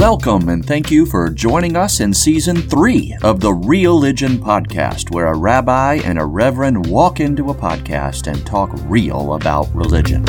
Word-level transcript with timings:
Welcome 0.00 0.48
and 0.48 0.64
thank 0.64 0.90
you 0.90 1.04
for 1.04 1.28
joining 1.28 1.76
us 1.76 2.00
in 2.00 2.14
season 2.14 2.56
three 2.56 3.14
of 3.22 3.40
the 3.40 3.52
Real 3.52 3.96
Religion 3.96 4.38
Podcast, 4.38 5.10
where 5.10 5.26
a 5.26 5.36
rabbi 5.36 5.96
and 5.96 6.18
a 6.18 6.24
reverend 6.24 6.86
walk 6.86 7.20
into 7.20 7.50
a 7.50 7.54
podcast 7.54 8.26
and 8.26 8.46
talk 8.46 8.70
real 8.84 9.34
about 9.34 9.68
religion. 9.74 10.24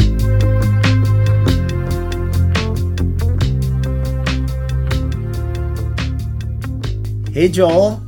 Hey, 7.34 7.48
Joel. 7.48 8.04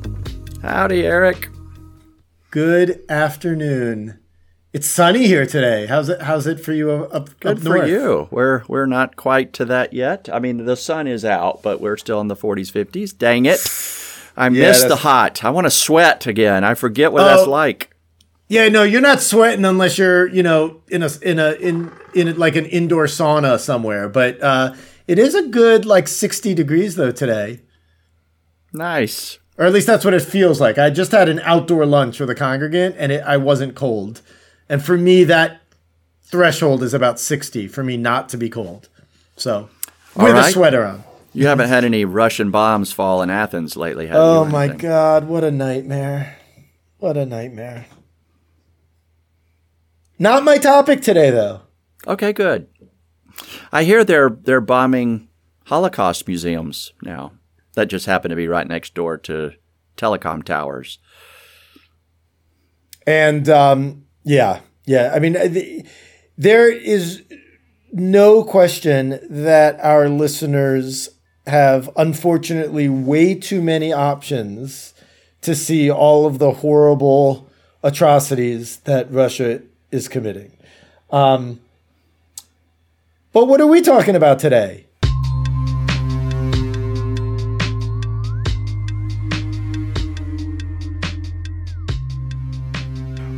Howdy, 0.61 1.05
Eric. 1.05 1.47
Good 2.51 3.05
afternoon. 3.07 4.19
It's 4.73 4.87
sunny 4.87 5.27
here 5.27 5.45
today. 5.45 5.85
How's 5.85 6.09
it? 6.09 6.21
How's 6.23 6.47
it 6.47 6.59
for 6.59 6.73
you 6.73 6.89
up, 6.91 7.29
Good 7.39 7.57
up 7.57 7.63
for 7.63 7.85
you. 7.85 8.27
We're 8.31 8.63
we're 8.67 8.87
not 8.87 9.15
quite 9.15 9.53
to 9.53 9.65
that 9.65 9.93
yet. 9.93 10.29
I 10.33 10.39
mean, 10.39 10.65
the 10.65 10.75
sun 10.75 11.05
is 11.05 11.23
out, 11.23 11.61
but 11.61 11.79
we're 11.79 11.97
still 11.97 12.19
in 12.21 12.27
the 12.27 12.35
40s, 12.35 12.71
50s. 12.71 13.15
Dang 13.15 13.45
it! 13.45 13.59
I 14.35 14.45
Yeah, 14.45 14.49
miss 14.69 14.83
the 14.83 14.95
hot. 14.95 15.43
I 15.43 15.51
want 15.51 15.65
to 15.65 15.71
sweat 15.71 16.25
again. 16.25 16.63
I 16.63 16.73
forget 16.73 17.11
what 17.13 17.23
that's 17.23 17.43
Oh. 17.43 17.49
like. 17.51 17.91
Yeah, 18.47 18.67
no, 18.69 18.81
you're 18.83 18.99
not 19.01 19.21
sweating 19.21 19.63
unless 19.63 19.97
you're, 19.99 20.27
you 20.27 20.41
know, 20.43 20.81
in 20.89 21.03
a 21.03 21.09
in 21.21 21.37
a 21.37 21.51
in 21.53 21.91
in 22.15 22.35
like 22.39 22.55
an 22.55 22.65
indoor 22.65 23.05
sauna 23.05 23.59
somewhere. 23.59 24.09
But 24.09 24.41
uh, 24.41 24.73
it 25.07 25.19
is 25.19 25.35
a 25.35 25.47
good 25.47 25.85
like 25.85 26.07
60 26.07 26.55
degrees 26.55 26.95
though 26.95 27.11
today, 27.11 27.61
Nice. 28.73 29.37
or 29.55 29.65
at 29.65 29.73
least 29.73 29.85
that's 29.85 30.03
what 30.03 30.15
it 30.15 30.23
feels 30.23 30.59
like. 30.59 30.79
I 30.79 30.89
just 30.89 31.11
had 31.11 31.29
an 31.29 31.39
outdoor 31.41 31.85
lunch 31.85 32.19
with 32.19 32.29
a 32.31 32.35
congregant, 32.35 32.95
and 32.97 33.11
it, 33.11 33.23
I 33.23 33.37
wasn't 33.37 33.75
cold. 33.75 34.21
And 34.69 34.83
for 34.83 34.97
me, 34.97 35.23
that 35.25 35.61
threshold 36.21 36.83
is 36.83 36.93
about 36.93 37.19
60 37.19 37.67
for 37.67 37.83
me 37.83 37.97
not 37.97 38.29
to 38.29 38.37
be 38.37 38.49
cold. 38.49 38.89
So 39.35 39.69
All 40.15 40.25
with 40.25 40.35
a 40.35 40.51
sweater 40.51 40.83
on. 40.85 41.03
You 41.33 41.47
haven't 41.47 41.69
had 41.69 41.83
any 41.83 42.05
Russian 42.05 42.51
bombs 42.51 42.91
fall 42.91 43.21
in 43.23 43.29
Athens 43.29 43.75
lately, 43.75 44.07
have 44.07 44.15
you? 44.15 44.21
Oh 44.21 44.45
my 44.45 44.67
god, 44.67 45.27
what 45.27 45.43
a 45.43 45.51
nightmare. 45.51 46.37
What 46.99 47.17
a 47.17 47.25
nightmare. 47.25 47.87
Not 50.19 50.43
my 50.43 50.57
topic 50.57 51.01
today 51.01 51.31
though. 51.31 51.61
Okay, 52.07 52.33
good. 52.33 52.67
I 53.71 53.83
hear 53.83 54.03
they're 54.03 54.29
they're 54.29 54.61
bombing 54.61 55.27
Holocaust 55.65 56.27
museums 56.27 56.93
now. 57.01 57.33
That 57.73 57.87
just 57.87 58.05
happened 58.05 58.29
to 58.29 58.35
be 58.35 58.47
right 58.47 58.67
next 58.67 58.93
door 58.93 59.17
to 59.19 59.53
telecom 59.97 60.43
towers. 60.43 60.99
And 63.07 63.49
um 63.49 64.02
yeah, 64.23 64.61
yeah, 64.85 65.11
I 65.13 65.19
mean 65.19 65.33
the, 65.33 65.85
there 66.37 66.71
is 66.71 67.23
no 67.91 68.43
question 68.43 69.19
that 69.29 69.79
our 69.81 70.09
listeners 70.09 71.09
have 71.45 71.89
unfortunately 71.95 72.89
way 72.89 73.35
too 73.35 73.61
many 73.61 73.91
options 73.93 74.93
to 75.41 75.53
see 75.53 75.91
all 75.91 76.25
of 76.25 76.39
the 76.39 76.51
horrible 76.51 77.49
atrocities 77.83 78.77
that 78.79 79.11
Russia 79.11 79.61
is 79.91 80.07
committing. 80.07 80.51
Um, 81.11 81.59
but 83.33 83.45
what 83.45 83.59
are 83.59 83.67
we 83.67 83.81
talking 83.81 84.15
about 84.15 84.39
today? 84.39 84.82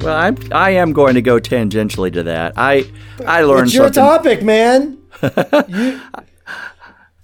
Well, 0.05 0.15
I'm 0.15 0.37
I 0.51 0.71
am 0.71 0.93
going 0.93 1.15
to 1.15 1.21
go 1.21 1.39
tangentially 1.39 2.13
to 2.13 2.23
that. 2.23 2.53
I 2.57 2.89
I 3.25 3.41
learned 3.41 3.67
It's 3.67 3.73
your 3.73 3.91
something. 3.91 4.03
topic, 4.03 4.43
man. 4.43 4.99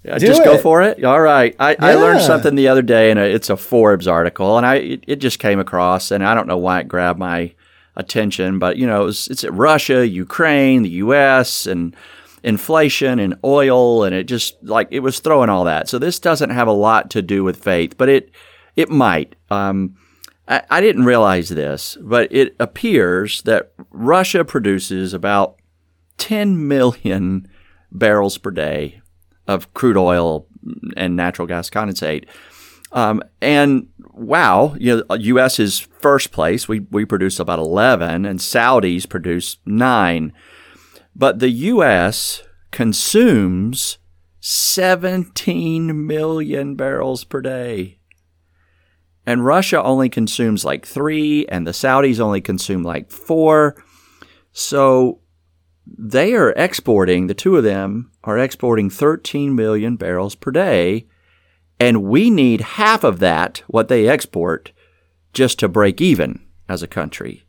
Yeah, 0.04 0.18
Do 0.18 0.26
just 0.26 0.44
go 0.44 0.58
for 0.58 0.82
it. 0.82 1.04
All 1.04 1.22
right. 1.22 1.56
I, 1.60 1.76
I 1.78 1.94
learned 1.94 2.22
something 2.22 2.56
the 2.56 2.70
other 2.70 2.82
day, 2.82 3.12
and 3.12 3.20
it's 3.20 3.52
a 3.52 3.56
Forbes 3.56 4.08
article, 4.08 4.58
and 4.58 4.66
I 4.66 4.76
it, 4.78 5.04
it 5.06 5.16
just 5.18 5.38
came 5.38 5.60
across, 5.60 6.10
and 6.10 6.26
I 6.26 6.34
don't 6.34 6.48
know 6.48 6.58
why 6.58 6.80
it 6.80 6.88
grabbed 6.88 7.20
my 7.20 7.54
attention, 7.96 8.58
but 8.58 8.78
you 8.78 8.88
know, 8.88 9.04
it 9.04 9.06
was, 9.06 9.28
it's 9.28 9.44
Russia, 9.44 10.08
Ukraine, 10.08 10.82
the 10.82 10.90
U.S., 11.06 11.68
and 11.68 11.96
inflation 12.42 13.20
and 13.20 13.36
oil, 13.44 14.04
and 14.04 14.16
it 14.16 14.24
just 14.24 14.56
like 14.64 14.88
it 14.90 15.02
was 15.02 15.20
throwing 15.20 15.52
all 15.52 15.66
that. 15.66 15.88
So 15.88 16.00
this 16.00 16.18
doesn't 16.18 16.50
have 16.50 16.68
a 16.68 16.72
lot 16.72 17.12
to 17.12 17.22
do 17.22 17.44
with 17.44 17.64
faith, 17.64 17.96
but 17.96 18.10
it 18.10 18.32
it 18.76 18.90
might. 18.90 19.36
Um, 19.52 19.98
I, 20.52 20.64
I 20.70 20.82
didn't 20.82 21.06
realize 21.06 21.50
this, 21.50 21.98
but 22.02 22.28
it 22.32 22.56
appears 22.60 23.42
that 23.44 23.72
Russia 23.90 24.44
produces 24.44 25.14
about 25.14 25.56
10 26.18 26.68
million 26.68 27.48
barrels 27.92 28.38
per 28.38 28.52
day 28.52 29.02
of 29.48 29.74
crude 29.74 29.98
oil 29.98 30.46
and 30.98 31.16
natural 31.16 31.48
gas 31.48 31.70
condensate. 31.70 32.26
Um, 32.92 33.24
and 33.42 33.88
wow, 34.14 34.76
you 34.78 35.04
know, 35.10 35.16
U.S. 35.16 35.60
is 35.60 35.80
first 35.80 36.32
place. 36.34 36.68
We 36.68 36.82
we 36.82 37.06
produce 37.06 37.40
about 37.40 37.60
11, 37.60 38.26
and 38.26 38.40
Saudis 38.40 39.08
produce 39.08 39.58
nine. 39.66 40.34
But 41.16 41.40
the 41.40 41.50
U.S. 41.50 42.44
consumes 42.72 43.98
17 44.42 46.06
million 46.06 46.76
barrels 46.76 47.24
per 47.24 47.42
day. 47.42 48.01
And 49.26 49.46
Russia 49.46 49.82
only 49.84 50.10
consumes 50.10 50.66
like 50.66 50.86
three, 50.86 51.46
and 51.48 51.66
the 51.68 51.72
Saudis 51.72 52.20
only 52.20 52.42
consume 52.42 52.84
like 52.84 53.12
four. 53.12 53.84
So 54.52 55.20
they 55.86 56.34
are 56.34 56.52
exporting, 56.52 57.28
the 57.28 57.34
two 57.34 57.56
of 57.58 57.64
them 57.64 58.12
are 58.24 58.38
exporting 58.38 58.90
13 58.90 59.56
million 59.56 59.96
barrels 59.96 60.36
per 60.36 60.52
day. 60.52 61.08
And 61.80 62.04
we 62.04 62.30
need 62.30 62.62
half 62.62 63.04
of 63.04 63.20
that, 63.20 63.64
what 63.68 63.88
they 63.88 64.08
export, 64.08 64.72
just 65.34 65.60
to 65.60 65.68
break 65.68 66.00
even 66.00 66.46
as 66.70 66.84
a 66.84 66.88
country. 66.88 67.46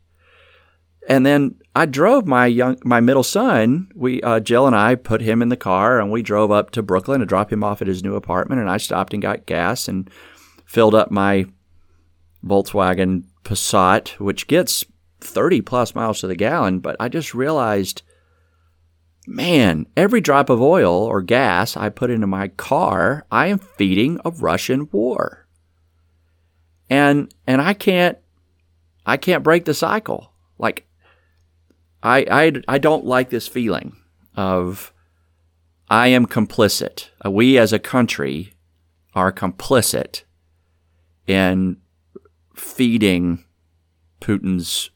And 1.07 1.25
then 1.25 1.55
I 1.75 1.85
drove 1.85 2.25
my 2.25 2.45
young, 2.47 2.77
my 2.83 2.99
middle 2.99 3.23
son. 3.23 3.89
We, 3.93 4.21
uh, 4.21 4.39
Jill 4.39 4.67
and 4.67 4.75
I, 4.75 4.95
put 4.95 5.21
him 5.21 5.41
in 5.41 5.49
the 5.49 5.57
car, 5.57 5.99
and 5.99 6.11
we 6.11 6.21
drove 6.21 6.49
up 6.49 6.71
to 6.71 6.81
Brooklyn 6.81 7.19
to 7.19 7.25
drop 7.25 7.51
him 7.51 7.63
off 7.63 7.81
at 7.81 7.87
his 7.87 8.03
new 8.03 8.15
apartment. 8.15 8.61
And 8.61 8.69
I 8.69 8.77
stopped 8.77 9.13
and 9.13 9.21
got 9.21 9.45
gas 9.45 9.87
and 9.87 10.09
filled 10.65 10.95
up 10.95 11.11
my 11.11 11.45
Volkswagen 12.45 13.23
Passat, 13.43 14.19
which 14.19 14.47
gets 14.47 14.85
30 15.21 15.61
plus 15.61 15.95
miles 15.95 16.19
to 16.19 16.27
the 16.27 16.35
gallon. 16.35 16.79
But 16.79 16.95
I 16.99 17.09
just 17.09 17.33
realized, 17.33 18.01
man, 19.25 19.85
every 19.95 20.21
drop 20.21 20.49
of 20.49 20.61
oil 20.61 20.93
or 20.93 21.21
gas 21.21 21.77
I 21.77 21.89
put 21.89 22.09
into 22.09 22.27
my 22.27 22.49
car, 22.49 23.25
I 23.31 23.47
am 23.47 23.59
feeding 23.59 24.19
a 24.25 24.31
Russian 24.31 24.89
war. 24.91 25.47
And 26.89 27.33
and 27.47 27.61
I 27.61 27.73
can't 27.73 28.17
I 29.05 29.17
can't 29.17 29.43
break 29.43 29.65
the 29.65 29.73
cycle. 29.73 30.31
Like 30.57 30.85
I 32.03 32.25
I 32.29 32.51
I 32.67 32.77
don't 32.77 33.05
like 33.05 33.29
this 33.29 33.47
feeling 33.47 33.95
of 34.35 34.93
I 35.89 36.07
am 36.07 36.25
complicit. 36.25 37.09
We 37.25 37.57
as 37.57 37.73
a 37.73 37.79
country 37.79 38.53
are 39.15 39.31
complicit 39.31 40.23
in 41.27 41.77
feeding 42.55 43.43
Putin's 44.21 44.89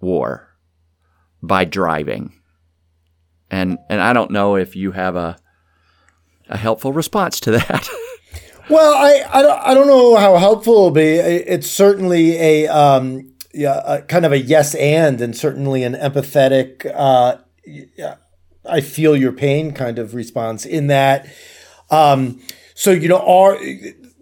war 0.00 0.56
by 1.42 1.64
driving. 1.64 2.40
And 3.50 3.78
and 3.88 4.00
I 4.00 4.12
don't 4.12 4.30
know 4.30 4.56
if 4.56 4.74
you 4.74 4.92
have 4.92 5.16
a 5.16 5.36
a 6.48 6.56
helpful 6.56 6.92
response 6.92 7.40
to 7.40 7.52
that. 7.52 7.88
Well, 8.70 8.94
I, 8.94 9.22
I, 9.30 9.42
don't, 9.42 9.60
I 9.62 9.74
don't 9.74 9.86
know 9.86 10.16
how 10.16 10.38
helpful 10.38 10.72
it'll 10.72 10.90
be. 10.90 11.02
It's 11.02 11.70
certainly 11.70 12.36
a, 12.38 12.66
um, 12.68 13.34
yeah, 13.52 13.82
a 13.84 14.02
kind 14.02 14.24
of 14.24 14.32
a 14.32 14.38
yes 14.38 14.74
and, 14.74 15.20
and 15.20 15.36
certainly 15.36 15.82
an 15.82 15.92
empathetic, 15.92 16.90
uh, 16.94 17.36
I 18.64 18.80
feel 18.80 19.16
your 19.16 19.32
pain 19.32 19.72
kind 19.72 19.98
of 19.98 20.14
response 20.14 20.64
in 20.64 20.86
that. 20.86 21.28
Um, 21.90 22.40
so, 22.74 22.90
you 22.90 23.08
know, 23.08 23.18
our, 23.18 23.58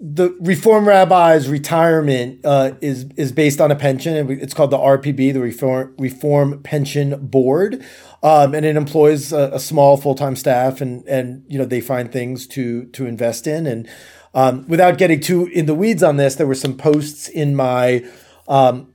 the 0.05 0.37
Reform 0.41 0.89
Rabbi's 0.89 1.49
retirement 1.49 2.41
uh, 2.45 2.73
is 2.81 3.07
is 3.17 3.31
based 3.31 3.61
on 3.61 3.71
a 3.71 3.77
pension, 3.77 4.17
and 4.17 4.29
it's 4.33 4.53
called 4.53 4.73
the 4.73 4.79
RPB, 4.79 5.33
the 5.33 5.41
Reform 5.41 5.95
Reform 5.97 6.61
Pension 6.65 7.25
Board, 7.25 7.85
um, 8.21 8.53
and 8.53 8.67
it 8.67 8.75
employs 8.75 9.33
a, 9.33 9.53
a 9.53 9.61
small 9.61 9.97
full 9.97 10.17
time 10.17 10.35
staff, 10.35 10.81
and 10.81 11.07
and 11.07 11.45
you 11.47 11.57
know 11.57 11.65
they 11.65 11.81
find 11.81 12.11
things 12.11 12.49
to 12.49 12.87
to 12.87 13.07
invest 13.07 13.47
in, 13.47 13.65
and 13.65 13.89
um, 14.35 14.67
without 14.67 14.99
getting 14.99 15.21
too 15.21 15.47
in 15.47 15.67
the 15.67 15.75
weeds 15.75 16.03
on 16.03 16.17
this, 16.17 16.35
there 16.35 16.49
were 16.49 16.57
some 16.57 16.77
posts 16.77 17.29
in 17.29 17.55
my. 17.55 18.05
Um, 18.49 18.93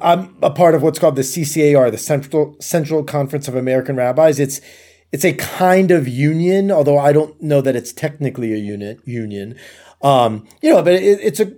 I'm 0.00 0.36
a 0.42 0.50
part 0.50 0.74
of 0.74 0.82
what's 0.82 0.98
called 0.98 1.16
the 1.16 1.22
CCAR, 1.22 1.90
the 1.90 1.98
Central 1.98 2.56
Central 2.58 3.04
Conference 3.04 3.48
of 3.48 3.54
American 3.54 3.96
Rabbis. 3.96 4.40
It's 4.40 4.62
it's 5.14 5.24
a 5.24 5.32
kind 5.32 5.92
of 5.92 6.08
union, 6.08 6.72
although 6.72 6.98
I 6.98 7.12
don't 7.12 7.40
know 7.40 7.60
that 7.60 7.76
it's 7.76 7.92
technically 7.92 8.52
a 8.52 8.56
unit 8.56 8.98
union. 9.04 9.56
Um, 10.02 10.44
you 10.60 10.70
know, 10.70 10.82
but 10.82 10.94
it, 10.94 11.20
it's 11.22 11.38
a 11.38 11.52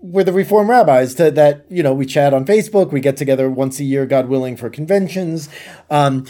we're 0.00 0.22
the 0.22 0.32
Reform 0.32 0.70
rabbis 0.70 1.14
to, 1.14 1.28
that 1.32 1.66
you 1.68 1.82
know 1.82 1.92
we 1.92 2.06
chat 2.06 2.32
on 2.32 2.44
Facebook. 2.44 2.92
We 2.92 3.00
get 3.00 3.16
together 3.16 3.50
once 3.50 3.80
a 3.80 3.84
year, 3.84 4.06
God 4.06 4.28
willing, 4.28 4.56
for 4.56 4.70
conventions, 4.70 5.48
um, 5.90 6.24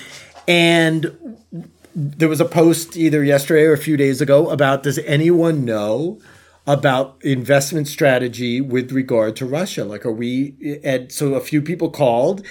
and 0.48 1.44
there 1.94 2.30
was 2.30 2.40
a 2.40 2.46
post 2.46 2.96
either 2.96 3.22
yesterday 3.22 3.64
or 3.64 3.74
a 3.74 3.78
few 3.78 3.98
days 3.98 4.22
ago 4.22 4.48
about 4.48 4.82
does 4.82 4.96
anyone 5.00 5.66
know 5.66 6.18
about 6.66 7.18
investment 7.20 7.88
strategy 7.88 8.62
with 8.62 8.90
regard 8.90 9.36
to 9.36 9.44
Russia? 9.44 9.84
Like, 9.84 10.06
are 10.06 10.12
we, 10.12 10.80
and 10.82 11.12
so 11.12 11.34
a 11.34 11.40
few 11.42 11.60
people 11.60 11.90
called. 11.90 12.42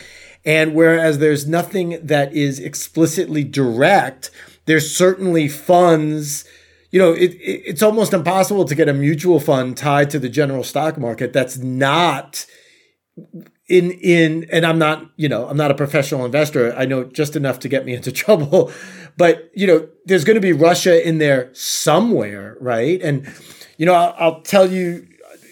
And 0.46 0.74
whereas 0.74 1.20
there's 1.20 1.48
nothing 1.48 2.00
that 2.02 2.34
is 2.34 2.60
explicitly 2.60 3.44
direct, 3.44 4.32
there's 4.66 4.96
certainly 4.96 5.48
funds. 5.48 6.46
You 6.92 7.00
know, 7.00 7.12
it, 7.12 7.34
it, 7.34 7.64
it's 7.66 7.84
almost 7.84 8.14
impossible 8.14 8.66
to 8.66 8.76
get 8.76 8.88
a 8.90 8.94
mutual 8.94 9.40
fund 9.40 9.78
tied 9.78 10.10
to 10.12 10.20
the 10.20 10.30
general 10.30 10.64
stock 10.64 10.98
market 10.98 11.34
that's 11.34 11.58
not 11.58 12.46
in 13.68 13.92
in 13.92 14.48
and 14.52 14.66
I'm 14.66 14.80
not, 14.80 15.10
you 15.16 15.30
know, 15.30 15.48
I'm 15.48 15.58
not 15.58 15.72
a 15.72 15.76
professional 15.76 16.26
investor. 16.26 16.74
I 16.76 16.86
know 16.86 17.04
just 17.04 17.36
enough 17.36 17.60
to 17.60 17.70
get 17.70 17.86
me 17.86 17.94
into 17.94 18.12
trouble. 18.24 18.72
But, 19.18 19.52
you 19.54 19.68
know, 19.68 19.88
there's 20.06 20.24
going 20.24 20.36
to 20.36 20.42
be 20.42 20.54
Russia 20.54 21.06
in 21.08 21.18
there 21.18 21.54
somewhere, 21.54 22.56
right? 22.60 23.02
And 23.02 23.28
you 23.80 23.86
know, 23.86 23.94
I'll, 23.94 24.16
I'll 24.20 24.42
tell 24.42 24.70
you 24.70 25.08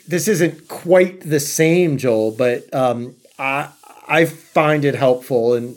this 0.08 0.28
isn't 0.28 0.68
quite 0.68 1.22
the 1.22 1.40
same, 1.40 1.98
Joel, 1.98 2.32
but 2.32 2.72
um, 2.74 3.16
I 3.40 3.70
I 4.08 4.26
find 4.26 4.86
it 4.86 4.96
helpful, 4.96 5.54
and 5.54 5.76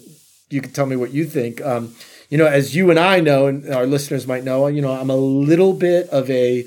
you 0.50 0.60
can 0.60 0.72
tell 0.72 0.86
me 0.86 0.96
what 0.96 1.12
you 1.12 1.24
think. 1.24 1.60
Um, 1.60 1.94
you 2.28 2.38
know, 2.38 2.46
as 2.46 2.76
you 2.76 2.90
and 2.90 2.98
I 2.98 3.20
know, 3.20 3.46
and 3.46 3.68
our 3.74 3.86
listeners 3.86 4.26
might 4.26 4.44
know, 4.44 4.66
you 4.68 4.80
know, 4.80 4.92
I'm 4.92 5.10
a 5.10 5.16
little 5.16 5.72
bit 5.72 6.08
of 6.10 6.30
a 6.30 6.64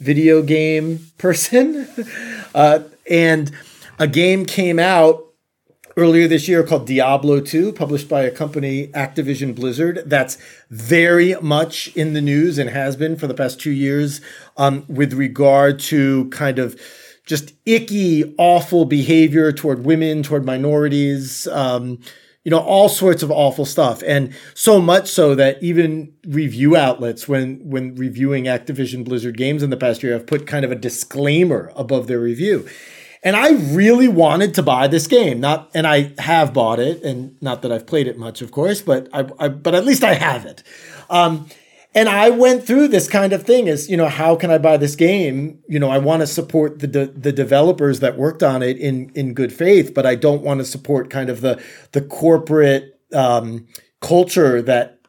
video 0.00 0.42
game 0.42 1.06
person, 1.18 1.88
uh, 2.54 2.80
and 3.08 3.52
a 3.98 4.08
game 4.08 4.44
came 4.44 4.78
out 4.78 5.24
earlier 5.96 6.26
this 6.26 6.48
year 6.48 6.64
called 6.64 6.86
Diablo 6.86 7.40
2, 7.40 7.72
published 7.72 8.08
by 8.08 8.22
a 8.22 8.30
company, 8.30 8.88
Activision 8.88 9.54
Blizzard, 9.54 10.02
that's 10.06 10.36
very 10.68 11.34
much 11.40 11.94
in 11.96 12.14
the 12.14 12.20
news 12.20 12.58
and 12.58 12.70
has 12.70 12.96
been 12.96 13.16
for 13.16 13.28
the 13.28 13.34
past 13.34 13.60
two 13.60 13.70
years 13.70 14.20
um, 14.56 14.84
with 14.88 15.12
regard 15.12 15.78
to 15.78 16.28
kind 16.30 16.58
of 16.58 16.80
just 17.26 17.52
icky, 17.64 18.34
awful 18.38 18.84
behavior 18.84 19.52
toward 19.52 19.84
women, 19.84 20.22
toward 20.22 20.44
minorities. 20.44 21.46
Um, 21.48 22.00
you 22.44 22.50
know, 22.50 22.58
all 22.58 22.90
sorts 22.90 23.22
of 23.22 23.30
awful 23.30 23.64
stuff. 23.64 24.02
And 24.06 24.34
so 24.52 24.78
much 24.78 25.08
so 25.08 25.34
that 25.34 25.62
even 25.62 26.12
review 26.26 26.76
outlets, 26.76 27.26
when, 27.26 27.58
when 27.70 27.94
reviewing 27.94 28.44
Activision 28.44 29.02
Blizzard 29.02 29.38
games 29.38 29.62
in 29.62 29.70
the 29.70 29.78
past 29.78 30.02
year, 30.02 30.12
have 30.12 30.26
put 30.26 30.46
kind 30.46 30.62
of 30.62 30.70
a 30.70 30.74
disclaimer 30.74 31.72
above 31.74 32.06
their 32.06 32.20
review. 32.20 32.68
And 33.22 33.34
I 33.34 33.52
really 33.74 34.08
wanted 34.08 34.52
to 34.54 34.62
buy 34.62 34.86
this 34.88 35.06
game. 35.06 35.40
Not, 35.40 35.70
and 35.74 35.86
I 35.86 36.12
have 36.18 36.52
bought 36.52 36.78
it, 36.78 37.02
and 37.02 37.40
not 37.40 37.62
that 37.62 37.72
I've 37.72 37.86
played 37.86 38.06
it 38.06 38.18
much, 38.18 38.42
of 38.42 38.50
course, 38.50 38.82
but 38.82 39.08
I, 39.14 39.26
I 39.38 39.48
but 39.48 39.74
at 39.74 39.86
least 39.86 40.04
I 40.04 40.12
have 40.12 40.44
it. 40.44 40.62
Um, 41.08 41.48
and 41.94 42.08
I 42.08 42.30
went 42.30 42.66
through 42.66 42.88
this 42.88 43.08
kind 43.08 43.32
of 43.32 43.44
thing 43.44 43.68
as, 43.68 43.88
you 43.88 43.96
know, 43.96 44.08
how 44.08 44.34
can 44.34 44.50
I 44.50 44.58
buy 44.58 44.76
this 44.76 44.96
game? 44.96 45.60
You 45.68 45.78
know, 45.78 45.90
I 45.90 45.98
want 45.98 46.22
to 46.22 46.26
support 46.26 46.80
the, 46.80 46.86
de- 46.86 47.06
the 47.06 47.32
developers 47.32 48.00
that 48.00 48.18
worked 48.18 48.42
on 48.42 48.62
it 48.62 48.76
in, 48.78 49.10
in 49.14 49.32
good 49.32 49.52
faith, 49.52 49.94
but 49.94 50.04
I 50.04 50.14
don't 50.14 50.42
want 50.42 50.58
to 50.58 50.64
support 50.64 51.10
kind 51.10 51.30
of 51.30 51.40
the, 51.40 51.62
the 51.92 52.00
corporate, 52.00 53.00
um, 53.12 53.66
culture 54.00 54.60
that 54.62 55.00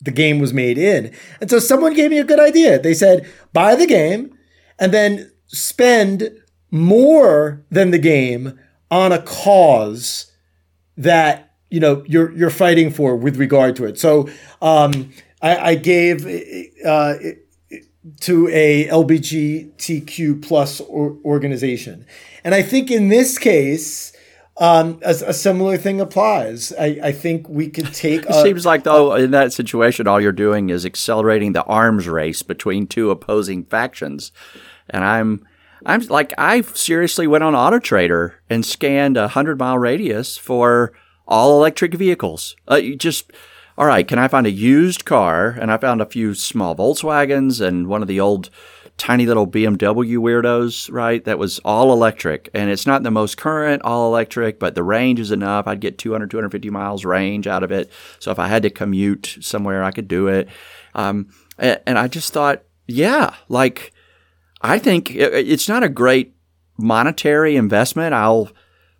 the 0.00 0.10
game 0.10 0.38
was 0.38 0.52
made 0.52 0.78
in. 0.78 1.14
And 1.40 1.50
so 1.50 1.58
someone 1.58 1.94
gave 1.94 2.10
me 2.10 2.18
a 2.18 2.24
good 2.24 2.40
idea. 2.40 2.78
They 2.78 2.94
said, 2.94 3.28
buy 3.52 3.74
the 3.74 3.86
game 3.86 4.36
and 4.78 4.92
then 4.92 5.30
spend 5.46 6.30
more 6.70 7.64
than 7.70 7.90
the 7.90 7.98
game 7.98 8.58
on 8.90 9.12
a 9.12 9.22
cause 9.22 10.32
that 10.96 11.54
you 11.70 11.80
know 11.80 12.02
you're 12.06 12.32
you're 12.32 12.50
fighting 12.50 12.90
for 12.90 13.16
with 13.16 13.36
regard 13.36 13.76
to 13.76 13.84
it. 13.84 13.98
So 13.98 14.28
um, 14.62 15.10
I, 15.40 15.56
I, 15.56 15.74
gave 15.76 16.26
uh, 16.84 17.14
to 18.20 18.48
a 18.48 18.88
LGBTQ 18.88 20.42
plus 20.42 20.80
organization, 20.80 22.06
and 22.44 22.54
I 22.54 22.62
think 22.62 22.90
in 22.90 23.08
this 23.08 23.38
case. 23.38 24.12
Um, 24.60 24.98
a, 25.04 25.10
a, 25.10 25.32
similar 25.32 25.76
thing 25.76 26.00
applies. 26.00 26.72
I, 26.72 26.98
I 27.00 27.12
think 27.12 27.48
we 27.48 27.68
could 27.68 27.94
take. 27.94 28.26
it 28.28 28.42
seems 28.42 28.66
like 28.66 28.82
though 28.82 29.14
in 29.14 29.30
that 29.30 29.52
situation, 29.52 30.08
all 30.08 30.20
you're 30.20 30.32
doing 30.32 30.70
is 30.70 30.84
accelerating 30.84 31.52
the 31.52 31.62
arms 31.62 32.08
race 32.08 32.42
between 32.42 32.88
two 32.88 33.12
opposing 33.12 33.66
factions, 33.66 34.32
and 34.90 35.04
I'm 35.04 35.46
I'm 35.86 36.00
like, 36.08 36.32
I 36.38 36.62
seriously 36.62 37.26
went 37.26 37.44
on 37.44 37.54
Auto 37.54 37.78
Trader 37.78 38.40
and 38.50 38.64
scanned 38.64 39.16
a 39.16 39.28
hundred 39.28 39.58
mile 39.58 39.78
radius 39.78 40.36
for 40.36 40.92
all 41.26 41.56
electric 41.56 41.94
vehicles. 41.94 42.56
Uh, 42.66 42.80
just, 42.96 43.30
all 43.78 43.86
right, 43.86 44.08
can 44.08 44.18
I 44.18 44.26
find 44.26 44.44
a 44.44 44.50
used 44.50 45.04
car? 45.04 45.50
And 45.50 45.70
I 45.70 45.76
found 45.76 46.02
a 46.02 46.06
few 46.06 46.34
small 46.34 46.74
Volkswagens 46.74 47.64
and 47.64 47.86
one 47.86 48.02
of 48.02 48.08
the 48.08 48.18
old 48.18 48.50
tiny 48.96 49.24
little 49.24 49.46
BMW 49.46 50.18
weirdos, 50.18 50.92
right? 50.92 51.24
That 51.24 51.38
was 51.38 51.60
all 51.60 51.92
electric. 51.92 52.50
And 52.52 52.70
it's 52.70 52.88
not 52.88 53.04
the 53.04 53.12
most 53.12 53.36
current 53.36 53.82
all 53.82 54.08
electric, 54.08 54.58
but 54.58 54.74
the 54.74 54.82
range 54.82 55.20
is 55.20 55.30
enough. 55.30 55.68
I'd 55.68 55.78
get 55.78 55.96
200, 55.96 56.28
250 56.28 56.70
miles 56.70 57.04
range 57.04 57.46
out 57.46 57.62
of 57.62 57.70
it. 57.70 57.88
So 58.18 58.32
if 58.32 58.40
I 58.40 58.48
had 58.48 58.64
to 58.64 58.70
commute 58.70 59.38
somewhere, 59.40 59.84
I 59.84 59.92
could 59.92 60.08
do 60.08 60.26
it. 60.26 60.48
Um, 60.96 61.28
and, 61.56 61.80
and 61.86 61.98
I 62.00 62.08
just 62.08 62.32
thought, 62.32 62.64
yeah, 62.88 63.36
like, 63.48 63.92
I 64.60 64.80
think 64.80 65.14
it's 65.14 65.68
not 65.68 65.84
a 65.84 65.88
great 65.88 66.34
monetary 66.76 67.54
investment. 67.54 68.12
I'll 68.12 68.50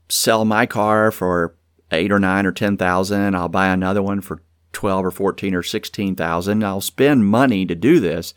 sell 0.08 0.44
my 0.44 0.66
car 0.66 1.10
for 1.10 1.56
eight 1.90 2.12
or 2.12 2.20
nine 2.20 2.46
or 2.46 2.52
ten 2.52 2.76
thousand. 2.76 3.34
I'll 3.34 3.48
buy 3.48 3.68
another 3.68 4.02
one 4.02 4.20
for 4.20 4.40
twelve 4.78 5.04
or 5.04 5.10
fourteen 5.10 5.56
or 5.56 5.62
sixteen 5.64 6.14
thousand. 6.14 6.62
I'll 6.62 6.80
spend 6.80 7.26
money 7.26 7.66
to 7.66 7.74
do 7.74 7.98
this, 7.98 8.32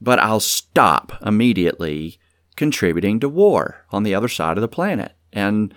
but 0.00 0.18
I'll 0.18 0.40
stop 0.40 1.12
immediately 1.24 2.18
contributing 2.56 3.20
to 3.20 3.28
war 3.28 3.86
on 3.92 4.02
the 4.02 4.12
other 4.12 4.26
side 4.26 4.56
of 4.56 4.60
the 4.60 4.66
planet. 4.66 5.12
And 5.32 5.72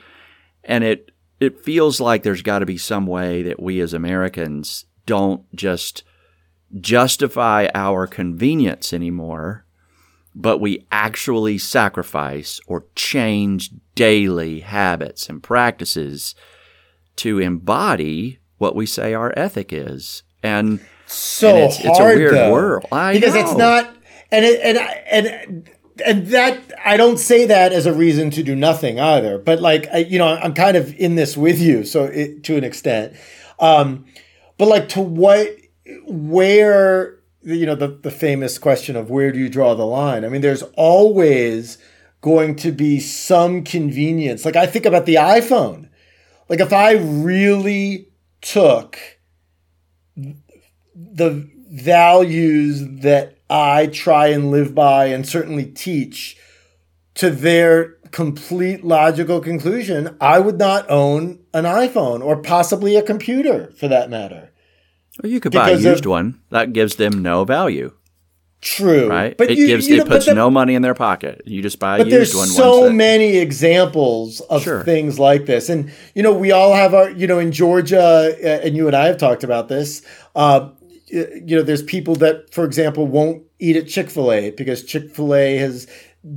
and 0.63 0.83
it 0.83 1.11
it 1.39 1.63
feels 1.63 1.99
like 1.99 2.23
there's 2.23 2.41
got 2.41 2.59
to 2.59 2.65
be 2.65 2.77
some 2.77 3.05
way 3.05 3.43
that 3.43 3.61
we 3.61 3.79
as 3.79 3.93
Americans 3.93 4.85
don't 5.05 5.43
just 5.55 6.03
justify 6.79 7.67
our 7.75 8.07
convenience 8.07 8.93
anymore 8.93 9.65
but 10.33 10.59
we 10.59 10.87
actually 10.91 11.57
sacrifice 11.57 12.61
or 12.65 12.85
change 12.95 13.69
daily 13.95 14.61
habits 14.61 15.27
and 15.27 15.43
practices 15.43 16.33
to 17.17 17.37
embody 17.37 18.39
what 18.61 18.75
we 18.75 18.85
say 18.85 19.13
our 19.13 19.33
ethic 19.35 19.73
is. 19.73 20.23
And 20.43 20.79
so 21.07 21.49
and 21.49 21.57
it's, 21.65 21.77
hard, 21.77 21.89
it's 21.89 21.99
a 21.99 22.03
weird 22.03 22.33
though, 22.35 22.51
world. 22.51 22.85
I 22.91 23.13
because 23.13 23.33
know. 23.33 23.41
it's 23.41 23.55
not, 23.55 23.95
and 24.31 24.45
it, 24.45 24.61
and 24.61 24.77
and 24.77 25.69
and 26.05 26.27
that 26.27 26.59
I 26.83 26.95
don't 26.95 27.17
say 27.17 27.45
that 27.45 27.73
as 27.73 27.85
a 27.85 27.93
reason 27.93 28.29
to 28.31 28.43
do 28.43 28.55
nothing 28.55 28.99
either. 28.99 29.37
But 29.37 29.59
like 29.59 29.87
I, 29.91 29.97
you 29.97 30.17
know, 30.17 30.27
I'm 30.27 30.53
kind 30.53 30.77
of 30.77 30.93
in 30.95 31.15
this 31.15 31.35
with 31.35 31.59
you, 31.59 31.83
so 31.83 32.05
it, 32.05 32.43
to 32.45 32.55
an 32.55 32.63
extent. 32.63 33.15
Um, 33.59 34.05
but 34.57 34.67
like 34.67 34.89
to 34.89 35.01
what, 35.01 35.49
where 36.05 37.19
you 37.43 37.65
know 37.65 37.75
the, 37.75 37.87
the 37.87 38.11
famous 38.11 38.57
question 38.57 38.95
of 38.95 39.09
where 39.09 39.31
do 39.31 39.39
you 39.39 39.49
draw 39.49 39.73
the 39.73 39.85
line 39.85 40.23
i 40.23 40.29
mean 40.29 40.41
there's 40.41 40.61
always 40.75 41.79
going 42.21 42.55
to 42.55 42.71
be 42.71 42.99
some 42.99 43.63
convenience 43.63 44.45
like 44.45 44.55
i 44.55 44.67
think 44.67 44.85
about 44.85 45.07
the 45.07 45.15
iphone 45.15 45.89
like 46.49 46.59
if 46.59 46.71
i 46.71 46.91
really 46.91 48.10
took 48.41 48.97
the 50.95 51.49
values 51.69 52.85
that 53.01 53.37
i 53.49 53.87
try 53.87 54.27
and 54.27 54.51
live 54.51 54.75
by 54.75 55.05
and 55.05 55.27
certainly 55.27 55.65
teach 55.65 56.37
to 57.13 57.29
their 57.29 57.97
complete 58.11 58.83
logical 58.83 59.39
conclusion 59.39 60.15
i 60.19 60.37
would 60.37 60.57
not 60.57 60.89
own 60.89 61.39
an 61.53 61.63
iphone 61.63 62.21
or 62.21 62.41
possibly 62.41 62.95
a 62.95 63.01
computer 63.01 63.71
for 63.77 63.87
that 63.87 64.09
matter 64.09 64.51
or 65.23 65.27
you 65.27 65.39
could 65.39 65.51
buy 65.51 65.71
a 65.71 65.77
used 65.77 66.05
of, 66.05 66.09
one. 66.09 66.41
That 66.49 66.73
gives 66.73 66.95
them 66.95 67.21
no 67.21 67.43
value. 67.43 67.93
True, 68.61 69.09
right? 69.09 69.35
But 69.35 69.49
it 69.49 69.57
you, 69.57 69.65
gives 69.65 69.87
you 69.87 69.97
know, 69.97 70.03
it 70.03 70.07
puts 70.07 70.27
the, 70.27 70.35
no 70.35 70.51
money 70.51 70.75
in 70.75 70.83
their 70.83 70.93
pocket. 70.93 71.41
You 71.45 71.63
just 71.63 71.79
buy 71.79 71.97
one. 71.97 72.05
But 72.05 72.11
there's 72.11 72.55
so 72.55 72.85
that, 72.85 72.93
many 72.93 73.37
examples 73.37 74.39
of 74.41 74.61
sure. 74.61 74.83
things 74.83 75.17
like 75.17 75.47
this, 75.47 75.67
and 75.67 75.91
you 76.13 76.21
know 76.21 76.31
we 76.31 76.51
all 76.51 76.73
have 76.73 76.93
our. 76.93 77.09
You 77.09 77.25
know, 77.25 77.39
in 77.39 77.51
Georgia, 77.51 77.99
uh, 77.99 78.65
and 78.65 78.77
you 78.77 78.85
and 78.85 78.95
I 78.95 79.07
have 79.07 79.17
talked 79.17 79.43
about 79.43 79.67
this. 79.67 80.03
Uh, 80.35 80.69
you 81.07 81.57
know, 81.57 81.61
there's 81.63 81.83
people 81.83 82.15
that, 82.15 82.53
for 82.53 82.63
example, 82.63 83.07
won't 83.07 83.43
eat 83.59 83.75
at 83.75 83.87
Chick 83.87 84.09
Fil 84.09 84.31
A 84.31 84.51
because 84.51 84.83
Chick 84.83 85.13
Fil 85.13 85.33
A 85.33 85.57
has 85.57 85.87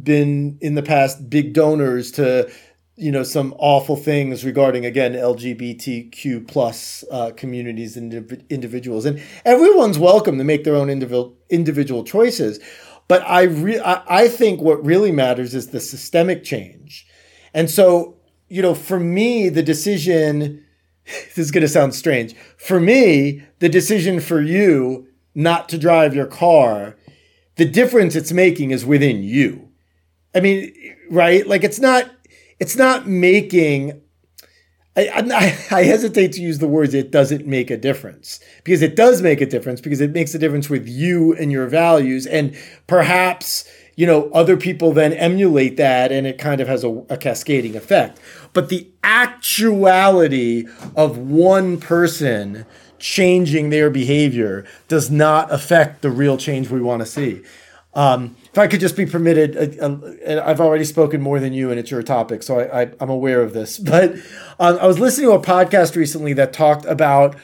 been 0.03 0.59
in 0.61 0.75
the 0.75 0.83
past 0.83 1.29
big 1.29 1.53
donors 1.53 2.11
to 2.13 2.51
you 2.97 3.11
know 3.11 3.23
some 3.23 3.55
awful 3.59 3.97
things 3.97 4.45
regarding 4.45 4.85
again 4.87 5.15
LGBTQ 5.15 6.47
plus 6.47 7.05
uh, 7.11 7.33
communities 7.37 7.97
and 7.97 8.45
individuals, 8.51 9.05
and 9.05 9.21
everyone's 9.45 9.99
welcome 9.99 10.39
to 10.39 10.45
make 10.45 10.65
their 10.65 10.77
own 10.77 10.91
individual 10.91 11.37
individual 11.51 12.05
choices. 12.05 12.61
But 13.09 13.23
I 13.29 13.43
re- 13.43 13.81
I, 13.81 14.03
I 14.09 14.29
think 14.29 14.61
what 14.61 14.85
really 14.85 15.13
matters 15.13 15.55
is 15.55 15.69
the 15.69 15.81
systemic 15.81 16.45
change, 16.45 17.07
and 17.53 17.71
so 17.71 18.17
you 18.49 18.63
know 18.63 18.75
for 18.75 19.01
me 19.01 19.49
the 19.49 19.63
decision 19.63 20.65
this 21.05 21.39
is 21.39 21.51
going 21.51 21.63
to 21.63 21.69
sound 21.69 21.95
strange. 21.95 22.35
For 22.57 22.81
me, 22.81 23.43
the 23.59 23.69
decision 23.69 24.21
for 24.21 24.41
you 24.41 25.09
not 25.35 25.69
to 25.69 25.79
drive 25.79 26.15
your 26.15 26.27
car, 26.27 26.97
the 27.57 27.65
difference 27.65 28.15
it's 28.15 28.33
making 28.33 28.71
is 28.71 28.85
within 28.85 29.23
you. 29.23 29.69
I 30.35 30.41
mean, 30.41 30.75
right? 31.11 31.47
Like 31.47 31.65
it's 31.65 31.79
not, 31.79 32.11
it's 32.59 32.77
not 32.77 33.07
making 33.07 34.01
I, 34.97 35.09
I, 35.09 35.59
I, 35.79 35.83
hesitate 35.83 36.33
to 36.33 36.41
use 36.41 36.59
the 36.59 36.69
words 36.69 36.95
it 36.95 37.11
doesn't 37.11 37.47
make 37.47 37.71
a 37.71 37.77
difference. 37.77 38.41
Because 38.63 38.83
it 38.83 38.97
does 38.97 39.23
make 39.23 39.41
a 39.41 39.47
difference 39.47 39.81
because 39.81 40.01
it 40.01 40.13
makes 40.13 40.35
a 40.35 40.39
difference 40.39 40.71
with 40.71 40.89
you 40.89 41.35
and 41.35 41.51
your 41.51 41.67
values 41.67 42.27
and 42.27 42.57
perhaps 42.87 43.69
you 43.97 44.07
know 44.07 44.31
other 44.31 44.57
people 44.57 44.93
then 44.93 45.13
emulate 45.13 45.77
that 45.77 46.11
and 46.11 46.27
it 46.27 46.39
kind 46.39 46.61
of 46.61 46.69
has 46.69 46.85
a, 46.85 46.91
a 47.09 47.17
cascading 47.17 47.77
effect. 47.77 48.21
But 48.53 48.69
the 48.69 48.89
actuality 49.03 50.67
of 50.97 51.19
one 51.19 51.79
person 51.81 52.67
changing 52.99 53.71
their 53.71 53.91
behavior 53.91 54.65
does 54.89 55.11
not 55.11 55.53
affect 55.53 56.03
the 56.03 56.11
real 56.11 56.37
change 56.37 56.71
we 56.71 56.81
want 56.81 57.01
to 57.01 57.07
see. 57.07 57.43
Um, 57.93 58.37
if 58.55 58.59
I 58.59 58.69
could 58.69 58.79
just 58.79 58.97
be 58.97 59.05
permitted, 59.05 59.81
uh, 59.81 59.85
uh, 59.85 60.45
I've 60.47 60.61
already 60.61 60.85
spoken 60.85 61.21
more 61.21 61.41
than 61.41 61.53
you, 61.53 61.71
and 61.71 61.81
it's 61.81 61.91
your 61.91 62.05
topic, 62.05 62.45
so 62.45 62.61
I, 62.61 62.83
am 63.03 63.11
aware 63.11 63.43
of 63.43 63.53
this. 63.53 63.79
But 63.85 64.15
um, 64.61 64.79
I 64.81 64.87
was 64.87 65.01
listening 65.01 65.29
to 65.29 65.35
a 65.35 65.43
podcast 65.43 65.97
recently 65.97 66.35
that 66.35 66.53
talked 66.53 66.85
about 66.85 67.35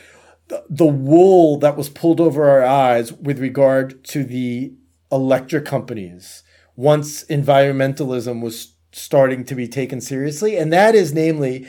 the, 0.46 0.62
the 0.70 0.86
wool 0.86 1.58
that 1.58 1.76
was 1.76 1.88
pulled 1.88 2.20
over 2.20 2.48
our 2.48 2.62
eyes 2.62 3.12
with 3.12 3.40
regard 3.40 4.04
to 4.04 4.22
the 4.22 4.72
electric 5.10 5.64
companies 5.64 6.44
once 6.76 7.24
environmentalism 7.24 8.40
was 8.40 8.74
starting 8.92 9.44
to 9.46 9.56
be 9.56 9.66
taken 9.66 10.00
seriously, 10.00 10.56
and 10.56 10.72
that 10.72 10.94
is 10.94 11.12
namely 11.12 11.66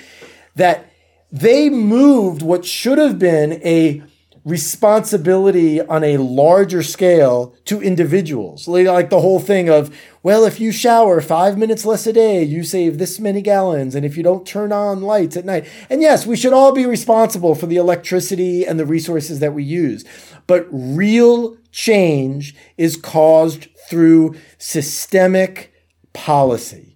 that 0.54 0.86
they 1.32 1.68
moved 1.68 2.44
what 2.44 2.64
should 2.64 3.00
have 3.00 3.18
been 3.18 3.54
a 3.66 4.04
responsibility 4.44 5.80
on 5.82 6.04
a 6.04 6.18
larger 6.18 6.82
scale 6.82 7.56
to 7.66 7.82
individuals. 7.82 8.68
Like 8.68 9.10
the 9.10 9.22
whole 9.22 9.40
thing 9.40 9.70
of, 9.70 9.96
well, 10.24 10.46
if 10.46 10.60
you 10.60 10.72
shower 10.72 11.22
five 11.22 11.58
minutes 11.58 11.86
less 11.86 12.08
a 12.08 12.14
day, 12.14 12.44
you 12.44 12.64
save 12.64 12.98
this 12.98 13.20
many 13.20 13.42
gallons. 13.42 13.94
And 13.94 14.06
if 14.06 14.18
you 14.18 14.24
don't 14.24 14.46
turn 14.46 14.72
on 14.72 15.02
lights 15.02 15.38
at 15.38 15.46
night. 15.46 15.68
And 15.90 16.02
yes, 16.02 16.26
we 16.26 16.36
should 16.36 16.54
all 16.54 16.72
be 16.72 16.86
responsible 16.86 17.56
for 17.56 17.68
the 17.68 17.78
electricity 17.78 18.66
and 18.66 18.80
the 18.80 18.86
resources 18.86 19.40
that 19.40 19.54
we 19.54 19.64
use. 19.64 20.06
But 20.48 20.68
real 20.72 21.58
change 21.72 22.56
is 22.78 22.98
caused 22.98 23.68
through 23.90 24.36
systemic 24.58 25.74
policy 26.14 26.91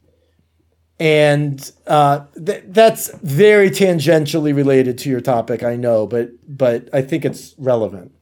and 1.00 1.72
uh, 1.88 2.26
th- 2.44 2.64
that's 2.68 3.14
very 3.18 3.70
tangentially 3.70 4.56
related 4.56 4.98
to 5.00 5.10
your 5.10 5.22
topic, 5.22 5.64
I 5.64 5.76
know, 5.76 6.08
but 6.08 6.30
but 6.48 6.90
I 6.94 7.02
think 7.02 7.26
it's 7.26 7.56
relevant. 7.58 8.14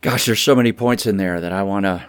Gosh, 0.00 0.26
there's 0.26 0.40
so 0.40 0.54
many 0.54 0.72
points 0.72 1.06
in 1.06 1.16
there 1.16 1.40
that 1.40 1.52
I 1.52 1.62
want 1.62 1.84
to 1.84 2.06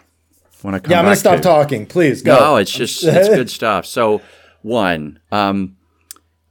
want 0.63 0.75
to 0.75 0.79
come. 0.79 0.91
Yeah, 0.91 0.99
I'm 0.99 1.05
going 1.05 1.15
to 1.15 1.19
stop 1.19 1.41
talking. 1.41 1.85
Please 1.85 2.21
go. 2.21 2.37
No, 2.37 2.55
it's 2.57 2.71
just 2.71 3.03
it's 3.03 3.29
good 3.29 3.49
stuff. 3.61 3.85
So 3.85 4.21
one, 4.61 5.19
um, 5.31 5.77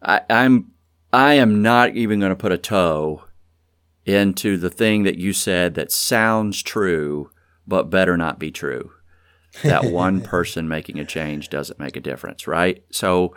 I, 0.02 0.20
I'm 0.28 0.72
I 1.12 1.34
am 1.34 1.62
not 1.62 1.96
even 1.96 2.20
going 2.20 2.30
to 2.30 2.36
put 2.36 2.52
a 2.52 2.58
toe 2.58 3.24
into 4.04 4.56
the 4.56 4.70
thing 4.70 5.04
that 5.04 5.16
you 5.16 5.32
said 5.32 5.74
that 5.74 5.90
sounds 5.90 6.62
true 6.62 7.30
but 7.66 7.84
better 7.88 8.16
not 8.16 8.38
be 8.38 8.50
true 8.50 8.90
that 9.62 9.84
one 9.92 10.20
person 10.20 10.68
making 10.68 10.98
a 10.98 11.04
change 11.04 11.50
doesn't 11.50 11.78
make 11.78 11.96
a 11.96 12.00
difference, 12.00 12.46
right? 12.46 12.82
So 12.90 13.34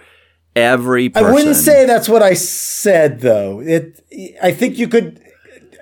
every 0.56 1.10
person, 1.10 1.28
I 1.28 1.34
wouldn't 1.34 1.56
say 1.56 1.86
that's 1.86 2.10
what 2.10 2.24
I 2.24 2.34
said 2.34 3.22
though. 3.22 3.62
It 3.62 4.02
I 4.42 4.52
think 4.52 4.78
you 4.78 4.88
could 4.88 5.22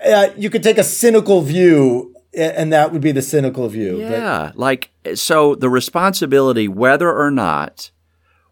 uh, 0.04 0.28
you 0.36 0.50
could 0.50 0.62
take 0.62 0.78
a 0.78 0.84
cynical 0.84 1.42
view 1.42 2.14
and 2.34 2.72
that 2.72 2.92
would 2.92 3.00
be 3.00 3.12
the 3.12 3.22
cynical 3.22 3.68
view. 3.68 4.00
Yeah, 4.00 4.50
but. 4.52 4.58
like 4.58 4.90
so 5.14 5.54
the 5.54 5.70
responsibility 5.70 6.68
whether 6.68 7.10
or 7.10 7.30
not 7.30 7.90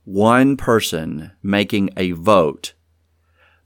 one 0.04 0.56
person 0.56 1.32
making 1.42 1.90
a 1.96 2.12
vote 2.12 2.74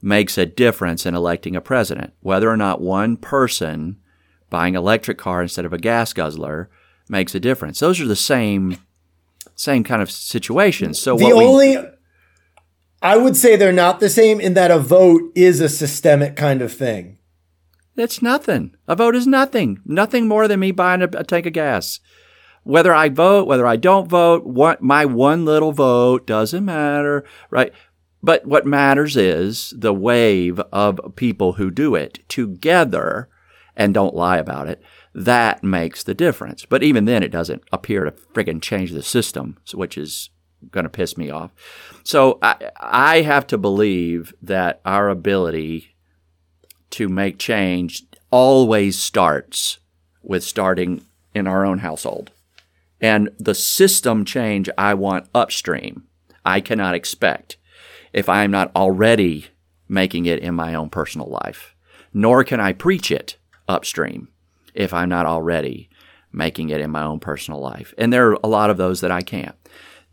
makes 0.01 0.37
a 0.37 0.45
difference 0.45 1.05
in 1.05 1.13
electing 1.13 1.55
a 1.55 1.61
president, 1.61 2.13
whether 2.21 2.49
or 2.49 2.57
not 2.57 2.81
one 2.81 3.17
person 3.17 3.97
buying 4.49 4.75
an 4.75 4.81
electric 4.81 5.17
car 5.17 5.41
instead 5.41 5.65
of 5.65 5.73
a 5.73 5.77
gas 5.77 6.13
guzzler 6.13 6.69
makes 7.09 7.35
a 7.35 7.39
difference. 7.39 7.79
Those 7.79 7.99
are 7.99 8.07
the 8.07 8.15
same 8.15 8.77
same 9.55 9.83
kind 9.83 10.01
of 10.01 10.09
situations. 10.09 11.01
So 11.01 11.17
the 11.17 11.33
only 11.33 11.77
we, 11.77 11.85
I 13.01 13.17
would 13.17 13.35
say 13.35 13.55
they're 13.55 13.73
not 13.73 13.99
the 13.99 14.09
same 14.09 14.39
in 14.39 14.53
that 14.53 14.71
a 14.71 14.79
vote 14.79 15.31
is 15.35 15.59
a 15.59 15.67
systemic 15.67 16.35
kind 16.35 16.61
of 16.61 16.71
thing. 16.71 17.17
It's 17.97 18.21
nothing. 18.21 18.75
A 18.87 18.95
vote 18.95 19.15
is 19.15 19.27
nothing. 19.27 19.81
Nothing 19.85 20.27
more 20.27 20.47
than 20.47 20.61
me 20.61 20.71
buying 20.71 21.01
a, 21.01 21.09
a 21.13 21.23
tank 21.25 21.45
of 21.45 21.53
gas. 21.53 21.99
Whether 22.63 22.93
I 22.93 23.09
vote, 23.09 23.47
whether 23.47 23.67
I 23.67 23.75
don't 23.75 24.07
vote, 24.07 24.45
what 24.45 24.81
my 24.81 25.05
one 25.05 25.43
little 25.43 25.73
vote 25.73 26.25
doesn't 26.25 26.63
matter, 26.63 27.25
right? 27.49 27.73
But 28.21 28.45
what 28.45 28.65
matters 28.65 29.17
is 29.17 29.73
the 29.77 29.93
wave 29.93 30.59
of 30.71 30.99
people 31.15 31.53
who 31.53 31.71
do 31.71 31.95
it 31.95 32.19
together 32.29 33.29
and 33.75 33.93
don't 33.93 34.15
lie 34.15 34.37
about 34.37 34.67
it 34.67 34.81
that 35.13 35.63
makes 35.63 36.03
the 36.03 36.13
difference. 36.13 36.65
But 36.65 36.83
even 36.83 37.05
then, 37.05 37.23
it 37.23 37.31
doesn't 37.31 37.63
appear 37.71 38.05
to 38.05 38.11
friggin' 38.11 38.61
change 38.61 38.91
the 38.91 39.03
system, 39.03 39.57
which 39.73 39.97
is 39.97 40.29
going 40.71 40.83
to 40.83 40.89
piss 40.89 41.17
me 41.17 41.29
off. 41.29 41.51
So 42.03 42.37
I, 42.41 42.71
I 42.79 43.21
have 43.21 43.47
to 43.47 43.57
believe 43.57 44.33
that 44.41 44.81
our 44.85 45.09
ability 45.09 45.95
to 46.91 47.07
make 47.07 47.37
change 47.37 48.03
always 48.31 48.97
starts 48.97 49.79
with 50.21 50.43
starting 50.43 51.05
in 51.33 51.47
our 51.47 51.65
own 51.65 51.79
household. 51.79 52.31
And 53.01 53.29
the 53.39 53.55
system 53.55 54.25
change 54.25 54.69
I 54.77 54.93
want 54.93 55.29
upstream, 55.33 56.03
I 56.45 56.59
cannot 56.59 56.95
expect 56.95 57.57
if 58.11 58.27
I 58.27 58.43
am 58.43 58.51
not 58.51 58.75
already 58.75 59.47
making 59.87 60.25
it 60.25 60.39
in 60.39 60.55
my 60.55 60.73
own 60.73 60.89
personal 60.89 61.27
life, 61.27 61.75
nor 62.13 62.43
can 62.43 62.59
I 62.59 62.73
preach 62.73 63.11
it 63.11 63.37
upstream 63.67 64.29
if 64.73 64.93
I'm 64.93 65.09
not 65.09 65.25
already 65.25 65.89
making 66.31 66.69
it 66.69 66.81
in 66.81 66.91
my 66.91 67.03
own 67.03 67.19
personal 67.19 67.59
life. 67.59 67.93
And 67.97 68.13
there 68.13 68.31
are 68.31 68.37
a 68.43 68.47
lot 68.47 68.69
of 68.69 68.77
those 68.77 69.01
that 69.01 69.11
I 69.11 69.21
can't. 69.21 69.55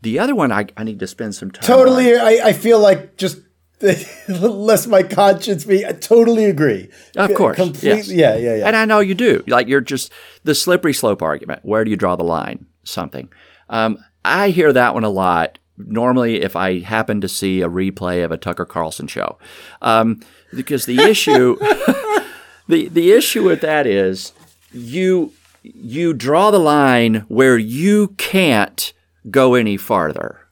The 0.01 0.19
other 0.19 0.35
one 0.35 0.51
I, 0.51 0.67
I 0.75 0.83
need 0.83 0.99
to 0.99 1.07
spend 1.07 1.35
some 1.35 1.51
time. 1.51 1.63
Totally, 1.63 2.15
I, 2.15 2.49
I 2.49 2.53
feel 2.53 2.79
like 2.79 3.17
just 3.17 3.39
lest 4.27 4.87
my 4.87 5.03
conscience 5.03 5.63
be. 5.63 5.85
I 5.85 5.91
totally 5.91 6.45
agree. 6.45 6.89
Of 7.15 7.33
course, 7.35 7.59
yes. 7.83 8.09
yeah, 8.09 8.35
yeah, 8.35 8.55
yeah. 8.55 8.67
And 8.67 8.75
I 8.75 8.85
know 8.85 8.99
you 8.99 9.15
do. 9.15 9.43
Like 9.47 9.67
you're 9.67 9.81
just 9.81 10.11
the 10.43 10.55
slippery 10.55 10.93
slope 10.93 11.21
argument. 11.21 11.63
Where 11.63 11.83
do 11.83 11.91
you 11.91 11.97
draw 11.97 12.15
the 12.15 12.23
line? 12.23 12.65
Something. 12.83 13.29
Um, 13.69 13.97
I 14.25 14.49
hear 14.49 14.73
that 14.73 14.93
one 14.93 15.03
a 15.03 15.09
lot. 15.09 15.59
Normally, 15.77 16.41
if 16.41 16.55
I 16.55 16.79
happen 16.79 17.21
to 17.21 17.27
see 17.27 17.61
a 17.61 17.69
replay 17.69 18.25
of 18.25 18.31
a 18.31 18.37
Tucker 18.37 18.65
Carlson 18.65 19.05
show, 19.07 19.37
um, 19.81 20.21
because 20.55 20.87
the 20.87 20.99
issue, 20.99 21.55
the 22.67 22.87
the 22.87 23.11
issue 23.11 23.43
with 23.43 23.61
that 23.61 23.85
is 23.85 24.33
you 24.71 25.33
you 25.63 26.13
draw 26.13 26.51
the 26.51 26.59
line 26.59 27.25
where 27.27 27.57
you 27.57 28.09
can't 28.17 28.93
go 29.29 29.55
any 29.55 29.77
farther. 29.77 30.47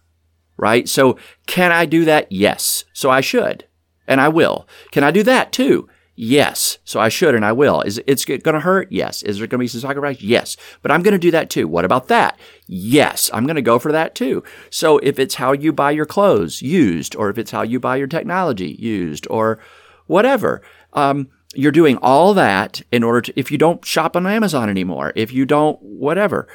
Right? 0.58 0.88
So 0.88 1.18
can 1.48 1.72
I 1.72 1.86
do 1.86 2.06
that? 2.06 2.32
Yes. 2.32 2.86
So 2.94 3.10
I 3.10 3.22
should. 3.22 3.66
And 4.08 4.22
I 4.22 4.30
will. 4.30 4.68
Can 4.92 5.04
I 5.04 5.12
do 5.12 5.24
that 5.24 5.52
too? 5.52 5.90
Yes. 6.16 6.78
So 6.86 7.00
I 7.00 7.10
should 7.10 7.36
and 7.36 7.44
I 7.44 7.52
will. 7.52 7.82
Is 7.82 8.02
it's 8.08 8.24
going 8.24 8.42
to 8.42 8.60
hurt? 8.62 8.90
Yes. 8.90 9.22
Is 9.24 9.38
there 9.38 9.48
going 9.48 9.60
to 9.60 9.64
be 9.64 9.68
some 9.68 9.82
sacrifice? 9.82 10.22
Yes. 10.22 10.56
But 10.82 10.92
I'm 10.92 11.04
going 11.04 11.14
to 11.14 11.18
do 11.20 11.32
that 11.32 11.50
too. 11.50 11.68
What 11.68 11.84
about 11.84 12.08
that? 12.08 12.40
Yes. 12.68 13.30
I'm 13.34 13.46
going 13.46 13.58
to 13.58 13.62
go 13.62 13.80
for 13.80 13.92
that 13.92 14.16
too. 14.16 14.44
So 14.70 14.98
if 15.00 15.20
it's 15.20 15.36
how 15.36 15.52
you 15.52 15.74
buy 15.74 15.92
your 15.92 16.06
clothes 16.06 16.62
used, 16.62 17.16
or 17.18 17.30
if 17.30 17.38
it's 17.38 17.52
how 17.52 17.64
you 17.64 17.82
buy 17.82 17.98
your 17.98 18.08
technology 18.08 18.78
used, 18.80 19.28
or 19.30 19.60
whatever, 20.08 20.62
um, 20.94 21.28
you're 21.56 21.72
doing 21.72 21.98
all 22.02 22.34
that 22.34 22.82
in 22.92 23.04
order 23.04 23.22
to, 23.22 23.40
if 23.40 23.52
you 23.52 23.58
don't 23.58 23.84
shop 23.86 24.16
on 24.16 24.28
Amazon 24.28 24.70
anymore, 24.70 25.14
if 25.16 25.32
you 25.32 25.46
don't, 25.46 25.82
whatever, 25.82 26.48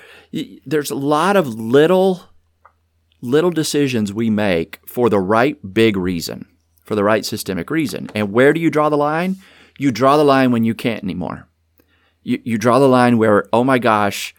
there's 0.67 0.91
a 0.91 0.97
lot 0.97 1.37
of 1.37 1.49
little, 1.49 2.23
little 3.21 3.51
decisions 3.51 4.13
we 4.13 4.31
make 4.31 4.81
for 4.87 5.09
the 5.09 5.21
right 5.21 5.59
big 5.75 5.97
reason, 5.97 6.47
for 6.85 6.95
the 6.95 7.05
right 7.05 7.25
systemic 7.25 7.71
reason. 7.71 8.09
And 8.15 8.33
where 8.33 8.53
do 8.53 8.61
you 8.61 8.71
draw 8.71 8.89
the 8.89 8.97
line? 8.97 9.37
You 9.79 9.91
draw 9.91 10.17
the 10.17 10.25
line 10.25 10.53
when 10.53 10.65
you 10.65 10.75
can't 10.75 11.03
anymore. 11.03 11.49
You, 12.23 12.41
you 12.45 12.59
draw 12.59 12.79
the 12.79 12.89
line 12.89 13.17
where, 13.19 13.47
oh 13.53 13.65
my 13.65 13.79
gosh, 13.79 14.35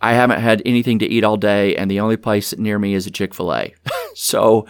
I 0.00 0.14
haven't 0.14 0.40
had 0.40 0.62
anything 0.64 0.98
to 1.00 1.06
eat 1.06 1.24
all 1.24 1.36
day, 1.36 1.76
and 1.76 1.90
the 1.90 2.00
only 2.00 2.16
place 2.16 2.56
near 2.56 2.78
me 2.78 2.94
is 2.94 3.06
a 3.06 3.10
Chick 3.10 3.34
fil 3.34 3.54
A. 3.54 3.74
so, 4.14 4.66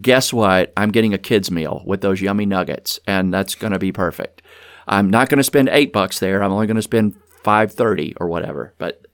guess 0.00 0.32
what? 0.32 0.72
I'm 0.76 0.90
getting 0.90 1.14
a 1.14 1.18
kid's 1.18 1.50
meal 1.50 1.82
with 1.86 2.02
those 2.02 2.20
yummy 2.20 2.46
nuggets, 2.46 3.00
and 3.06 3.32
that's 3.32 3.54
going 3.54 3.72
to 3.72 3.78
be 3.78 3.92
perfect. 3.92 4.42
I'm 4.88 5.10
not 5.10 5.28
going 5.28 5.38
to 5.38 5.44
spend 5.44 5.68
eight 5.70 5.92
bucks 5.92 6.18
there. 6.18 6.42
I'm 6.42 6.52
only 6.52 6.66
going 6.66 6.76
to 6.76 6.82
spend 6.82 7.14
five 7.42 7.72
thirty 7.72 8.14
or 8.20 8.28
whatever. 8.28 8.74
But 8.78 9.06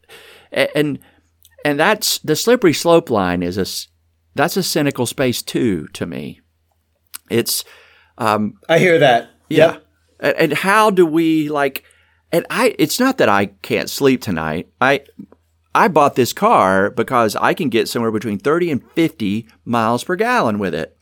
and 0.52 0.98
and 1.64 1.80
that's 1.80 2.18
the 2.18 2.36
slippery 2.36 2.72
slope 2.72 3.10
line 3.10 3.42
is 3.42 3.58
a 3.58 3.66
that's 4.34 4.56
a 4.56 4.62
cynical 4.62 5.06
space 5.06 5.42
too 5.42 5.88
to 5.88 6.06
me. 6.06 6.40
It's 7.30 7.64
Um, 8.18 8.54
I 8.68 8.78
hear 8.78 8.98
that. 8.98 9.30
yeah. 9.48 9.72
Yep. 9.72 9.86
And, 10.20 10.36
and 10.36 10.52
how 10.52 10.90
do 10.90 11.04
we 11.04 11.48
like? 11.48 11.84
And 12.32 12.46
I, 12.50 12.74
it's 12.78 12.98
not 12.98 13.18
that 13.18 13.28
I 13.28 13.46
can't 13.46 13.90
sleep 13.90 14.20
tonight. 14.20 14.68
I, 14.80 15.04
I 15.74 15.88
bought 15.88 16.14
this 16.16 16.32
car 16.32 16.90
because 16.90 17.36
I 17.36 17.54
can 17.54 17.68
get 17.68 17.88
somewhere 17.88 18.12
between 18.12 18.38
thirty 18.38 18.70
and 18.70 18.82
fifty 18.92 19.48
miles 19.64 20.04
per 20.04 20.16
gallon 20.16 20.58
with 20.58 20.74
it, 20.74 20.96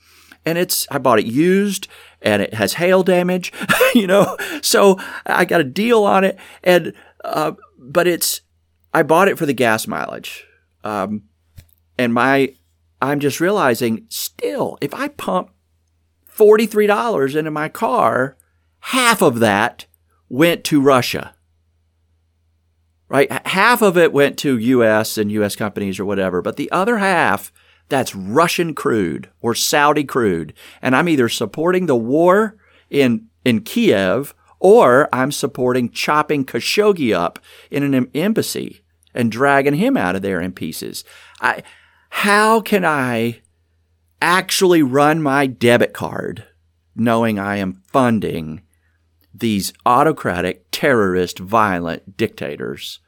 and 0.45 0.59
it's 0.59 0.87
I 0.91 0.99
bought 0.99 1.19
it 1.19 1.27
used 1.27 1.89
and 2.23 2.43
it 2.43 2.55
has 2.55 2.75
hail 2.75 3.03
damage, 3.03 3.53
you 3.95 4.07
know. 4.07 4.37
So 4.63 4.99
I 5.27 5.45
got 5.45 5.61
a 5.61 5.65
deal 5.65 6.05
on 6.05 6.25
it, 6.25 6.39
and 6.63 6.93
uh, 7.25 7.53
but 7.79 8.07
it's 8.07 8.41
I 8.95 9.03
bought 9.03 9.29
it 9.29 9.39
for 9.39 9.47
the 9.47 9.53
gas 9.53 9.87
mileage, 9.87 10.47
um, 10.85 11.25
and 11.99 12.15
my 12.15 12.55
I'm 13.01 13.21
just 13.21 13.41
realizing 13.41 14.07
still 14.09 14.79
if 14.81 14.95
I 14.95 15.09
pump 15.09 15.51
forty 16.27 16.67
three 16.67 16.87
dollars 16.87 17.35
into 17.35 17.51
my 17.51 17.69
car, 17.69 18.37
half 18.81 19.23
of 19.23 19.41
that 19.41 19.87
went 20.29 20.65
to 20.65 20.81
Russia. 20.81 21.35
Right, 23.09 23.31
half 23.47 23.83
of 23.83 23.99
it 23.99 24.11
went 24.11 24.39
to 24.39 24.57
U.S. 24.57 25.19
and 25.19 25.31
U.S. 25.33 25.55
companies 25.55 26.01
or 26.01 26.07
whatever, 26.07 26.41
but 26.41 26.57
the 26.57 26.73
other 26.73 26.97
half 26.97 27.53
that's 27.93 28.15
Russian 28.15 28.75
crude 28.75 29.29
or 29.43 29.55
Saudi 29.55 30.05
crude. 30.05 30.55
And 30.81 30.97
I'm 30.97 31.11
either 31.11 31.29
supporting 31.29 31.85
the 31.85 31.95
war 31.95 32.57
in, 32.89 33.29
in 33.45 33.61
Kiev 33.61 34.35
or 34.61 35.11
I'm 35.13 35.31
supporting 35.31 35.91
chopping 35.91 36.47
Khashoggi 36.47 37.15
up 37.15 37.39
in 37.71 37.83
an 37.83 38.11
embassy 38.15 38.83
and 39.13 39.31
dragging 39.31 39.75
him 39.75 39.99
out 39.99 40.17
of 40.17 40.23
there 40.23 40.41
in 40.41 40.53
pieces. 40.53 41.05
I, 41.43 41.65
how 42.09 42.63
can 42.63 42.83
I 42.83 43.43
actually 44.23 44.83
run 44.83 45.21
my 45.21 45.47
debit 45.47 45.93
card 45.93 46.47
knowing 46.97 47.39
I 47.39 47.57
am 47.57 47.83
funding 47.89 48.63
these 49.35 49.75
autocratic, 49.85 50.65
terrorist, 50.71 51.39
violent 51.39 52.17
dictators 52.17 53.01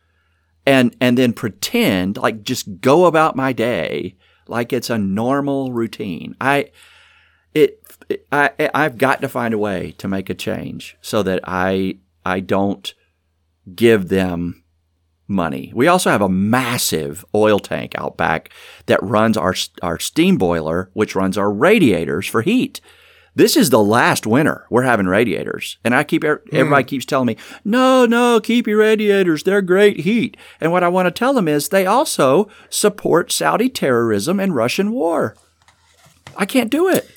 and, 0.67 0.95
and 1.01 1.17
then 1.17 1.33
pretend 1.33 2.19
like 2.19 2.43
just 2.43 2.83
go 2.83 3.07
about 3.07 3.35
my 3.35 3.55
day 3.55 4.17
like 4.49 4.73
it's 4.73 4.91
a 4.91 4.99
normal 4.99 5.73
routine. 5.73 6.37
I 6.41 6.71
it 7.55 7.81
I 8.33 8.51
I've 8.75 8.99
got 8.99 9.21
to 9.21 9.29
find 9.29 9.55
a 9.55 9.59
way 9.59 9.95
to 9.99 10.09
make 10.09 10.29
a 10.31 10.35
change 10.35 10.97
so 11.01 11.23
that 11.23 11.41
I 11.45 11.99
I 12.25 12.41
don't 12.41 12.93
give 13.75 14.09
them 14.09 14.65
money. 15.27 15.73
We 15.75 15.89
also 15.89 16.11
have 16.11 16.23
a 16.23 16.29
massive 16.29 17.25
oil 17.35 17.59
tank 17.59 17.95
out 17.97 18.17
back 18.17 18.51
that 18.87 19.03
runs 19.03 19.37
our 19.37 19.55
our 19.83 19.99
steam 19.99 20.37
boiler, 20.37 20.91
which 20.93 21.15
runs 21.15 21.39
our 21.39 21.51
radiators 21.51 22.27
for 22.27 22.43
heat. 22.43 22.81
This 23.37 23.57
is 23.57 23.71
the 23.71 23.83
last 23.83 24.27
winter 24.27 24.65
we're 24.71 24.83
having 24.83 25.07
radiators, 25.07 25.79
and 25.83 25.95
I 25.95 26.05
keep 26.05 26.23
everybody 26.23 26.85
mm. 26.85 26.87
keeps 26.87 27.05
telling 27.05 27.27
me, 27.27 27.37
"No, 27.65 28.07
no, 28.07 28.41
keep 28.41 28.67
your 28.67 28.79
radiators. 28.79 29.43
They're 29.43 29.63
great 29.63 30.01
heat." 30.01 30.37
And 30.61 30.71
what 30.71 30.85
I 30.85 30.89
want 30.89 31.07
to 31.07 31.11
tell 31.11 31.35
them 31.35 31.49
is 31.49 31.69
they 31.69 31.87
also 31.87 32.49
support 32.71 33.33
Saudi 33.33 33.69
terrorism 33.69 34.39
and 34.39 34.55
Russian 34.55 34.93
war. 34.93 35.37
I 36.37 36.47
can't 36.47 36.71
do 36.71 36.89
it. 36.89 37.11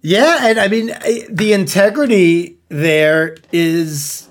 Yeah, 0.00 0.38
and 0.42 0.58
I 0.58 0.68
mean 0.68 0.86
the 1.30 1.52
integrity 1.52 2.58
there 2.68 3.36
is 3.52 4.28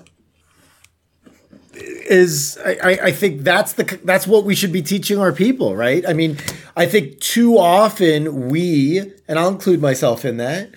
is 1.74 2.58
I, 2.64 2.98
I 3.04 3.12
think 3.12 3.42
that's 3.42 3.72
the 3.74 4.00
that's 4.04 4.26
what 4.26 4.44
we 4.44 4.54
should 4.54 4.72
be 4.72 4.82
teaching 4.82 5.18
our 5.18 5.32
people, 5.32 5.76
right? 5.76 6.04
I 6.06 6.12
mean, 6.12 6.36
I 6.76 6.86
think 6.86 7.20
too 7.20 7.58
often 7.58 8.48
we, 8.48 9.00
and 9.28 9.38
I'll 9.38 9.48
include 9.48 9.80
myself 9.80 10.24
in 10.24 10.36
that, 10.36 10.70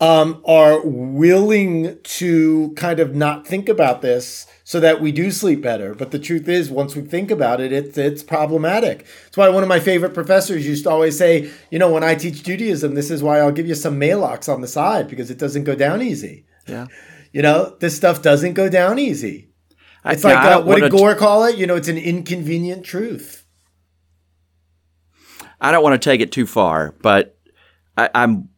um, 0.00 0.40
are 0.44 0.80
willing 0.84 1.98
to 2.02 2.72
kind 2.76 3.00
of 3.00 3.16
not 3.16 3.46
think 3.46 3.68
about 3.68 4.00
this 4.00 4.46
so 4.62 4.78
that 4.78 5.00
we 5.00 5.10
do 5.10 5.30
sleep 5.30 5.60
better. 5.60 5.94
But 5.94 6.12
the 6.12 6.18
truth 6.18 6.48
is, 6.48 6.70
once 6.70 6.94
we 6.94 7.02
think 7.02 7.30
about 7.30 7.60
it, 7.60 7.72
it's 7.72 7.98
it's 7.98 8.22
problematic. 8.22 9.06
That's 9.24 9.36
why 9.36 9.48
one 9.48 9.62
of 9.62 9.68
my 9.68 9.80
favorite 9.80 10.14
professors 10.14 10.66
used 10.66 10.84
to 10.84 10.90
always 10.90 11.18
say, 11.18 11.50
you 11.70 11.78
know, 11.78 11.90
when 11.90 12.04
I 12.04 12.14
teach 12.14 12.44
Judaism, 12.44 12.94
this 12.94 13.10
is 13.10 13.22
why 13.22 13.40
I'll 13.40 13.52
give 13.52 13.66
you 13.66 13.74
some 13.74 13.98
maalox 13.98 14.52
on 14.52 14.60
the 14.60 14.68
side 14.68 15.08
because 15.08 15.30
it 15.30 15.38
doesn't 15.38 15.64
go 15.64 15.74
down 15.74 16.00
easy. 16.00 16.46
Yeah. 16.66 16.86
You 17.32 17.42
know, 17.42 17.76
this 17.80 17.96
stuff 17.96 18.22
doesn't 18.22 18.54
go 18.54 18.68
down 18.68 18.98
easy. 18.98 19.50
It's 20.04 20.24
I, 20.24 20.32
like 20.32 20.44
uh, 20.44 20.62
what 20.62 20.80
did 20.80 20.92
Gore 20.92 21.16
call 21.16 21.44
it? 21.44 21.56
You 21.56 21.66
know, 21.66 21.76
it's 21.76 21.88
an 21.88 21.98
inconvenient 21.98 22.84
truth. 22.84 23.44
I 25.60 25.72
don't 25.72 25.82
want 25.82 26.00
to 26.00 26.10
take 26.10 26.20
it 26.20 26.30
too 26.30 26.46
far, 26.46 26.94
but 27.02 27.36
I, 27.96 28.08
I'm 28.14 28.48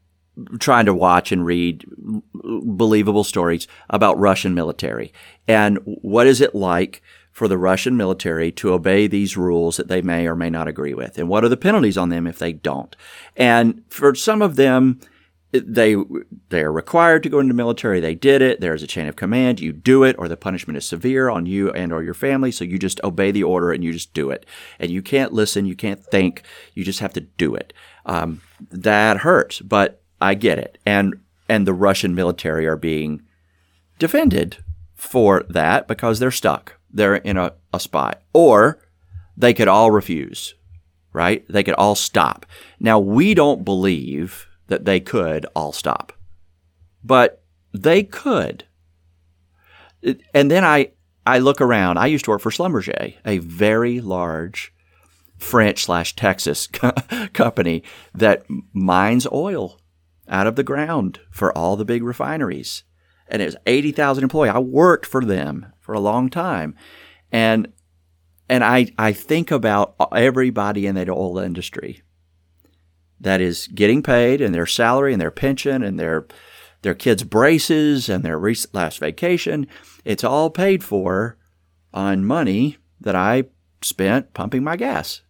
trying 0.58 0.86
to 0.86 0.94
watch 0.94 1.32
and 1.32 1.44
read 1.44 1.84
believable 2.32 3.24
stories 3.24 3.66
about 3.88 4.18
Russian 4.18 4.54
military. 4.54 5.12
And 5.46 5.78
what 5.84 6.26
is 6.26 6.40
it 6.40 6.54
like 6.54 7.02
for 7.32 7.48
the 7.48 7.58
Russian 7.58 7.96
military 7.96 8.50
to 8.52 8.72
obey 8.72 9.06
these 9.06 9.36
rules 9.36 9.76
that 9.76 9.88
they 9.88 10.02
may 10.02 10.26
or 10.26 10.36
may 10.36 10.50
not 10.50 10.68
agree 10.68 10.94
with? 10.94 11.18
And 11.18 11.28
what 11.28 11.44
are 11.44 11.48
the 11.48 11.56
penalties 11.56 11.98
on 11.98 12.08
them 12.08 12.26
if 12.26 12.38
they 12.38 12.52
don't? 12.52 12.94
And 13.36 13.82
for 13.88 14.14
some 14.14 14.42
of 14.42 14.56
them 14.56 15.00
they 15.52 15.96
they 16.48 16.62
are 16.62 16.72
required 16.72 17.22
to 17.24 17.28
go 17.28 17.40
into 17.40 17.54
military. 17.54 18.00
They 18.00 18.14
did 18.14 18.40
it. 18.40 18.60
There's 18.60 18.82
a 18.82 18.86
chain 18.86 19.06
of 19.06 19.16
command. 19.16 19.60
You 19.60 19.72
do 19.72 20.04
it 20.04 20.16
or 20.18 20.28
the 20.28 20.36
punishment 20.36 20.76
is 20.76 20.86
severe 20.86 21.28
on 21.28 21.46
you 21.46 21.70
and 21.72 21.92
or 21.92 22.02
your 22.02 22.14
family. 22.14 22.52
So 22.52 22.64
you 22.64 22.78
just 22.78 23.02
obey 23.02 23.30
the 23.30 23.42
order 23.42 23.72
and 23.72 23.82
you 23.82 23.92
just 23.92 24.14
do 24.14 24.30
it. 24.30 24.46
And 24.78 24.90
you 24.90 25.02
can't 25.02 25.32
listen. 25.32 25.66
You 25.66 25.74
can't 25.74 26.04
think. 26.04 26.42
You 26.74 26.84
just 26.84 27.00
have 27.00 27.12
to 27.14 27.20
do 27.20 27.54
it. 27.54 27.72
Um, 28.06 28.42
that 28.70 29.18
hurts. 29.18 29.60
But 29.60 30.02
I 30.20 30.34
get 30.34 30.58
it. 30.58 30.78
And 30.84 31.20
and 31.48 31.66
the 31.66 31.74
Russian 31.74 32.14
military 32.14 32.66
are 32.66 32.76
being 32.76 33.22
defended 33.98 34.58
for 34.94 35.44
that 35.48 35.88
because 35.88 36.18
they're 36.18 36.30
stuck. 36.30 36.78
They're 36.92 37.16
in 37.16 37.36
a, 37.36 37.54
a 37.72 37.80
spot. 37.80 38.22
Or 38.32 38.78
they 39.36 39.54
could 39.54 39.66
all 39.66 39.90
refuse, 39.90 40.54
right? 41.12 41.44
They 41.48 41.62
could 41.62 41.74
all 41.74 41.94
stop. 41.94 42.46
Now, 42.78 42.98
we 42.98 43.34
don't 43.34 43.64
believe 43.64 44.46
that 44.68 44.84
they 44.84 45.00
could 45.00 45.46
all 45.56 45.72
stop, 45.72 46.12
but 47.02 47.42
they 47.72 48.02
could. 48.02 48.64
And 50.34 50.50
then 50.50 50.64
I, 50.64 50.90
I 51.26 51.38
look 51.38 51.60
around. 51.60 51.98
I 51.98 52.06
used 52.06 52.26
to 52.26 52.30
work 52.30 52.42
for 52.42 52.50
Schlumberger, 52.50 53.14
a 53.24 53.38
very 53.38 54.00
large 54.00 54.72
French 55.36 55.84
slash 55.84 56.14
Texas 56.14 56.66
company 57.32 57.82
that 58.14 58.44
mines 58.72 59.26
oil 59.32 59.79
out 60.30 60.46
of 60.46 60.56
the 60.56 60.62
ground 60.62 61.20
for 61.30 61.56
all 61.56 61.76
the 61.76 61.84
big 61.84 62.02
refineries. 62.02 62.84
And 63.28 63.42
it 63.42 63.46
was 63.46 63.56
80,000 63.66 64.24
employees. 64.24 64.52
I 64.54 64.58
worked 64.58 65.06
for 65.06 65.24
them 65.24 65.72
for 65.80 65.92
a 65.92 66.00
long 66.00 66.30
time. 66.30 66.74
And 67.30 67.72
and 68.48 68.64
I, 68.64 68.88
I 68.98 69.12
think 69.12 69.52
about 69.52 69.94
everybody 70.12 70.84
in 70.84 70.96
that 70.96 71.08
oil 71.08 71.38
industry 71.38 72.02
that 73.20 73.40
is 73.40 73.68
getting 73.68 74.02
paid 74.02 74.40
and 74.40 74.52
their 74.52 74.66
salary 74.66 75.12
and 75.12 75.20
their 75.20 75.30
pension 75.30 75.84
and 75.84 76.00
their 76.00 76.26
their 76.82 76.94
kids' 76.94 77.22
braces 77.22 78.08
and 78.08 78.24
their 78.24 78.40
last 78.72 78.98
vacation. 78.98 79.68
It's 80.04 80.24
all 80.24 80.50
paid 80.50 80.82
for 80.82 81.36
on 81.92 82.24
money 82.24 82.78
that 83.00 83.14
I 83.14 83.44
spent 83.82 84.34
pumping 84.34 84.64
my 84.64 84.76
gas. 84.76 85.20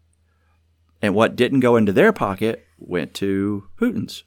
And 1.03 1.15
what 1.15 1.37
didn't 1.37 1.61
go 1.61 1.77
into 1.77 1.93
their 1.93 2.13
pocket 2.13 2.65
went 2.79 3.15
to 3.15 3.69
Putin's 3.79 4.23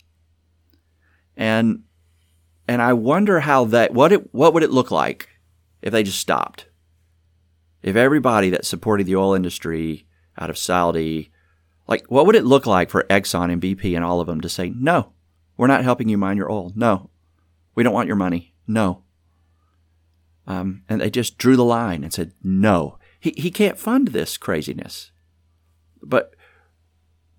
and 1.35 1.83
and 2.67 2.81
I 2.81 2.93
wonder 2.93 3.41
how 3.41 3.65
that 3.65 3.93
what 3.93 4.11
it 4.11 4.33
what 4.33 4.53
would 4.53 4.63
it 4.63 4.71
look 4.71 4.91
like 4.91 5.29
if 5.81 5.91
they 5.91 6.03
just 6.03 6.19
stopped? 6.19 6.67
If 7.81 7.95
everybody 7.95 8.49
that 8.49 8.65
supported 8.65 9.05
the 9.05 9.15
oil 9.15 9.33
industry 9.33 10.07
out 10.37 10.49
of 10.49 10.57
Saudi, 10.57 11.31
like 11.87 12.05
what 12.07 12.25
would 12.25 12.35
it 12.35 12.45
look 12.45 12.65
like 12.65 12.89
for 12.89 13.03
Exxon 13.09 13.51
and 13.51 13.61
BP 13.61 13.95
and 13.95 14.05
all 14.05 14.21
of 14.21 14.27
them 14.27 14.41
to 14.41 14.49
say, 14.49 14.69
"No, 14.69 15.13
we're 15.57 15.67
not 15.67 15.83
helping 15.83 16.09
you 16.09 16.17
mine 16.17 16.37
your 16.37 16.51
oil. 16.51 16.71
No, 16.75 17.09
we 17.75 17.83
don't 17.83 17.93
want 17.93 18.07
your 18.07 18.15
money. 18.15 18.53
No." 18.67 19.03
Um, 20.45 20.83
and 20.89 21.01
they 21.01 21.09
just 21.09 21.37
drew 21.37 21.55
the 21.55 21.65
line 21.65 22.03
and 22.03 22.13
said, 22.13 22.33
"No, 22.41 22.97
he 23.19 23.33
he 23.37 23.51
can't 23.51 23.77
fund 23.77 24.09
this 24.09 24.37
craziness." 24.37 25.11
But 26.01 26.35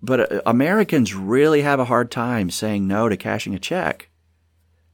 but 0.05 0.31
uh, 0.31 0.41
Americans 0.45 1.13
really 1.13 1.61
have 1.61 1.79
a 1.79 1.85
hard 1.85 2.11
time 2.11 2.49
saying 2.49 2.87
no 2.87 3.09
to 3.09 3.17
cashing 3.17 3.55
a 3.55 3.59
check. 3.59 4.09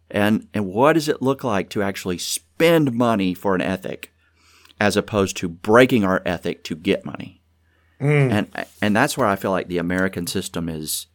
And, 0.10 0.48
and 0.54 0.66
what 0.68 0.94
does 0.94 1.08
it 1.08 1.22
look 1.22 1.44
like 1.44 1.70
to 1.70 1.82
actually 1.82 2.18
spend 2.18 2.94
money 2.94 3.34
for 3.34 3.56
an 3.56 3.62
ethic 3.62 4.12
as 4.80 4.98
opposed 4.98 5.38
to 5.38 5.48
breaking 5.48 6.04
our 6.04 6.22
ethic 6.26 6.64
to 6.66 6.76
get 6.76 7.06
money? 7.06 7.42
Mm. 8.02 8.32
And, 8.32 8.66
and 8.82 8.96
that's 8.96 9.18
where 9.18 9.28
I 9.28 9.36
feel 9.36 9.52
like 9.52 9.68
the 9.68 9.78
American 9.78 10.28
system 10.28 10.68
is 10.68 11.08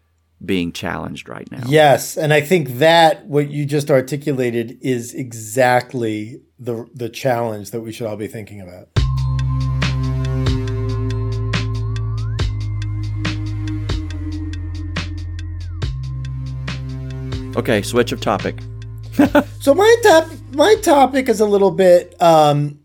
being 0.44 0.72
challenged 0.72 1.28
right 1.28 1.50
now. 1.50 1.64
Yes, 1.66 2.16
and 2.16 2.32
I 2.32 2.40
think 2.40 2.78
that 2.78 3.26
what 3.26 3.50
you 3.50 3.64
just 3.64 3.90
articulated 3.90 4.78
is 4.82 5.14
exactly 5.14 6.42
the 6.58 6.88
the 6.94 7.08
challenge 7.08 7.70
that 7.70 7.80
we 7.80 7.92
should 7.92 8.06
all 8.06 8.16
be 8.16 8.28
thinking 8.28 8.60
about. 8.60 8.88
Okay, 17.56 17.82
switch 17.82 18.12
of 18.12 18.20
topic. 18.20 18.58
so 19.60 19.74
my 19.74 19.96
top 20.02 20.28
my 20.52 20.74
topic 20.76 21.28
is 21.28 21.40
a 21.40 21.46
little 21.46 21.70
bit 21.70 22.20
um, 22.22 22.80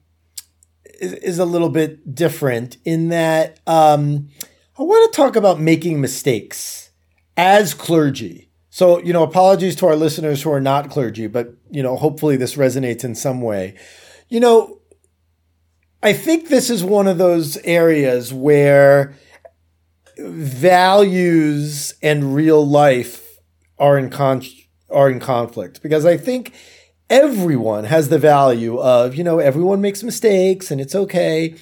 is, 1.00 1.14
is 1.14 1.40
a 1.40 1.46
little 1.46 1.70
bit 1.70 2.16
different 2.16 2.78
in 2.86 3.10
that 3.10 3.60
um, 3.68 4.30
I 4.78 4.84
want 4.84 5.12
to 5.12 5.16
talk 5.16 5.36
about 5.36 5.60
making 5.60 6.02
mistakes 6.02 6.90
as 7.38 7.74
clergy. 7.74 8.50
So, 8.70 9.00
you 9.04 9.12
know, 9.12 9.22
apologies 9.22 9.76
to 9.78 9.88
our 9.88 9.96
listeners 9.96 10.42
who 10.42 10.52
are 10.52 10.62
not 10.62 10.90
clergy, 10.90 11.28
but, 11.28 11.54
you 11.70 11.84
know, 11.84 11.98
hopefully 11.98 12.38
this 12.38 12.56
resonates 12.56 13.04
in 13.04 13.16
some 13.16 13.42
way. 13.42 13.76
You 14.30 14.40
know, 14.40 14.80
I 16.02 16.14
think 16.14 16.48
this 16.48 16.70
is 16.70 16.84
one 16.84 17.08
of 17.08 17.18
those 17.18 17.58
areas 17.58 18.34
where 18.34 19.14
values 20.18 21.94
and 22.02 22.34
real 22.34 22.66
life 22.66 23.38
are 23.78 23.98
in 23.98 24.10
con- 24.10 24.42
are 24.92 25.10
in 25.10 25.20
conflict 25.20 25.82
because 25.82 26.06
I 26.06 26.18
think 26.18 26.54
everyone 27.10 27.84
has 27.84 28.10
the 28.10 28.18
value 28.18 28.80
of, 28.80 29.16
you 29.16 29.24
know, 29.24 29.40
everyone 29.40 29.82
makes 29.82 30.02
mistakes 30.02 30.72
and 30.72 30.80
it's 30.80 30.96
okay. 30.96 31.56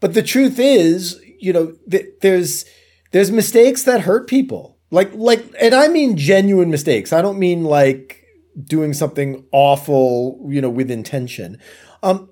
But 0.00 0.14
the 0.14 0.22
truth 0.22 0.58
is, 0.58 1.20
you 1.38 1.52
know, 1.52 1.76
th- 1.90 2.06
there's 2.22 2.64
there's 3.12 3.30
mistakes 3.30 3.84
that 3.84 4.02
hurt 4.02 4.26
people. 4.26 4.78
Like 4.90 5.12
like 5.14 5.44
and 5.60 5.74
I 5.74 5.88
mean 5.88 6.16
genuine 6.16 6.70
mistakes. 6.70 7.12
I 7.12 7.22
don't 7.22 7.38
mean 7.38 7.64
like 7.64 8.24
doing 8.64 8.92
something 8.92 9.44
awful, 9.52 10.46
you 10.48 10.60
know, 10.60 10.70
with 10.70 10.90
intention. 10.90 11.58
Um 12.02 12.30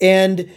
and 0.00 0.50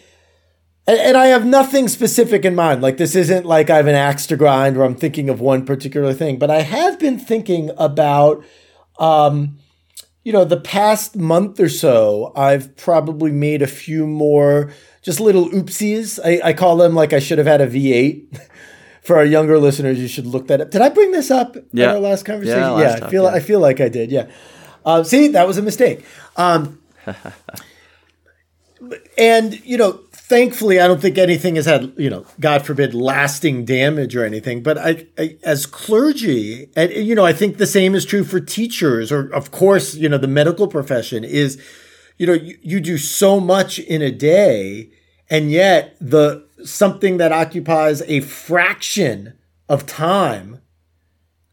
and, 0.87 1.17
I 1.17 1.27
have 1.27 1.45
nothing 1.45 1.87
specific 1.87 2.45
in 2.45 2.53
mind. 2.53 2.81
Like 2.81 2.97
this 2.97 3.15
isn't 3.15 3.45
like 3.45 3.69
I 3.69 3.77
have 3.77 3.87
an 3.87 3.95
axe 3.95 4.27
to 4.27 4.37
grind 4.37 4.77
or 4.77 4.83
I'm 4.83 4.95
thinking 4.95 5.29
of 5.29 5.41
one 5.41 5.65
particular 5.65 6.13
thing, 6.13 6.37
but 6.37 6.51
I 6.51 6.61
have 6.61 6.99
been 6.99 7.17
thinking 7.17 7.71
about 7.77 8.43
um 8.99 9.57
you 10.25 10.33
know, 10.33 10.43
the 10.43 10.59
past 10.59 11.15
month 11.15 11.59
or 11.59 11.69
so, 11.69 12.33
I've 12.35 12.75
probably 12.75 13.31
made 13.31 13.61
a 13.61 13.67
few 13.67 14.07
more 14.07 14.73
just 15.03 15.19
little 15.19 15.47
oopsies. 15.49 16.19
I, 16.25 16.49
I 16.49 16.53
call 16.53 16.77
them 16.77 16.95
like 16.95 17.13
I 17.13 17.19
should 17.19 17.37
have 17.37 17.47
had 17.47 17.61
a 17.61 17.67
V8. 17.67 18.41
For 19.03 19.17
our 19.17 19.23
younger 19.23 19.59
listeners, 19.59 19.99
you 19.99 20.07
should 20.07 20.25
look 20.25 20.47
that 20.47 20.61
up. 20.61 20.71
Did 20.71 20.81
I 20.81 20.89
bring 20.89 21.11
this 21.11 21.29
up 21.29 21.55
yeah. 21.71 21.89
in 21.89 21.89
our 21.91 21.99
last 21.99 22.25
conversation? 22.25 22.57
Yeah, 22.57 22.71
last 22.71 22.81
yeah 22.81 22.95
time, 22.95 23.03
I 23.03 23.11
feel 23.11 23.23
yeah. 23.25 23.29
I 23.29 23.39
feel 23.39 23.59
like 23.59 23.79
I 23.79 23.87
did. 23.87 24.11
Yeah. 24.11 24.31
Uh, 24.83 25.03
see, 25.03 25.27
that 25.27 25.45
was 25.45 25.59
a 25.59 25.61
mistake. 25.61 26.03
Um, 26.37 26.81
and 29.15 29.63
you 29.63 29.77
know, 29.77 29.99
thankfully, 30.27 30.79
I 30.79 30.87
don't 30.87 31.01
think 31.01 31.17
anything 31.17 31.55
has 31.55 31.65
had, 31.65 31.93
you 31.97 32.09
know, 32.09 32.25
God 32.39 32.65
forbid, 32.65 32.93
lasting 32.93 33.65
damage 33.65 34.15
or 34.15 34.25
anything. 34.25 34.63
But 34.63 34.77
I, 34.77 35.05
I, 35.17 35.37
as 35.43 35.65
clergy, 35.65 36.69
and 36.75 36.91
you 36.91 37.13
know, 37.13 37.25
I 37.25 37.33
think 37.33 37.57
the 37.57 37.67
same 37.67 37.93
is 37.93 38.05
true 38.05 38.23
for 38.23 38.39
teachers, 38.39 39.11
or 39.11 39.31
of 39.33 39.51
course, 39.51 39.95
you 39.95 40.09
know, 40.09 40.17
the 40.17 40.27
medical 40.27 40.67
profession 40.67 41.23
is, 41.23 41.61
you 42.17 42.25
know, 42.25 42.33
you, 42.33 42.57
you 42.61 42.79
do 42.79 42.97
so 42.97 43.39
much 43.39 43.77
in 43.77 44.01
a 44.01 44.11
day, 44.11 44.89
and 45.29 45.51
yet 45.51 45.95
the 46.01 46.45
something 46.63 47.17
that 47.17 47.31
occupies 47.31 48.01
a 48.03 48.21
fraction 48.21 49.33
of 49.69 49.85
time 49.85 50.61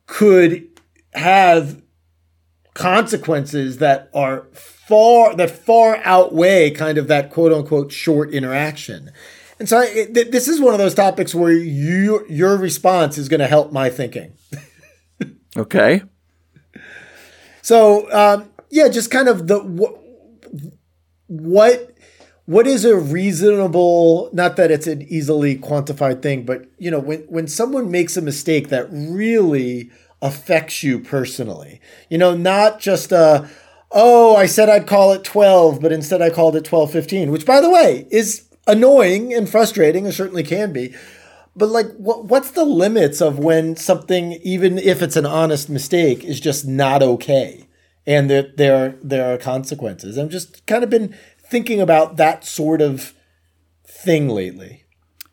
could 0.07 0.69
have 1.13 1.83
consequences 2.75 3.79
that 3.79 4.09
are 4.15 4.47
far 4.93 5.35
that 5.37 5.51
far 5.51 5.97
outweigh 6.05 6.71
kind 6.71 6.99
of 6.99 7.09
that 7.09 7.31
quote 7.31 7.53
unquote 7.53 7.91
short 7.93 8.33
interaction. 8.33 9.11
And 9.59 9.69
so 9.69 9.79
I, 9.79 9.87
th- 9.87 10.31
this 10.31 10.49
is 10.49 10.61
one 10.61 10.75
of 10.75 10.79
those 10.79 10.95
topics 10.95 11.35
where 11.35 11.53
you 11.53 12.27
your 12.29 12.57
response 12.57 13.17
is 13.17 13.29
going 13.29 13.41
to 13.41 13.47
help 13.47 13.73
my 13.73 13.91
thinking. 13.91 14.35
Okay. 15.55 16.03
So 17.61 18.11
um, 18.11 18.49
yeah, 18.71 18.89
just 18.89 19.11
kind 19.11 19.29
of 19.29 19.49
the 19.49 19.59
what 19.59 20.03
what 21.27 21.95
what 22.47 22.67
is 22.67 22.87
a 22.87 22.97
reasonable 22.97 24.31
not 24.33 24.57
that 24.57 24.71
it's 24.71 24.87
an 24.87 25.03
easily 25.03 25.59
quantified 25.59 26.23
thing, 26.23 26.45
but 26.45 26.65
you 26.79 26.91
know 26.91 26.99
when 26.99 27.21
when 27.29 27.47
someone 27.47 27.91
makes 27.91 28.17
a 28.17 28.23
mistake 28.23 28.69
that 28.69 28.89
really 28.91 29.91
affects 30.23 30.83
you 30.83 31.01
personally, 31.01 31.81
you 32.09 32.17
know, 32.17 32.35
not 32.35 32.81
just 32.81 33.13
a 33.13 33.51
oh, 33.93 34.37
I 34.37 34.47
said 34.47 34.69
I'd 34.69 34.87
call 34.87 35.13
it 35.13 35.25
12, 35.25 35.81
but 35.81 35.93
instead 35.93 36.23
I 36.23 36.31
called 36.31 36.57
it 36.57 36.65
12:15, 36.65 37.31
which 37.31 37.47
by 37.47 37.61
the 37.61 37.71
way 37.71 38.07
is 38.11 38.49
annoying 38.67 39.33
and 39.33 39.49
frustrating, 39.49 40.05
and 40.05 40.15
certainly 40.15 40.43
can 40.43 40.73
be. 40.73 40.95
But 41.55 41.69
like, 41.69 41.93
what, 41.97 42.25
what's 42.27 42.53
the 42.53 42.65
limits 42.65 43.21
of 43.21 43.39
when 43.39 43.77
something, 43.77 44.33
even 44.43 44.79
if 44.79 45.03
it's 45.03 45.17
an 45.17 45.27
honest 45.27 45.69
mistake, 45.69 46.25
is 46.25 46.41
just 46.41 46.67
not 46.67 47.03
okay, 47.03 47.69
and 48.07 48.31
that 48.31 48.57
there 48.57 48.97
there 49.03 49.33
are 49.33 49.39
consequences? 49.39 50.19
I've 50.19 50.31
just 50.31 50.67
kind 50.67 50.83
of 50.83 50.91
been 50.91 51.15
thinking 51.45 51.81
about 51.81 52.17
that 52.17 52.45
sort 52.45 52.81
of 52.81 53.15
thing 53.87 54.29
lately. 54.29 54.82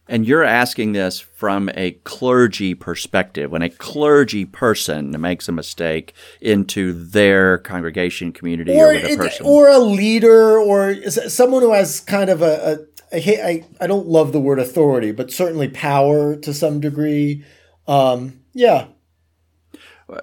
And 0.09 0.27
you're 0.27 0.43
asking 0.43 0.93
this 0.93 1.19
from 1.19 1.69
a 1.75 1.91
clergy 2.03 2.73
perspective. 2.73 3.51
When 3.51 3.61
a 3.61 3.69
clergy 3.69 4.43
person 4.43 5.11
makes 5.21 5.47
a 5.47 5.51
mistake 5.51 6.15
into 6.41 6.93
their 6.93 7.59
congregation, 7.59 8.31
community, 8.31 8.73
or, 8.73 8.87
or, 8.87 8.95
a 8.95 9.15
person. 9.15 9.45
or 9.45 9.69
a 9.69 9.77
leader 9.77 10.57
or 10.57 10.95
someone 11.11 11.61
who 11.61 11.73
has 11.73 11.99
kind 11.99 12.31
of 12.31 12.41
a, 12.41 12.87
a 13.11 13.15
I, 13.15 13.19
hate, 13.19 13.39
I 13.39 13.65
I 13.79 13.85
don't 13.85 14.07
love 14.07 14.31
the 14.31 14.39
word 14.39 14.57
authority, 14.57 15.11
but 15.11 15.31
certainly 15.31 15.67
power 15.67 16.35
to 16.37 16.53
some 16.55 16.79
degree. 16.79 17.45
Um, 17.87 18.41
yeah, 18.53 18.87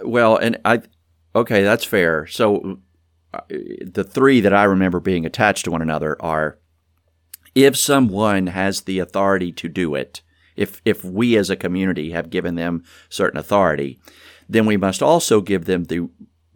Well, 0.04 0.36
and 0.36 0.58
I, 0.64 0.82
okay, 1.34 1.62
that's 1.62 1.84
fair. 1.84 2.26
So 2.26 2.80
uh, 3.32 3.40
the 3.48 4.04
three 4.04 4.40
that 4.40 4.52
I 4.52 4.64
remember 4.64 4.98
being 4.98 5.24
attached 5.24 5.64
to 5.66 5.70
one 5.70 5.82
another 5.82 6.20
are 6.20 6.58
if 7.56 7.74
someone 7.74 8.48
has 8.48 8.82
the 8.82 8.98
authority 8.98 9.50
to 9.50 9.68
do 9.68 9.94
it, 9.94 10.20
if, 10.56 10.82
if 10.84 11.02
we 11.02 11.36
as 11.36 11.48
a 11.48 11.56
community 11.56 12.10
have 12.10 12.30
given 12.30 12.54
them 12.54 12.84
certain 13.08 13.40
authority, 13.40 13.98
then 14.46 14.66
we 14.66 14.76
must 14.76 15.02
also 15.02 15.40
give 15.40 15.64
them 15.64 15.84
the 15.84 16.08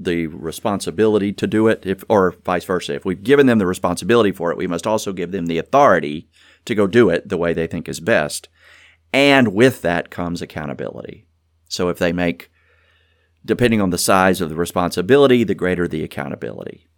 the 0.03 0.29
responsibility 0.29 1.31
to 1.31 1.47
do 1.47 1.69
it, 1.69 1.83
if 1.85 2.03
or 2.09 2.31
vice 2.47 2.65
versa. 2.65 2.95
If 2.95 3.05
we've 3.05 3.23
given 3.23 3.45
them 3.45 3.59
the 3.59 3.67
responsibility 3.67 4.33
for 4.33 4.51
it, 4.51 4.57
we 4.57 4.67
must 4.67 4.87
also 4.87 5.13
give 5.13 5.31
them 5.31 5.45
the 5.45 5.59
authority 5.59 6.27
to 6.65 6.75
go 6.75 6.87
do 6.87 7.11
it 7.11 7.29
the 7.29 7.37
way 7.37 7.53
they 7.53 7.67
think 7.67 7.87
is 7.87 8.01
best. 8.01 8.49
And 9.13 9.49
with 9.49 9.83
that 9.83 10.09
comes 10.09 10.41
accountability. 10.41 11.27
So 11.69 11.91
if 11.91 11.99
they 11.99 12.15
make 12.15 12.51
depending 13.45 13.81
on 13.81 13.91
the 13.91 13.99
size 13.99 14.41
of 14.41 14.49
the 14.49 14.57
responsibility, 14.57 15.45
the 15.45 15.55
greater 15.55 15.87
the 15.87 16.03
accountability. 16.03 16.90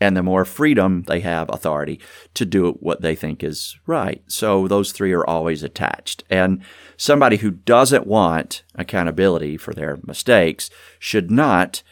And 0.00 0.16
the 0.16 0.22
more 0.22 0.44
freedom 0.44 1.02
they 1.02 1.20
have 1.20 1.50
authority 1.50 2.00
to 2.34 2.44
do 2.44 2.72
what 2.80 3.02
they 3.02 3.14
think 3.14 3.42
is 3.42 3.76
right. 3.86 4.22
So 4.28 4.68
those 4.68 4.92
three 4.92 5.12
are 5.12 5.26
always 5.26 5.62
attached. 5.62 6.24
And 6.30 6.62
somebody 6.96 7.38
who 7.38 7.50
doesn't 7.50 8.06
want 8.06 8.62
accountability 8.74 9.56
for 9.56 9.74
their 9.74 9.98
mistakes 10.04 10.70
should 10.98 11.30
not 11.30 11.82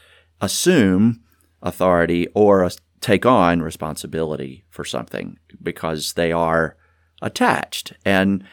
assume 0.40 1.22
authority 1.62 2.28
or 2.34 2.68
take 3.00 3.26
on 3.26 3.62
responsibility 3.62 4.64
for 4.70 4.84
something 4.84 5.38
because 5.62 6.14
they 6.14 6.32
are 6.32 6.76
attached. 7.22 7.92
And 8.04 8.44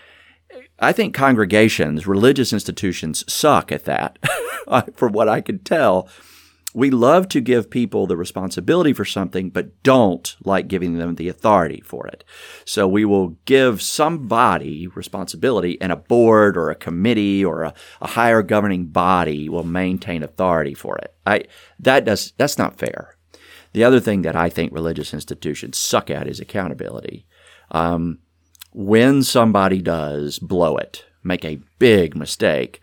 I 0.79 0.91
think 0.91 1.13
congregations, 1.13 2.07
religious 2.07 2.53
institutions 2.53 3.23
suck 3.31 3.71
at 3.71 3.85
that, 3.85 4.19
from 4.95 5.13
what 5.13 5.29
I 5.29 5.41
can 5.41 5.59
tell. 5.59 6.09
We 6.73 6.89
love 6.89 7.27
to 7.29 7.41
give 7.41 7.69
people 7.69 8.07
the 8.07 8.17
responsibility 8.17 8.93
for 8.93 9.05
something, 9.05 9.49
but 9.51 9.83
don't 9.83 10.35
like 10.43 10.67
giving 10.67 10.97
them 10.97 11.15
the 11.15 11.29
authority 11.29 11.81
for 11.81 12.07
it. 12.07 12.23
So 12.65 12.87
we 12.87 13.05
will 13.05 13.37
give 13.45 13.81
somebody 13.81 14.87
responsibility, 14.87 15.79
and 15.79 15.91
a 15.91 15.97
board 15.97 16.57
or 16.57 16.71
a 16.71 16.75
committee 16.75 17.45
or 17.45 17.63
a, 17.63 17.73
a 18.01 18.07
higher 18.07 18.41
governing 18.41 18.87
body 18.87 19.47
will 19.49 19.63
maintain 19.63 20.23
authority 20.23 20.73
for 20.73 20.97
it. 20.97 21.13
I 21.27 21.43
that 21.79 22.05
does 22.05 22.33
that's 22.37 22.57
not 22.57 22.79
fair. 22.79 23.17
The 23.73 23.83
other 23.83 23.99
thing 23.99 24.21
that 24.23 24.35
I 24.35 24.49
think 24.49 24.71
religious 24.71 25.13
institutions 25.13 25.77
suck 25.77 26.09
at 26.09 26.27
is 26.27 26.39
accountability. 26.39 27.25
Um, 27.71 28.19
when 28.71 29.23
somebody 29.23 29.81
does 29.81 30.39
blow 30.39 30.77
it, 30.77 31.05
make 31.23 31.45
a 31.45 31.61
big 31.79 32.15
mistake, 32.15 32.81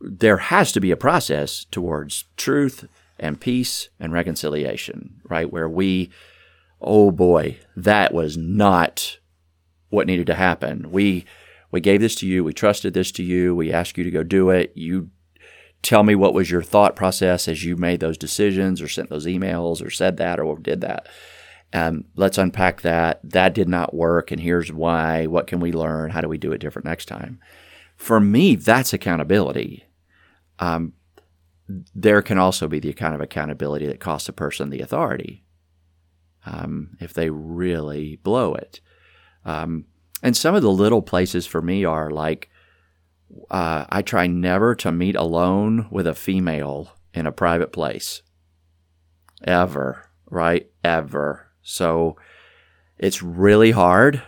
there 0.00 0.38
has 0.38 0.72
to 0.72 0.80
be 0.80 0.90
a 0.90 0.96
process 0.96 1.64
towards 1.70 2.24
truth 2.36 2.88
and 3.20 3.40
peace 3.40 3.90
and 4.00 4.12
reconciliation, 4.12 5.20
right? 5.28 5.52
Where 5.52 5.68
we, 5.68 6.10
oh 6.80 7.12
boy, 7.12 7.58
that 7.76 8.12
was 8.12 8.36
not 8.36 9.18
what 9.90 10.06
needed 10.06 10.26
to 10.26 10.34
happen. 10.34 10.90
We 10.90 11.24
we 11.70 11.80
gave 11.80 12.00
this 12.00 12.16
to 12.16 12.26
you, 12.26 12.42
we 12.42 12.52
trusted 12.52 12.94
this 12.94 13.12
to 13.12 13.22
you, 13.22 13.54
we 13.54 13.72
asked 13.72 13.96
you 13.96 14.02
to 14.02 14.10
go 14.10 14.24
do 14.24 14.50
it. 14.50 14.72
You 14.74 15.10
tell 15.82 16.02
me 16.02 16.16
what 16.16 16.34
was 16.34 16.50
your 16.50 16.62
thought 16.62 16.96
process 16.96 17.46
as 17.46 17.64
you 17.64 17.76
made 17.76 18.00
those 18.00 18.18
decisions 18.18 18.82
or 18.82 18.88
sent 18.88 19.08
those 19.08 19.26
emails 19.26 19.84
or 19.84 19.88
said 19.88 20.16
that 20.16 20.40
or 20.40 20.58
did 20.58 20.80
that. 20.80 21.08
Um, 21.72 22.06
let's 22.16 22.38
unpack 22.38 22.80
that. 22.80 23.20
That 23.22 23.54
did 23.54 23.68
not 23.68 23.94
work, 23.94 24.32
and 24.32 24.40
here's 24.40 24.72
why. 24.72 25.26
What 25.26 25.46
can 25.46 25.60
we 25.60 25.70
learn? 25.70 26.10
How 26.10 26.20
do 26.20 26.28
we 26.28 26.38
do 26.38 26.50
it 26.50 26.58
different 26.58 26.86
next 26.86 27.06
time? 27.06 27.38
For 27.96 28.18
me, 28.18 28.56
that's 28.56 28.92
accountability. 28.92 29.84
Um, 30.58 30.94
there 31.94 32.22
can 32.22 32.38
also 32.38 32.68
be 32.68 32.80
the 32.80 32.92
kind 32.92 33.14
of 33.14 33.20
accountability 33.20 33.86
that 33.86 34.00
costs 34.00 34.28
a 34.28 34.32
person 34.32 34.70
the 34.70 34.80
authority 34.80 35.44
um, 36.46 36.96
if 37.00 37.12
they 37.12 37.30
really 37.30 38.16
blow 38.22 38.54
it. 38.54 38.80
Um, 39.44 39.86
and 40.22 40.36
some 40.36 40.54
of 40.54 40.62
the 40.62 40.70
little 40.70 41.02
places 41.02 41.46
for 41.46 41.62
me 41.62 41.84
are 41.84 42.10
like 42.10 42.50
uh, 43.50 43.84
I 43.88 44.02
try 44.02 44.26
never 44.26 44.74
to 44.76 44.92
meet 44.92 45.16
alone 45.16 45.86
with 45.90 46.06
a 46.06 46.14
female 46.14 46.96
in 47.14 47.26
a 47.26 47.32
private 47.32 47.72
place. 47.72 48.22
Ever, 49.44 50.10
right? 50.28 50.68
Ever. 50.84 51.48
So 51.62 52.16
it's 52.98 53.22
really 53.22 53.70
hard. 53.70 54.22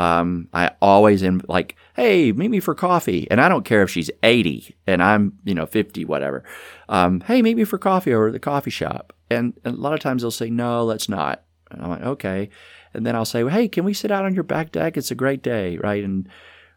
Um, 0.00 0.48
I 0.54 0.70
always 0.80 1.22
am 1.22 1.42
like, 1.46 1.76
hey, 1.94 2.32
meet 2.32 2.50
me 2.50 2.58
for 2.58 2.74
coffee. 2.74 3.30
And 3.30 3.38
I 3.38 3.50
don't 3.50 3.66
care 3.66 3.82
if 3.82 3.90
she's 3.90 4.10
80 4.22 4.74
and 4.86 5.02
I'm, 5.02 5.38
you 5.44 5.54
know, 5.54 5.66
50, 5.66 6.06
whatever. 6.06 6.42
Um, 6.88 7.20
hey, 7.20 7.42
meet 7.42 7.58
me 7.58 7.64
for 7.64 7.76
coffee 7.76 8.14
over 8.14 8.28
at 8.28 8.32
the 8.32 8.38
coffee 8.38 8.70
shop. 8.70 9.12
And, 9.28 9.52
a 9.62 9.72
lot 9.72 9.92
of 9.92 10.00
times 10.00 10.22
they'll 10.22 10.30
say, 10.30 10.48
no, 10.48 10.84
let's 10.84 11.10
not. 11.10 11.42
And 11.70 11.82
I'm 11.82 11.90
like, 11.90 12.02
okay. 12.02 12.48
And 12.94 13.04
then 13.04 13.14
I'll 13.14 13.26
say, 13.26 13.44
well, 13.44 13.52
hey, 13.52 13.68
can 13.68 13.84
we 13.84 13.92
sit 13.92 14.10
out 14.10 14.24
on 14.24 14.34
your 14.34 14.42
back 14.42 14.72
deck? 14.72 14.96
It's 14.96 15.10
a 15.10 15.14
great 15.14 15.42
day, 15.42 15.76
right? 15.76 16.02
And 16.02 16.26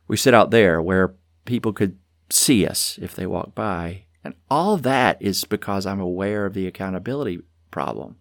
we 0.09 0.17
sit 0.17 0.33
out 0.33 0.51
there 0.51 0.81
where 0.81 1.15
people 1.45 1.71
could 1.71 1.97
see 2.29 2.67
us 2.67 2.99
if 3.01 3.15
they 3.15 3.25
walk 3.25 3.55
by. 3.55 4.03
And 4.25 4.33
all 4.51 4.75
that 4.75 5.21
is 5.21 5.45
because 5.45 5.85
I'm 5.85 6.01
aware 6.01 6.45
of 6.45 6.53
the 6.53 6.67
accountability 6.67 7.39
problem. 7.71 8.17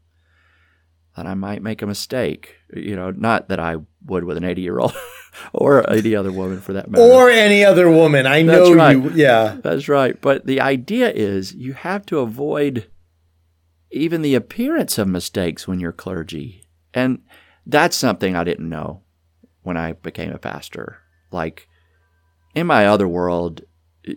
That 1.16 1.26
I 1.26 1.34
might 1.34 1.60
make 1.60 1.82
a 1.82 1.86
mistake. 1.86 2.54
You 2.72 2.94
know, 2.94 3.10
not 3.10 3.48
that 3.48 3.58
I 3.58 3.78
would 4.04 4.24
with 4.24 4.36
an 4.36 4.44
80 4.44 4.62
year 4.62 4.78
old 4.78 4.94
or 5.52 5.88
any 5.90 6.14
other 6.14 6.32
woman 6.32 6.60
for 6.60 6.72
that 6.72 6.90
matter. 6.90 7.02
Or 7.02 7.30
any 7.30 7.64
other 7.64 7.90
woman. 7.90 8.26
I 8.26 8.42
know 8.42 8.72
right. 8.74 8.96
you. 8.96 9.10
Yeah. 9.10 9.58
That's 9.62 9.88
right. 9.88 10.20
But 10.20 10.46
the 10.46 10.60
idea 10.60 11.10
is 11.10 11.54
you 11.54 11.72
have 11.72 12.06
to 12.06 12.18
avoid 12.18 12.88
even 13.90 14.22
the 14.22 14.34
appearance 14.34 14.98
of 14.98 15.08
mistakes 15.08 15.68
when 15.68 15.80
you're 15.80 15.92
clergy. 15.92 16.64
And 16.94 17.22
that's 17.66 17.96
something 17.96 18.34
I 18.34 18.44
didn't 18.44 18.68
know 18.68 19.02
when 19.62 19.76
I 19.76 19.92
became 19.92 20.32
a 20.32 20.38
pastor. 20.38 20.98
Like 21.30 21.68
in 22.54 22.66
my 22.66 22.86
other 22.86 23.08
world, 23.08 23.62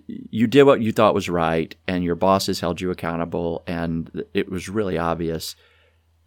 you 0.08 0.48
did 0.48 0.64
what 0.64 0.82
you 0.82 0.92
thought 0.92 1.14
was 1.14 1.30
right, 1.30 1.76
and 1.88 2.04
your 2.04 2.16
bosses 2.16 2.60
held 2.60 2.82
you 2.82 2.90
accountable, 2.90 3.64
and 3.68 4.24
it 4.34 4.50
was 4.50 4.68
really 4.68 4.98
obvious. 4.98 5.56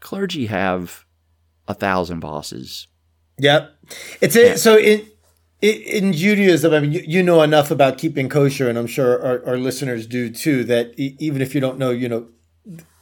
Clergy 0.00 0.46
have 0.46 1.04
a 1.66 1.74
thousand 1.74 2.20
bosses. 2.20 2.86
Yep. 3.38 3.74
It's 4.20 4.36
a, 4.36 4.56
so 4.56 4.78
in 4.78 5.06
in 5.60 6.12
Judaism. 6.12 6.72
I 6.72 6.80
mean, 6.80 6.92
you, 6.92 7.02
you 7.06 7.22
know 7.22 7.42
enough 7.42 7.70
about 7.70 7.98
keeping 7.98 8.28
kosher, 8.28 8.68
and 8.68 8.78
I'm 8.78 8.86
sure 8.86 9.22
our, 9.24 9.44
our 9.46 9.58
listeners 9.58 10.06
do 10.06 10.30
too. 10.30 10.64
That 10.64 10.92
even 10.96 11.42
if 11.42 11.54
you 11.54 11.60
don't 11.60 11.78
know, 11.78 11.90
you 11.90 12.08
know 12.08 12.28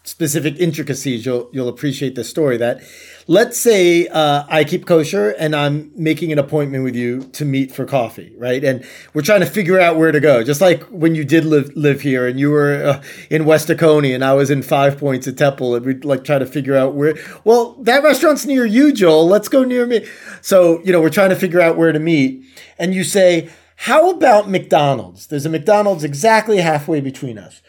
specific 0.07 0.59
intricacies, 0.59 1.27
you'll 1.27 1.51
you'll 1.53 1.69
appreciate 1.69 2.15
the 2.15 2.25
story. 2.25 2.57
That 2.57 2.81
let's 3.27 3.59
say 3.59 4.07
uh, 4.07 4.45
I 4.49 4.65
keep 4.65 4.87
kosher 4.87 5.31
and 5.31 5.55
I'm 5.55 5.91
making 5.97 6.33
an 6.33 6.39
appointment 6.39 6.85
with 6.85 6.95
you 6.95 7.25
to 7.33 7.45
meet 7.45 7.73
for 7.73 7.85
coffee, 7.85 8.33
right? 8.39 8.63
And 8.63 8.85
we're 9.15 9.23
trying 9.23 9.41
to 9.41 9.47
figure 9.47 9.81
out 9.81 9.97
where 9.97 10.13
to 10.13 10.21
go. 10.21 10.45
Just 10.45 10.61
like 10.61 10.85
when 10.85 11.15
you 11.15 11.25
did 11.25 11.45
live 11.45 11.75
live 11.77 12.01
here 12.01 12.27
and 12.27 12.39
you 12.39 12.51
were 12.51 12.85
uh, 12.85 13.03
in 13.31 13.45
West 13.45 13.71
Oconee 13.71 14.15
and 14.15 14.25
I 14.25 14.35
was 14.35 14.51
in 14.51 14.63
Five 14.63 14.97
Points 14.97 15.27
at 15.27 15.37
Temple, 15.37 15.75
and 15.75 15.85
we'd 15.85 16.05
like 16.05 16.25
try 16.25 16.39
to 16.39 16.47
figure 16.47 16.77
out 16.77 16.95
where. 16.95 17.17
Well, 17.45 17.73
that 17.83 18.03
restaurant's 18.03 18.47
near 18.47 18.65
you, 18.65 18.93
Joel. 18.93 19.27
Let's 19.27 19.49
go 19.49 19.65
near 19.65 19.87
me. 19.87 20.07
So 20.41 20.81
you 20.85 20.93
know 20.93 21.01
we're 21.01 21.11
trying 21.11 21.31
to 21.31 21.37
figure 21.37 21.61
out 21.61 21.77
where 21.77 21.93
to 21.93 22.01
meet, 22.01 22.45
and 22.79 22.95
you 22.95 23.05
say. 23.05 23.51
How 23.81 24.09
about 24.09 24.49
McDonald's? 24.49 25.27
There's 25.27 25.45
a 25.45 25.51
McDonald's 25.51 26.03
exactly 26.03 26.63
halfway 26.63 27.03
between 27.03 27.37
us. 27.37 27.61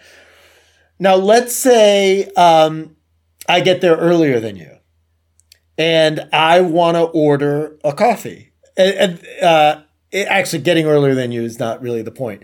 Now, 0.99 1.15
let's 1.15 1.55
say 1.55 2.25
um, 2.35 2.95
I 3.47 3.59
get 3.61 3.81
there 3.81 3.95
earlier 3.95 4.39
than 4.39 4.55
you, 4.55 4.77
and 5.77 6.27
I 6.33 6.61
want 6.61 6.95
to 6.95 7.03
order 7.03 7.77
a 7.83 7.93
coffee. 7.93 8.51
And, 8.75 9.19
uh, 9.41 9.81
actually, 10.13 10.63
getting 10.63 10.85
earlier 10.85 11.15
than 11.15 11.31
you 11.31 11.43
is 11.43 11.59
not 11.59 11.81
really 11.81 12.01
the 12.01 12.11
point. 12.11 12.43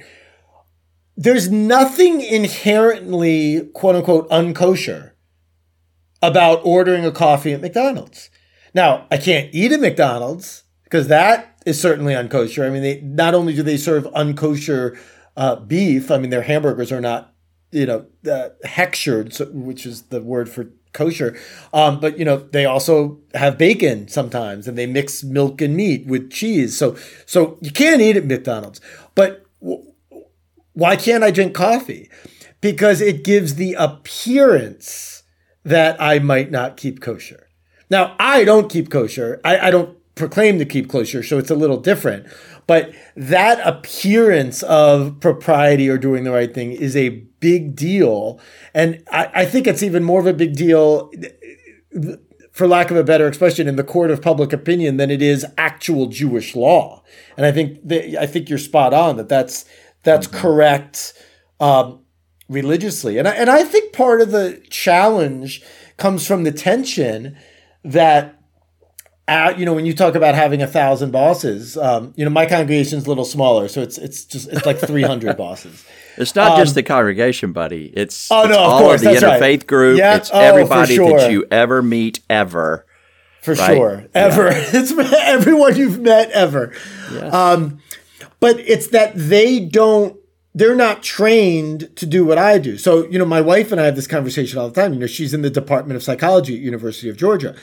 There's 1.15 1.51
nothing 1.51 2.21
inherently 2.21 3.69
"quote 3.73 3.95
unquote" 3.95 4.29
unkosher 4.29 5.11
about 6.21 6.61
ordering 6.63 7.05
a 7.05 7.11
coffee 7.11 7.53
at 7.53 7.61
McDonald's. 7.61 8.29
Now, 8.73 9.07
I 9.11 9.17
can't 9.17 9.53
eat 9.53 9.71
at 9.71 9.79
McDonald's 9.79 10.63
because 10.83 11.07
that 11.07 11.61
is 11.65 11.79
certainly 11.79 12.13
unkosher. 12.13 12.65
I 12.65 12.69
mean, 12.69 12.81
they 12.81 13.01
not 13.01 13.35
only 13.35 13.53
do 13.53 13.61
they 13.63 13.77
serve 13.77 14.05
unkosher 14.15 14.97
uh, 15.35 15.57
beef. 15.57 16.11
I 16.11 16.17
mean, 16.17 16.29
their 16.29 16.41
hamburgers 16.43 16.91
are 16.91 17.01
not 17.01 17.32
you 17.73 17.85
know, 17.85 18.05
uh, 18.31 18.49
hechshered, 18.65 19.51
which 19.51 19.85
is 19.85 20.03
the 20.03 20.21
word 20.21 20.49
for 20.49 20.69
kosher. 20.93 21.35
Um, 21.73 21.99
but 21.99 22.17
you 22.17 22.25
know, 22.25 22.37
they 22.37 22.65
also 22.65 23.19
have 23.33 23.57
bacon 23.57 24.07
sometimes, 24.07 24.67
and 24.67 24.77
they 24.77 24.85
mix 24.85 25.23
milk 25.23 25.61
and 25.61 25.75
meat 25.75 26.05
with 26.05 26.31
cheese. 26.31 26.77
So, 26.77 26.95
so 27.25 27.57
you 27.61 27.71
can't 27.71 28.01
eat 28.01 28.15
at 28.15 28.25
McDonald's. 28.25 28.79
But 29.15 29.45
w- 29.61 29.91
why 30.73 30.95
can't 30.95 31.23
I 31.23 31.31
drink 31.31 31.53
coffee? 31.53 32.09
Because 32.61 33.01
it 33.01 33.23
gives 33.23 33.55
the 33.55 33.73
appearance 33.73 35.23
that 35.65 36.01
I 36.01 36.19
might 36.19 36.51
not 36.51 36.77
keep 36.77 37.01
kosher. 37.01 37.49
Now, 37.89 38.15
I 38.19 38.43
don't 38.43 38.71
keep 38.71 38.89
kosher. 38.89 39.41
I, 39.43 39.67
I 39.67 39.71
don't 39.71 39.97
proclaim 40.15 40.59
to 40.59 40.65
keep 40.65 40.89
kosher, 40.89 41.23
so 41.23 41.37
it's 41.37 41.51
a 41.51 41.55
little 41.55 41.77
different. 41.77 42.27
But 42.65 42.93
that 43.15 43.59
appearance 43.67 44.63
of 44.63 45.19
propriety 45.19 45.89
or 45.89 45.97
doing 45.97 46.23
the 46.23 46.31
right 46.31 46.53
thing 46.53 46.71
is 46.71 46.95
a 46.95 47.23
big 47.43 47.75
deal. 47.75 48.39
And 48.73 49.03
I, 49.11 49.29
I 49.41 49.45
think 49.45 49.67
it's 49.67 49.83
even 49.83 50.01
more 50.01 50.21
of 50.21 50.27
a 50.27 50.33
big 50.33 50.55
deal, 50.55 51.11
for 52.53 52.67
lack 52.67 52.89
of 52.89 52.95
a 52.95 53.03
better 53.03 53.27
expression, 53.27 53.67
in 53.67 53.75
the 53.75 53.83
court 53.83 54.11
of 54.11 54.21
public 54.21 54.53
opinion 54.53 54.95
than 54.95 55.11
it 55.11 55.21
is 55.21 55.45
actual 55.57 56.07
Jewish 56.07 56.55
law. 56.55 57.03
And 57.35 57.45
I 57.45 57.51
think 57.51 57.85
that, 57.89 58.17
I 58.17 58.25
think 58.25 58.49
you're 58.49 58.59
spot 58.59 58.93
on 58.93 59.17
that 59.17 59.27
that's 59.27 59.65
that's 60.03 60.25
mm-hmm. 60.25 60.37
correct 60.37 61.13
um, 61.59 61.99
religiously. 62.47 63.17
And 63.17 63.27
I, 63.27 63.31
and 63.31 63.49
I 63.49 63.63
think 63.63 63.91
part 63.91 64.21
of 64.21 64.31
the 64.31 64.63
challenge 64.69 65.61
comes 65.97 66.25
from 66.25 66.43
the 66.43 66.51
tension 66.53 67.35
that 67.83 68.39
at, 69.27 69.59
you 69.59 69.65
know, 69.65 69.73
when 69.73 69.85
you 69.85 69.93
talk 69.93 70.15
about 70.15 70.35
having 70.35 70.61
a 70.61 70.67
thousand 70.67 71.11
bosses, 71.11 71.77
um, 71.77 72.13
you 72.15 72.23
know, 72.23 72.31
my 72.31 72.45
congregation's 72.45 73.05
a 73.05 73.09
little 73.09 73.25
smaller, 73.25 73.67
so 73.67 73.81
it's 73.81 73.97
it's 73.97 74.23
just 74.23 74.47
it's 74.47 74.65
like 74.65 74.79
three 74.79 75.03
hundred 75.03 75.35
bosses. 75.45 75.85
It's 76.17 76.35
not 76.35 76.53
um, 76.53 76.57
just 76.59 76.75
the 76.75 76.83
congregation, 76.83 77.53
buddy. 77.53 77.91
It's, 77.95 78.31
oh, 78.31 78.43
it's 78.43 78.51
no, 78.51 78.59
all 78.59 78.77
of, 78.77 78.83
course, 78.83 79.05
of 79.05 79.13
the 79.13 79.19
interfaith 79.19 79.41
right. 79.41 79.67
group. 79.67 79.97
Yeah. 79.97 80.17
It's 80.17 80.29
oh, 80.33 80.39
everybody 80.39 80.95
sure. 80.95 81.19
that 81.19 81.31
you 81.31 81.45
ever 81.49 81.81
meet 81.81 82.19
ever. 82.29 82.85
For 83.41 83.55
right? 83.55 83.75
sure, 83.75 84.05
ever. 84.13 84.51
Yeah. 84.51 84.69
It's 84.73 84.91
everyone 84.91 85.75
you've 85.75 85.99
met 85.99 86.31
ever. 86.31 86.73
Yes. 87.11 87.33
Um, 87.33 87.79
but 88.39 88.59
it's 88.59 88.87
that 88.87 89.13
they 89.15 89.59
don't 89.59 90.17
they're 90.55 90.75
not 90.75 91.01
trained 91.01 91.95
to 91.95 92.05
do 92.05 92.25
what 92.25 92.37
I 92.37 92.59
do. 92.59 92.77
So, 92.77 93.07
you 93.07 93.17
know, 93.17 93.25
my 93.25 93.41
wife 93.41 93.71
and 93.71 93.81
I 93.81 93.85
have 93.85 93.95
this 93.95 94.05
conversation 94.05 94.59
all 94.59 94.69
the 94.69 94.79
time. 94.79 94.93
You 94.93 94.99
know, 94.99 95.07
she's 95.07 95.33
in 95.33 95.41
the 95.41 95.49
Department 95.49 95.95
of 95.95 96.03
Psychology 96.03 96.55
at 96.55 96.61
University 96.61 97.09
of 97.09 97.17
Georgia. 97.17 97.55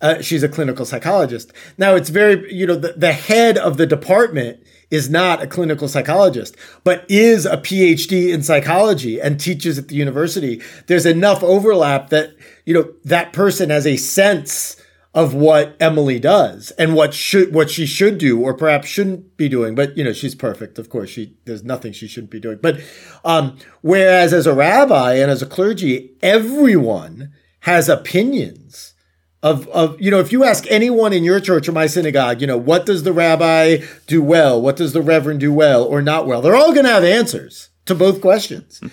Uh, 0.00 0.22
she's 0.22 0.42
a 0.42 0.48
clinical 0.48 0.86
psychologist. 0.86 1.52
Now, 1.76 1.94
it's 1.94 2.08
very, 2.08 2.52
you 2.54 2.66
know, 2.66 2.76
the, 2.76 2.94
the 2.94 3.12
head 3.12 3.58
of 3.58 3.76
the 3.76 3.86
department 3.86 4.62
is 4.90 5.10
not 5.10 5.42
a 5.42 5.46
clinical 5.46 5.88
psychologist, 5.88 6.56
but 6.84 7.04
is 7.08 7.44
a 7.46 7.58
PhD 7.58 8.32
in 8.32 8.42
psychology 8.42 9.20
and 9.20 9.38
teaches 9.38 9.78
at 9.78 9.88
the 9.88 9.94
university. 9.94 10.62
There's 10.86 11.06
enough 11.06 11.42
overlap 11.42 12.08
that, 12.10 12.34
you 12.64 12.74
know, 12.74 12.92
that 13.04 13.32
person 13.32 13.70
has 13.70 13.86
a 13.86 13.96
sense 13.96 14.76
of 15.14 15.34
what 15.34 15.76
Emily 15.80 16.20
does 16.20 16.70
and 16.72 16.94
what 16.94 17.14
should 17.14 17.52
what 17.54 17.70
she 17.70 17.86
should 17.86 18.18
do 18.18 18.40
or 18.40 18.54
perhaps 18.54 18.88
shouldn't 18.88 19.36
be 19.36 19.48
doing. 19.48 19.74
But 19.74 19.96
you 19.96 20.04
know, 20.04 20.12
she's 20.12 20.34
perfect. 20.34 20.78
Of 20.78 20.90
course, 20.90 21.10
she 21.10 21.34
there's 21.44 21.64
nothing 21.64 21.92
she 21.92 22.06
shouldn't 22.06 22.30
be 22.30 22.40
doing. 22.40 22.58
But 22.60 22.80
um, 23.24 23.58
whereas 23.80 24.32
as 24.32 24.46
a 24.46 24.54
rabbi 24.54 25.14
and 25.14 25.30
as 25.30 25.42
a 25.42 25.46
clergy, 25.46 26.12
everyone 26.22 27.32
has 27.60 27.88
opinions 27.88 28.94
of 29.42 29.68
of 29.68 30.00
you 30.00 30.10
know, 30.10 30.20
if 30.20 30.32
you 30.32 30.44
ask 30.44 30.64
anyone 30.68 31.12
in 31.12 31.24
your 31.24 31.40
church 31.40 31.68
or 31.68 31.72
my 31.72 31.86
synagogue, 31.86 32.40
you 32.40 32.46
know, 32.46 32.56
what 32.56 32.86
does 32.86 33.02
the 33.02 33.12
rabbi 33.12 33.78
do 34.06 34.22
well? 34.22 34.60
What 34.60 34.76
does 34.76 34.92
the 34.92 35.02
reverend 35.02 35.40
do 35.40 35.52
well 35.52 35.84
or 35.84 36.02
not 36.02 36.26
well? 36.26 36.42
They're 36.42 36.56
all 36.56 36.72
going 36.72 36.86
to 36.86 36.92
have 36.92 37.04
answers 37.04 37.70
to 37.86 37.94
both 37.94 38.20
questions. 38.20 38.80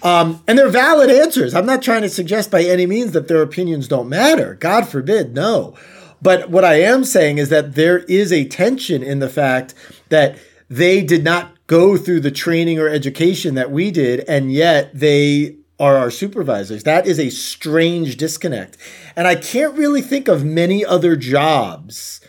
Um, 0.00 0.44
and 0.46 0.56
they're 0.56 0.68
valid 0.68 1.10
answers. 1.10 1.54
I'm 1.56 1.66
not 1.66 1.82
trying 1.82 2.02
to 2.02 2.08
suggest 2.08 2.52
by 2.52 2.62
any 2.62 2.86
means 2.86 3.10
that 3.12 3.26
their 3.26 3.42
opinions 3.42 3.88
don't 3.88 4.08
matter. 4.08 4.54
God 4.54 4.86
forbid, 4.86 5.34
no. 5.34 5.76
But 6.22 6.50
what 6.50 6.64
I 6.64 6.74
am 6.74 7.02
saying 7.02 7.38
is 7.38 7.48
that 7.48 7.74
there 7.74 7.98
is 8.00 8.32
a 8.32 8.44
tension 8.44 9.02
in 9.02 9.18
the 9.18 9.28
fact 9.28 9.74
that 10.08 10.38
they 10.68 11.02
did 11.02 11.24
not 11.24 11.50
go 11.66 11.96
through 11.96 12.20
the 12.20 12.30
training 12.30 12.78
or 12.78 12.88
education 12.88 13.56
that 13.56 13.72
we 13.72 13.90
did, 13.90 14.20
and 14.28 14.52
yet 14.52 14.90
they 14.94 15.56
are 15.78 15.96
our 15.96 16.10
supervisors. 16.10 16.84
That 16.84 17.06
is 17.06 17.18
a 17.18 17.30
strange 17.30 18.16
disconnect. 18.16 18.76
And 19.16 19.26
I 19.26 19.34
can't 19.34 19.76
really 19.76 20.02
think 20.02 20.28
of 20.28 20.44
many 20.44 20.84
other 20.84 21.16
jobs 21.16 22.20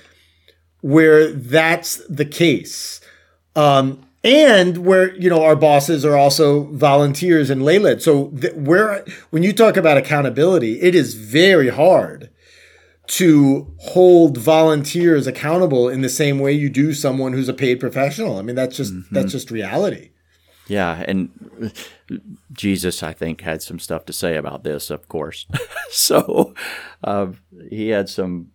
where 0.81 1.31
that's 1.31 2.01
the 2.07 2.25
case. 2.25 3.01
Um, 3.55 4.05
and 4.23 4.85
where 4.85 5.15
you 5.15 5.29
know 5.29 5.43
our 5.43 5.55
bosses 5.55 6.03
are 6.03 6.17
also 6.17 6.63
volunteers 6.65 7.49
and 7.49 7.63
lay 7.63 7.79
led. 7.79 8.01
So 8.01 8.27
th- 8.29 8.53
where 8.53 9.05
when 9.29 9.43
you 9.43 9.53
talk 9.53 9.77
about 9.77 9.97
accountability, 9.97 10.81
it 10.81 10.93
is 10.93 11.13
very 11.13 11.69
hard 11.69 12.29
to 13.07 13.73
hold 13.79 14.37
volunteers 14.37 15.25
accountable 15.25 15.89
in 15.89 16.01
the 16.01 16.09
same 16.09 16.37
way 16.37 16.51
you 16.51 16.69
do 16.69 16.93
someone 16.93 17.33
who's 17.33 17.49
a 17.49 17.53
paid 17.53 17.79
professional. 17.79 18.37
I 18.37 18.41
mean, 18.41 18.55
that's 18.55 18.75
just 18.75 18.93
mm-hmm. 18.93 19.15
that's 19.15 19.31
just 19.31 19.51
reality. 19.51 20.11
Yeah, 20.69 21.03
and 21.07 21.73
Jesus, 22.53 23.01
I 23.01 23.11
think, 23.13 23.41
had 23.41 23.61
some 23.61 23.79
stuff 23.79 24.05
to 24.05 24.13
say 24.13 24.35
about 24.37 24.63
this, 24.63 24.89
of 24.89 25.09
course. 25.09 25.47
so 25.89 26.53
uh, 27.03 27.27
he 27.69 27.89
had 27.89 28.07
some 28.07 28.51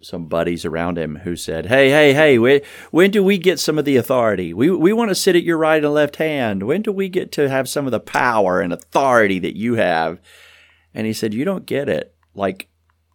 some 0.00 0.26
buddies 0.26 0.64
around 0.64 0.98
him 0.98 1.20
who 1.22 1.36
said, 1.36 1.66
"Hey, 1.66 1.88
hey, 1.90 2.12
hey, 2.12 2.36
when, 2.36 2.60
when 2.90 3.12
do 3.12 3.22
we 3.22 3.38
get 3.38 3.60
some 3.60 3.78
of 3.78 3.84
the 3.84 3.96
authority? 3.96 4.52
We 4.52 4.70
we 4.70 4.92
want 4.92 5.10
to 5.10 5.14
sit 5.14 5.36
at 5.36 5.44
your 5.44 5.56
right 5.56 5.82
and 5.82 5.94
left 5.94 6.16
hand. 6.16 6.64
When 6.64 6.82
do 6.82 6.90
we 6.90 7.08
get 7.08 7.30
to 7.32 7.48
have 7.48 7.68
some 7.68 7.86
of 7.86 7.92
the 7.92 8.00
power 8.00 8.60
and 8.60 8.72
authority 8.72 9.38
that 9.38 9.56
you 9.56 9.74
have?" 9.74 10.20
And 10.92 11.06
he 11.06 11.12
said, 11.12 11.32
"You 11.32 11.44
don't 11.44 11.64
get 11.64 11.88
it. 11.88 12.14
Like 12.34 12.68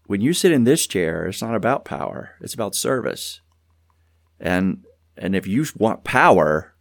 when 0.05 0.21
you 0.21 0.33
sit 0.33 0.53
in 0.53 0.63
this 0.63 0.87
chair, 0.87 1.27
it's 1.27 1.41
not 1.41 1.55
about 1.55 1.85
power. 1.85 2.31
It's 2.41 2.53
about 2.53 2.75
service. 2.75 3.41
And 4.39 4.85
and 5.17 5.35
if 5.35 5.45
you 5.45 5.65
want 5.77 6.03
power, 6.03 6.73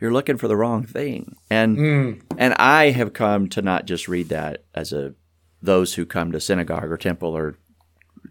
you're 0.00 0.12
looking 0.12 0.36
for 0.36 0.48
the 0.48 0.56
wrong 0.56 0.84
thing. 0.84 1.36
And 1.50 1.78
mm. 1.78 2.22
and 2.36 2.54
I 2.54 2.90
have 2.90 3.12
come 3.12 3.48
to 3.50 3.62
not 3.62 3.86
just 3.86 4.08
read 4.08 4.28
that 4.28 4.64
as 4.74 4.92
a 4.92 5.14
those 5.60 5.94
who 5.94 6.06
come 6.06 6.32
to 6.32 6.40
synagogue 6.40 6.90
or 6.90 6.96
temple 6.96 7.36
or 7.36 7.56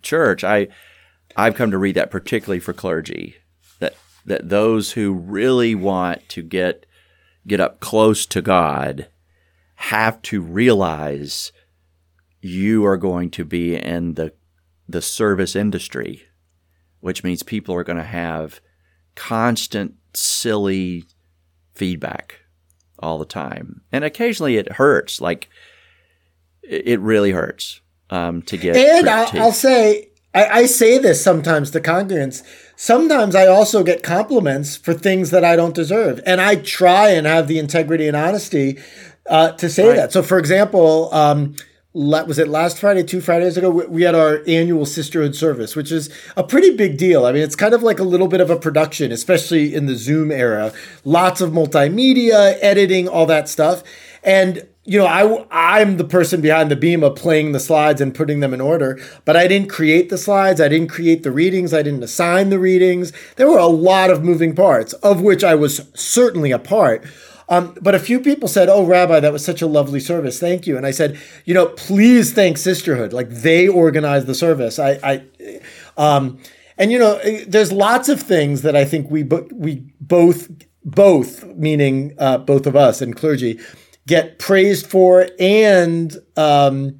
church. 0.01 0.43
I 0.43 0.67
I've 1.35 1.55
come 1.55 1.71
to 1.71 1.77
read 1.77 1.95
that 1.95 2.11
particularly 2.11 2.59
for 2.59 2.73
clergy 2.73 3.35
that 3.79 3.95
that 4.25 4.49
those 4.49 4.93
who 4.93 5.13
really 5.13 5.75
want 5.75 6.27
to 6.29 6.41
get 6.41 6.85
get 7.45 7.59
up 7.59 7.79
close 7.79 8.25
to 8.27 8.41
God 8.41 9.07
have 9.75 10.21
to 10.23 10.41
realize 10.41 11.51
you 12.41 12.85
are 12.85 12.97
going 12.97 13.29
to 13.31 13.45
be 13.45 13.75
in 13.75 14.13
the 14.13 14.33
the 14.87 15.01
service 15.01 15.55
industry, 15.55 16.23
which 17.01 17.23
means 17.23 17.43
people 17.43 17.75
are 17.75 17.83
going 17.83 17.97
to 17.97 18.03
have 18.03 18.61
constant 19.15 19.95
silly 20.13 21.03
feedback 21.77 22.39
all 22.99 23.17
the 23.17 23.25
time, 23.25 23.81
and 23.91 24.03
occasionally 24.03 24.57
it 24.57 24.73
hurts. 24.73 25.21
Like 25.21 25.49
it 26.63 26.99
really 26.99 27.31
hurts 27.31 27.81
um, 28.09 28.41
to 28.43 28.57
get. 28.57 28.75
And 28.75 29.07
I'll, 29.07 29.29
I'll, 29.39 29.51
say, 29.51 30.09
I, 30.33 30.45
I 30.45 30.65
say 30.65 30.97
this 30.97 31.23
sometimes 31.23 31.71
to 31.71 31.79
congregants. 31.79 32.43
Sometimes 32.75 33.35
I 33.35 33.47
also 33.47 33.83
get 33.83 34.03
compliments 34.03 34.75
for 34.75 34.93
things 34.93 35.31
that 35.31 35.45
I 35.45 35.55
don't 35.55 35.75
deserve, 35.75 36.19
and 36.25 36.41
I 36.41 36.55
try 36.55 37.09
and 37.09 37.27
have 37.27 37.47
the 37.47 37.59
integrity 37.59 38.07
and 38.07 38.17
honesty 38.17 38.79
uh, 39.29 39.51
to 39.53 39.69
say 39.69 39.89
right. 39.89 39.95
that. 39.95 40.11
So, 40.11 40.23
for 40.23 40.37
example. 40.37 41.13
Um, 41.13 41.55
was 41.97 42.37
it 42.37 42.47
last 42.47 42.77
Friday, 42.77 43.03
two 43.03 43.21
Fridays 43.21 43.57
ago? 43.57 43.71
We 43.71 44.03
had 44.03 44.13
our 44.13 44.43
annual 44.45 44.85
sisterhood 44.85 45.35
service, 45.35 45.75
which 45.75 45.91
is 45.91 46.11
a 46.35 46.43
pretty 46.43 46.75
big 46.75 46.95
deal. 46.95 47.25
I 47.25 47.31
mean, 47.31 47.41
it's 47.41 47.55
kind 47.55 47.73
of 47.73 47.81
like 47.81 47.97
a 47.97 48.03
little 48.03 48.27
bit 48.27 48.39
of 48.39 48.51
a 48.51 48.55
production, 48.55 49.11
especially 49.11 49.73
in 49.73 49.87
the 49.87 49.95
Zoom 49.95 50.31
era. 50.31 50.71
Lots 51.03 51.41
of 51.41 51.51
multimedia, 51.51 52.57
editing, 52.61 53.07
all 53.07 53.25
that 53.25 53.49
stuff. 53.49 53.83
And 54.23 54.67
you 54.83 54.99
know, 54.99 55.07
I 55.07 55.45
I'm 55.51 55.97
the 55.97 56.05
person 56.05 56.39
behind 56.39 56.71
the 56.71 56.75
beam 56.75 57.03
of 57.03 57.15
playing 57.15 57.51
the 57.51 57.59
slides 57.59 57.99
and 57.99 58.15
putting 58.15 58.41
them 58.41 58.53
in 58.53 58.61
order, 58.61 58.99
but 59.25 59.35
I 59.35 59.47
didn't 59.47 59.69
create 59.69 60.09
the 60.09 60.17
slides, 60.17 60.61
I 60.61 60.69
didn't 60.69 60.89
create 60.89 61.23
the 61.23 61.31
readings, 61.31 61.73
I 61.73 61.81
didn't 61.81 62.03
assign 62.03 62.51
the 62.51 62.59
readings. 62.59 63.11
There 63.35 63.49
were 63.49 63.57
a 63.57 63.65
lot 63.65 64.11
of 64.11 64.23
moving 64.23 64.55
parts, 64.55 64.93
of 64.93 65.21
which 65.21 65.43
I 65.43 65.55
was 65.55 65.89
certainly 65.93 66.51
a 66.51 66.59
part. 66.59 67.03
Um, 67.49 67.75
but 67.81 67.95
a 67.95 67.99
few 67.99 68.19
people 68.19 68.47
said, 68.47 68.69
"Oh, 68.69 68.85
Rabbi, 68.85 69.19
that 69.19 69.31
was 69.31 69.43
such 69.43 69.61
a 69.61 69.67
lovely 69.67 69.99
service. 69.99 70.39
Thank 70.39 70.67
you." 70.67 70.75
And 70.75 70.85
I 70.85 70.91
said, 70.91 71.17
"You 71.45 71.53
know, 71.53 71.67
please 71.67 72.33
thank 72.33 72.57
Sisterhood. 72.57 73.13
Like 73.13 73.29
they 73.29 73.67
organized 73.67 74.27
the 74.27 74.35
service. 74.35 74.79
I, 74.79 74.99
I, 75.03 75.59
um, 75.97 76.39
and 76.77 76.91
you 76.91 76.99
know, 76.99 77.17
eh, 77.23 77.45
there's 77.47 77.71
lots 77.71 78.09
of 78.09 78.21
things 78.21 78.63
that 78.63 78.75
I 78.75 78.85
think 78.85 79.09
we 79.09 79.23
bo- 79.23 79.47
we 79.53 79.83
both 80.01 80.49
both 80.83 81.45
meaning 81.55 82.15
uh, 82.17 82.37
both 82.37 82.67
of 82.67 82.75
us 82.75 83.01
and 83.01 83.15
clergy 83.15 83.59
get 84.05 84.39
praised 84.39 84.85
for 84.85 85.27
and 85.39 86.17
um, 86.35 86.99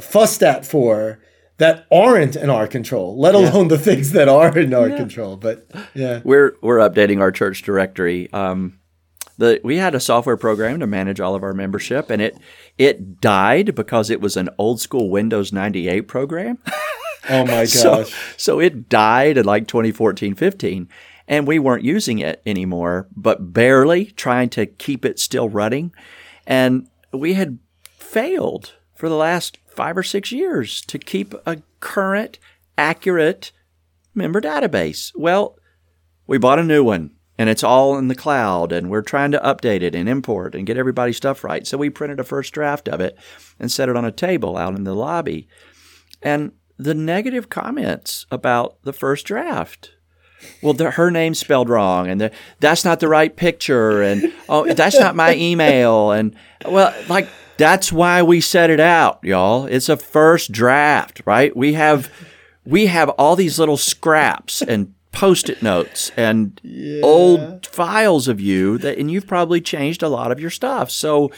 fussed 0.00 0.42
at 0.42 0.66
for." 0.66 1.20
that 1.58 1.86
aren't 1.90 2.36
in 2.36 2.50
our 2.50 2.66
control, 2.66 3.18
let 3.18 3.34
alone 3.34 3.64
yeah. 3.64 3.76
the 3.76 3.78
things 3.78 4.12
that 4.12 4.28
are 4.28 4.58
in 4.58 4.74
our 4.74 4.90
yeah. 4.90 4.96
control. 4.98 5.38
But 5.38 5.66
yeah, 5.94 6.20
we're 6.22 6.54
we're 6.60 6.78
updating 6.78 7.22
our 7.22 7.32
church 7.32 7.62
directory. 7.62 8.30
Um, 8.30 8.78
the 9.38 9.60
we 9.62 9.76
had 9.76 9.94
a 9.94 10.00
software 10.00 10.36
program 10.36 10.80
to 10.80 10.86
manage 10.86 11.20
all 11.20 11.34
of 11.34 11.42
our 11.42 11.52
membership, 11.52 12.10
and 12.10 12.22
it 12.22 12.38
it 12.78 13.20
died 13.20 13.74
because 13.74 14.10
it 14.10 14.20
was 14.20 14.36
an 14.36 14.48
old 14.58 14.80
school 14.80 15.10
Windows 15.10 15.52
98 15.52 16.02
program. 16.02 16.58
oh 17.28 17.44
my 17.44 17.64
gosh! 17.64 17.70
so, 17.70 18.04
so 18.36 18.60
it 18.60 18.88
died 18.88 19.36
in 19.36 19.44
like 19.44 19.66
2014, 19.66 20.34
15, 20.34 20.88
and 21.28 21.46
we 21.46 21.58
weren't 21.58 21.84
using 21.84 22.18
it 22.18 22.42
anymore, 22.46 23.08
but 23.14 23.52
barely 23.52 24.06
trying 24.06 24.48
to 24.50 24.66
keep 24.66 25.04
it 25.04 25.18
still 25.18 25.48
running, 25.48 25.92
and 26.46 26.88
we 27.12 27.34
had 27.34 27.58
failed 27.82 28.74
for 28.94 29.08
the 29.08 29.16
last 29.16 29.58
five 29.66 29.96
or 29.96 30.02
six 30.02 30.32
years 30.32 30.80
to 30.80 30.98
keep 30.98 31.34
a 31.44 31.62
current, 31.80 32.38
accurate 32.78 33.52
member 34.14 34.40
database. 34.40 35.12
Well, 35.14 35.58
we 36.26 36.38
bought 36.38 36.58
a 36.58 36.64
new 36.64 36.82
one 36.82 37.15
and 37.38 37.48
it's 37.48 37.64
all 37.64 37.98
in 37.98 38.08
the 38.08 38.14
cloud 38.14 38.72
and 38.72 38.90
we're 38.90 39.02
trying 39.02 39.32
to 39.32 39.38
update 39.40 39.82
it 39.82 39.94
and 39.94 40.08
import 40.08 40.54
and 40.54 40.66
get 40.66 40.76
everybody's 40.76 41.16
stuff 41.16 41.44
right. 41.44 41.66
So 41.66 41.78
we 41.78 41.90
printed 41.90 42.20
a 42.20 42.24
first 42.24 42.52
draft 42.52 42.88
of 42.88 43.00
it 43.00 43.16
and 43.58 43.70
set 43.70 43.88
it 43.88 43.96
on 43.96 44.04
a 44.04 44.12
table 44.12 44.56
out 44.56 44.74
in 44.74 44.84
the 44.84 44.94
lobby. 44.94 45.48
And 46.22 46.52
the 46.78 46.94
negative 46.94 47.48
comments 47.48 48.26
about 48.30 48.82
the 48.82 48.92
first 48.92 49.26
draft. 49.26 49.92
Well, 50.62 50.74
the, 50.74 50.92
her 50.92 51.10
name's 51.10 51.38
spelled 51.38 51.68
wrong, 51.68 52.08
and 52.08 52.20
the, 52.20 52.30
that's 52.60 52.84
not 52.84 53.00
the 53.00 53.08
right 53.08 53.34
picture, 53.34 54.02
and 54.02 54.32
oh, 54.48 54.72
that's 54.74 54.98
not 54.98 55.16
my 55.16 55.34
email, 55.34 56.10
and 56.12 56.36
well, 56.64 56.94
like 57.08 57.28
that's 57.56 57.90
why 57.90 58.22
we 58.22 58.40
set 58.40 58.68
it 58.68 58.78
out, 58.78 59.18
y'all. 59.22 59.64
It's 59.64 59.88
a 59.88 59.96
first 59.96 60.52
draft, 60.52 61.22
right? 61.24 61.56
We 61.56 61.72
have 61.72 62.12
we 62.64 62.86
have 62.86 63.08
all 63.10 63.34
these 63.34 63.58
little 63.58 63.76
scraps 63.78 64.60
and 64.60 64.92
post-it 65.16 65.62
notes 65.62 66.12
and 66.14 66.60
yeah. 66.62 67.00
old 67.02 67.66
files 67.68 68.28
of 68.28 68.38
you 68.38 68.76
that 68.76 68.98
and 68.98 69.10
you've 69.10 69.26
probably 69.26 69.62
changed 69.62 70.02
a 70.02 70.10
lot 70.10 70.30
of 70.30 70.38
your 70.38 70.50
stuff. 70.50 70.90
So 70.90 71.32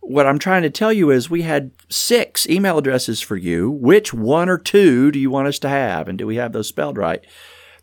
what 0.00 0.24
I'm 0.24 0.38
trying 0.38 0.62
to 0.62 0.70
tell 0.70 0.92
you 0.92 1.10
is 1.10 1.28
we 1.28 1.42
had 1.42 1.72
six 1.88 2.48
email 2.48 2.78
addresses 2.78 3.20
for 3.20 3.34
you. 3.34 3.72
Which 3.72 4.14
one 4.14 4.48
or 4.48 4.56
two 4.56 5.10
do 5.10 5.18
you 5.18 5.32
want 5.32 5.48
us 5.48 5.58
to 5.58 5.68
have? 5.68 6.06
And 6.06 6.16
do 6.16 6.28
we 6.28 6.36
have 6.36 6.52
those 6.52 6.68
spelled 6.68 6.96
right? 6.96 7.26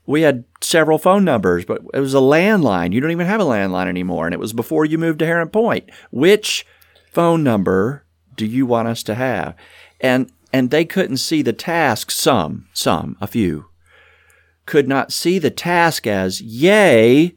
We 0.05 0.21
had 0.21 0.45
several 0.61 0.97
phone 0.97 1.25
numbers, 1.25 1.65
but 1.65 1.81
it 1.93 1.99
was 1.99 2.13
a 2.13 2.19
landline. 2.19 2.93
You 2.93 3.01
don't 3.01 3.11
even 3.11 3.27
have 3.27 3.41
a 3.41 3.45
landline 3.45 3.87
anymore. 3.87 4.27
And 4.27 4.33
it 4.33 4.39
was 4.39 4.53
before 4.53 4.85
you 4.85 4.97
moved 4.97 5.19
to 5.19 5.25
Heron 5.25 5.49
Point. 5.49 5.89
Which 6.11 6.65
phone 7.11 7.43
number 7.43 8.05
do 8.37 8.45
you 8.45 8.65
want 8.65 8.87
us 8.87 9.03
to 9.03 9.15
have? 9.15 9.53
And 9.99 10.31
and 10.53 10.71
they 10.71 10.85
couldn't 10.85 11.17
see 11.17 11.41
the 11.41 11.51
task, 11.51 12.09
some, 12.09 12.67
some, 12.73 13.17
a 13.19 13.27
few 13.27 13.65
could 14.65 14.87
not 14.87 15.13
see 15.13 15.39
the 15.39 15.51
task 15.51 16.07
as, 16.07 16.41
yay, 16.41 17.35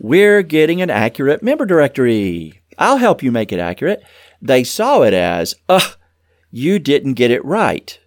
we're 0.00 0.42
getting 0.42 0.80
an 0.80 0.90
accurate 0.90 1.42
member 1.42 1.66
directory. 1.66 2.60
I'll 2.78 2.98
help 2.98 3.22
you 3.22 3.32
make 3.32 3.52
it 3.52 3.58
accurate. 3.58 4.02
They 4.40 4.62
saw 4.62 5.02
it 5.02 5.12
as, 5.12 5.56
ugh, 5.68 5.96
you 6.50 6.78
didn't 6.78 7.14
get 7.14 7.30
it 7.30 7.44
right. 7.44 7.98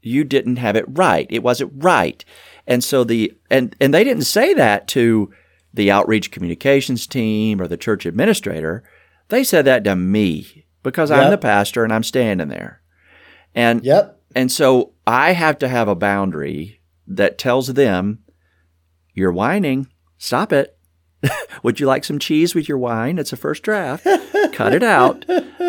You 0.00 0.24
didn't 0.24 0.56
have 0.56 0.76
it 0.76 0.84
right. 0.86 1.26
It 1.30 1.42
wasn't 1.42 1.72
right. 1.76 2.24
And 2.66 2.84
so 2.84 3.02
the, 3.02 3.32
and, 3.50 3.74
and 3.80 3.92
they 3.92 4.04
didn't 4.04 4.24
say 4.24 4.54
that 4.54 4.86
to 4.88 5.32
the 5.74 5.90
outreach 5.90 6.30
communications 6.30 7.06
team 7.06 7.60
or 7.60 7.66
the 7.66 7.76
church 7.76 8.06
administrator. 8.06 8.84
They 9.28 9.42
said 9.42 9.64
that 9.64 9.84
to 9.84 9.96
me 9.96 10.66
because 10.82 11.10
yep. 11.10 11.24
I'm 11.24 11.30
the 11.30 11.38
pastor 11.38 11.82
and 11.82 11.92
I'm 11.92 12.04
standing 12.04 12.48
there. 12.48 12.82
And, 13.54 13.84
yep. 13.84 14.20
and 14.34 14.52
so 14.52 14.92
I 15.06 15.32
have 15.32 15.58
to 15.58 15.68
have 15.68 15.88
a 15.88 15.94
boundary 15.96 16.80
that 17.06 17.38
tells 17.38 17.68
them, 17.68 18.20
You're 19.14 19.32
whining, 19.32 19.88
stop 20.18 20.52
it. 20.52 20.78
Would 21.62 21.80
you 21.80 21.86
like 21.86 22.04
some 22.04 22.18
cheese 22.18 22.54
with 22.54 22.68
your 22.68 22.78
wine? 22.78 23.18
It's 23.18 23.32
a 23.32 23.36
first 23.36 23.62
draft. 23.62 24.06
Cut 24.52 24.74
it 24.74 24.82
out. 24.82 25.24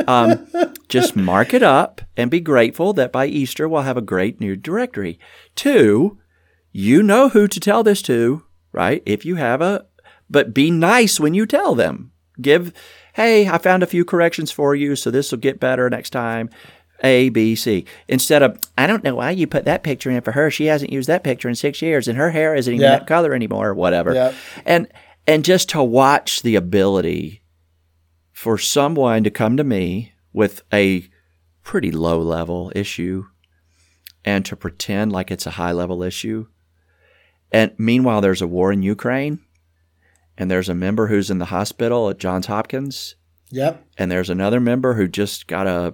Um, 0.08 0.48
just 0.90 1.16
mark 1.16 1.54
it 1.54 1.64
up 1.64 2.02
and 2.18 2.32
be 2.32 2.40
grateful 2.40 2.94
that 2.94 3.12
by 3.12 3.28
Easter 3.28 3.70
we'll 3.70 3.84
have 3.84 3.98
a 3.98 4.02
great 4.02 4.40
new 4.40 4.56
directory. 4.56 5.20
Two, 5.56 6.20
you 6.72 7.04
know 7.04 7.30
who 7.30 7.48
to 7.48 7.60
tell 7.60 7.84
this 7.84 8.02
to, 8.04 8.44
right? 8.72 9.04
If 9.06 9.26
you 9.26 9.36
have 9.36 9.62
a, 9.62 9.86
but 10.30 10.54
be 10.54 10.72
nice 10.72 11.20
when 11.20 11.34
you 11.34 11.46
tell 11.46 11.76
them. 11.76 12.12
Give, 12.42 12.74
hey, 13.14 13.48
I 13.48 13.60
found 13.60 13.84
a 13.84 13.88
few 13.88 14.04
corrections 14.04 14.52
for 14.52 14.74
you, 14.74 14.96
so 14.96 15.12
this 15.12 15.32
will 15.32 15.40
get 15.40 15.60
better 15.60 15.90
next 15.90 16.10
time. 16.10 16.50
A, 17.04 17.30
B, 17.30 17.56
C. 17.56 17.86
Instead 18.08 18.42
of, 18.42 18.58
I 18.78 18.88
don't 18.88 19.04
know 19.04 19.16
why 19.16 19.32
you 19.32 19.46
put 19.48 19.66
that 19.66 19.84
picture 19.84 20.10
in 20.10 20.22
for 20.22 20.32
her. 20.32 20.50
She 20.50 20.66
hasn't 20.66 20.92
used 20.92 21.10
that 21.10 21.24
picture 21.24 21.50
in 21.50 21.56
six 21.56 21.82
years 21.82 22.08
and 22.08 22.18
her 22.18 22.32
hair 22.32 22.56
isn't 22.56 22.74
even 22.74 22.84
yeah. 22.84 23.00
that 23.00 23.08
color 23.08 23.34
anymore 23.34 23.70
or 23.70 23.74
whatever. 23.74 24.14
Yeah. 24.14 24.34
And 24.66 24.88
And 25.28 25.46
just 25.46 25.70
to 25.70 25.84
watch 25.84 26.42
the 26.42 26.56
ability 26.56 27.42
for 28.32 28.58
someone 28.58 29.24
to 29.24 29.30
come 29.30 29.58
to 29.58 29.64
me 29.64 30.14
with 30.34 30.64
a 30.74 31.08
pretty 31.64 31.92
low 31.92 32.20
level 32.20 32.72
issue 32.76 33.26
and 34.26 34.46
to 34.46 34.56
pretend 34.56 35.12
like 35.12 35.32
it's 35.32 35.46
a 35.46 35.52
high 35.52 35.72
level 35.72 36.04
issue. 36.04 36.48
And 37.52 37.72
meanwhile, 37.78 38.20
there's 38.22 38.42
a 38.42 38.48
war 38.48 38.72
in 38.72 38.82
Ukraine, 38.82 39.40
and 40.38 40.50
there's 40.50 40.70
a 40.70 40.74
member 40.74 41.08
who's 41.08 41.30
in 41.30 41.38
the 41.38 41.46
hospital 41.46 42.10
at 42.10 42.18
Johns 42.18 42.48
Hopkins, 42.48 43.16
Yep. 43.52 43.86
and 43.98 44.12
there's 44.12 44.32
another 44.32 44.60
member 44.60 44.96
who 44.96 45.08
just 45.08 45.46
got 45.48 45.68
a 45.68 45.94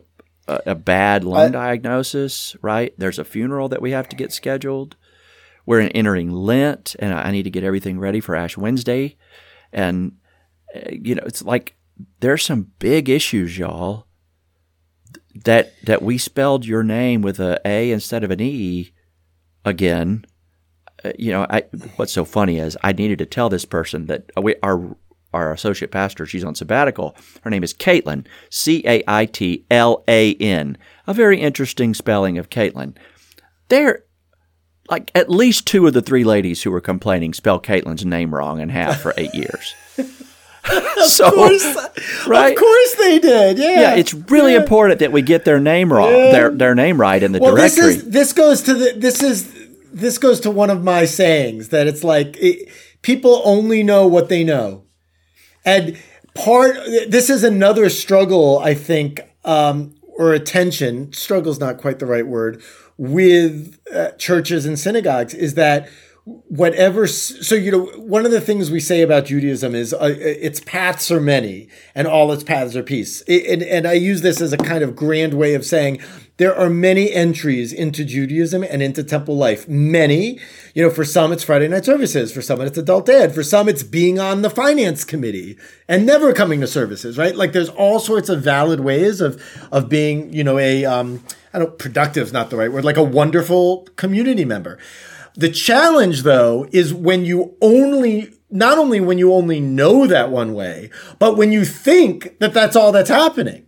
a, 0.49 0.71
a 0.71 0.75
bad 0.75 1.23
lung 1.23 1.55
I- 1.55 1.59
diagnosis. 1.67 2.55
Right? 2.61 2.93
There's 2.97 3.19
a 3.19 3.23
funeral 3.23 3.69
that 3.69 3.81
we 3.81 3.91
have 3.91 4.09
to 4.09 4.15
get 4.15 4.33
scheduled. 4.33 4.95
We're 5.65 5.81
entering 5.93 6.31
Lent, 6.31 6.95
and 6.99 7.13
I 7.13 7.31
need 7.31 7.43
to 7.43 7.51
get 7.51 7.63
everything 7.63 7.99
ready 7.99 8.19
for 8.19 8.35
Ash 8.35 8.57
Wednesday, 8.57 9.17
and 9.71 10.13
uh, 10.75 10.89
you 10.91 11.15
know 11.15 11.23
it's 11.25 11.43
like 11.43 11.75
there's 12.19 12.43
some 12.43 12.71
big 12.79 13.09
issues, 13.09 13.57
y'all. 13.57 14.07
That 15.45 15.73
that 15.83 16.01
we 16.01 16.17
spelled 16.17 16.65
your 16.65 16.83
name 16.83 17.21
with 17.21 17.39
a 17.39 17.61
A 17.65 17.91
instead 17.91 18.23
of 18.23 18.31
an 18.31 18.41
E 18.41 18.91
again. 19.63 20.25
Uh, 21.03 21.11
you 21.17 21.31
know, 21.31 21.45
I 21.49 21.63
what's 21.97 22.13
so 22.13 22.25
funny 22.25 22.57
is 22.57 22.75
I 22.83 22.91
needed 22.91 23.19
to 23.19 23.25
tell 23.25 23.49
this 23.49 23.65
person 23.65 24.07
that 24.07 24.31
we 24.41 24.55
our 24.63 24.97
our 25.33 25.51
associate 25.53 25.91
pastor, 25.91 26.25
she's 26.25 26.43
on 26.43 26.55
sabbatical. 26.55 27.15
Her 27.43 27.49
name 27.49 27.63
is 27.63 27.73
Caitlin, 27.73 28.25
C 28.49 28.83
A 28.85 29.03
I 29.07 29.25
T 29.25 29.65
L 29.69 30.03
A 30.07 30.33
N. 30.35 30.77
A 31.07 31.13
very 31.13 31.39
interesting 31.39 31.93
spelling 31.93 32.37
of 32.37 32.49
Caitlin. 32.49 32.95
There, 33.69 34.03
like 34.89 35.11
at 35.13 35.29
least 35.29 35.67
two 35.67 35.85
of 35.87 35.93
the 35.93 36.01
three 36.01 36.23
ladies 36.23 36.63
who 36.63 36.71
were 36.71 36.81
complaining 36.81 37.33
spell 37.33 37.59
Caitlin's 37.59 38.05
name 38.05 38.33
wrong 38.33 38.59
in 38.59 38.69
half 38.69 38.99
for 39.01 39.13
eight 39.17 39.33
years. 39.35 39.75
so, 41.07 41.27
Of 41.27 41.33
course, 41.33 41.75
right? 42.27 42.51
of 42.51 42.57
course 42.59 42.95
they 42.95 43.19
did. 43.19 43.57
Yeah. 43.57 43.81
Yeah, 43.81 43.95
it's 43.95 44.13
really 44.13 44.55
important 44.55 44.99
that 44.99 45.11
we 45.11 45.21
get 45.21 45.45
their 45.45 45.59
name 45.59 45.91
wrong, 45.91 46.11
Yeah. 46.11 46.31
their 46.31 46.49
their 46.51 46.75
name 46.75 46.99
right 46.99 47.21
in 47.21 47.31
the 47.31 47.39
well, 47.39 47.55
directory. 47.55 47.93
this 47.93 47.95
is 48.03 48.09
this 48.09 48.33
goes 48.33 48.61
to 48.63 48.73
the 48.73 48.93
this 48.97 49.21
is 49.23 49.51
this 49.91 50.17
goes 50.17 50.39
to 50.41 50.51
one 50.51 50.69
of 50.69 50.83
my 50.83 51.05
sayings 51.05 51.69
that 51.69 51.87
it's 51.87 52.03
like 52.03 52.35
it, 52.39 52.69
people 53.01 53.41
only 53.45 53.81
know 53.83 54.05
what 54.07 54.29
they 54.29 54.43
know, 54.43 54.83
and 55.69 55.97
part 56.33 56.75
this 57.07 57.29
is 57.29 57.43
another 57.43 57.89
struggle 57.89 58.59
I 58.59 58.73
think 58.73 59.21
um, 59.45 59.95
or 60.17 60.33
attention. 60.33 60.95
tension. 60.95 61.13
Struggle's 61.13 61.59
not 61.59 61.77
quite 61.77 61.99
the 61.99 62.05
right 62.05 62.27
word 62.27 62.61
with 62.97 63.79
uh, 63.93 64.11
churches 64.11 64.65
and 64.65 64.77
synagogues 64.77 65.33
is 65.33 65.53
that 65.53 65.89
whatever 66.25 67.07
so 67.07 67.55
you 67.55 67.71
know 67.71 67.85
one 67.97 68.25
of 68.25 68.31
the 68.31 68.41
things 68.41 68.69
we 68.69 68.79
say 68.79 69.01
about 69.01 69.25
judaism 69.25 69.73
is 69.73 69.93
uh, 69.93 70.15
its 70.19 70.59
paths 70.59 71.09
are 71.09 71.19
many 71.19 71.67
and 71.95 72.07
all 72.07 72.31
its 72.31 72.43
paths 72.43 72.75
are 72.75 72.83
peace. 72.83 73.21
And, 73.27 73.63
and 73.63 73.87
i 73.87 73.93
use 73.93 74.21
this 74.21 74.41
as 74.41 74.53
a 74.53 74.57
kind 74.57 74.83
of 74.83 74.95
grand 74.95 75.33
way 75.33 75.53
of 75.53 75.65
saying 75.65 75.99
there 76.37 76.55
are 76.55 76.69
many 76.69 77.11
entries 77.11 77.73
into 77.73 78.05
judaism 78.05 78.63
and 78.63 78.81
into 78.81 79.03
temple 79.03 79.35
life. 79.35 79.67
Many 79.67 80.39
you 80.73 80.83
know 80.83 80.89
for 80.89 81.03
some 81.03 81.31
it's 81.31 81.43
friday 81.43 81.67
night 81.67 81.85
services 81.85 82.31
for 82.31 82.41
some 82.41 82.61
it's 82.61 82.77
adult 82.77 83.09
ed 83.09 83.33
for 83.33 83.43
some 83.43 83.67
it's 83.67 83.83
being 83.83 84.19
on 84.19 84.41
the 84.41 84.49
finance 84.49 85.03
committee 85.03 85.57
and 85.87 86.05
never 86.05 86.33
coming 86.33 86.59
to 86.61 86.67
services 86.67 87.17
right? 87.17 87.35
Like 87.35 87.53
there's 87.53 87.69
all 87.69 87.99
sorts 87.99 88.29
of 88.29 88.43
valid 88.43 88.81
ways 88.81 89.21
of 89.21 89.41
of 89.71 89.89
being 89.89 90.31
you 90.33 90.43
know 90.43 90.57
a 90.59 90.85
um 90.85 91.23
i 91.53 91.59
don't 91.59 91.79
productive 91.79 92.27
is 92.27 92.33
not 92.33 92.49
the 92.49 92.57
right 92.57 92.71
word 92.71 92.85
like 92.85 92.97
a 92.97 93.03
wonderful 93.03 93.87
community 93.95 94.45
member 94.45 94.77
the 95.39 95.49
challenge, 95.49 96.23
though, 96.23 96.67
is 96.73 96.93
when 96.93 97.23
you 97.23 97.55
only, 97.61 98.33
not 98.49 98.77
only 98.77 98.99
when 98.99 99.17
you 99.17 99.33
only 99.33 99.61
know 99.61 100.05
that 100.05 100.31
one 100.31 100.53
way, 100.53 100.89
but 101.17 101.37
when 101.37 101.53
you 101.53 101.63
think 101.63 102.37
that 102.39 102.53
that's 102.53 102.75
all 102.75 102.91
that's 102.91 103.09
happening. 103.09 103.65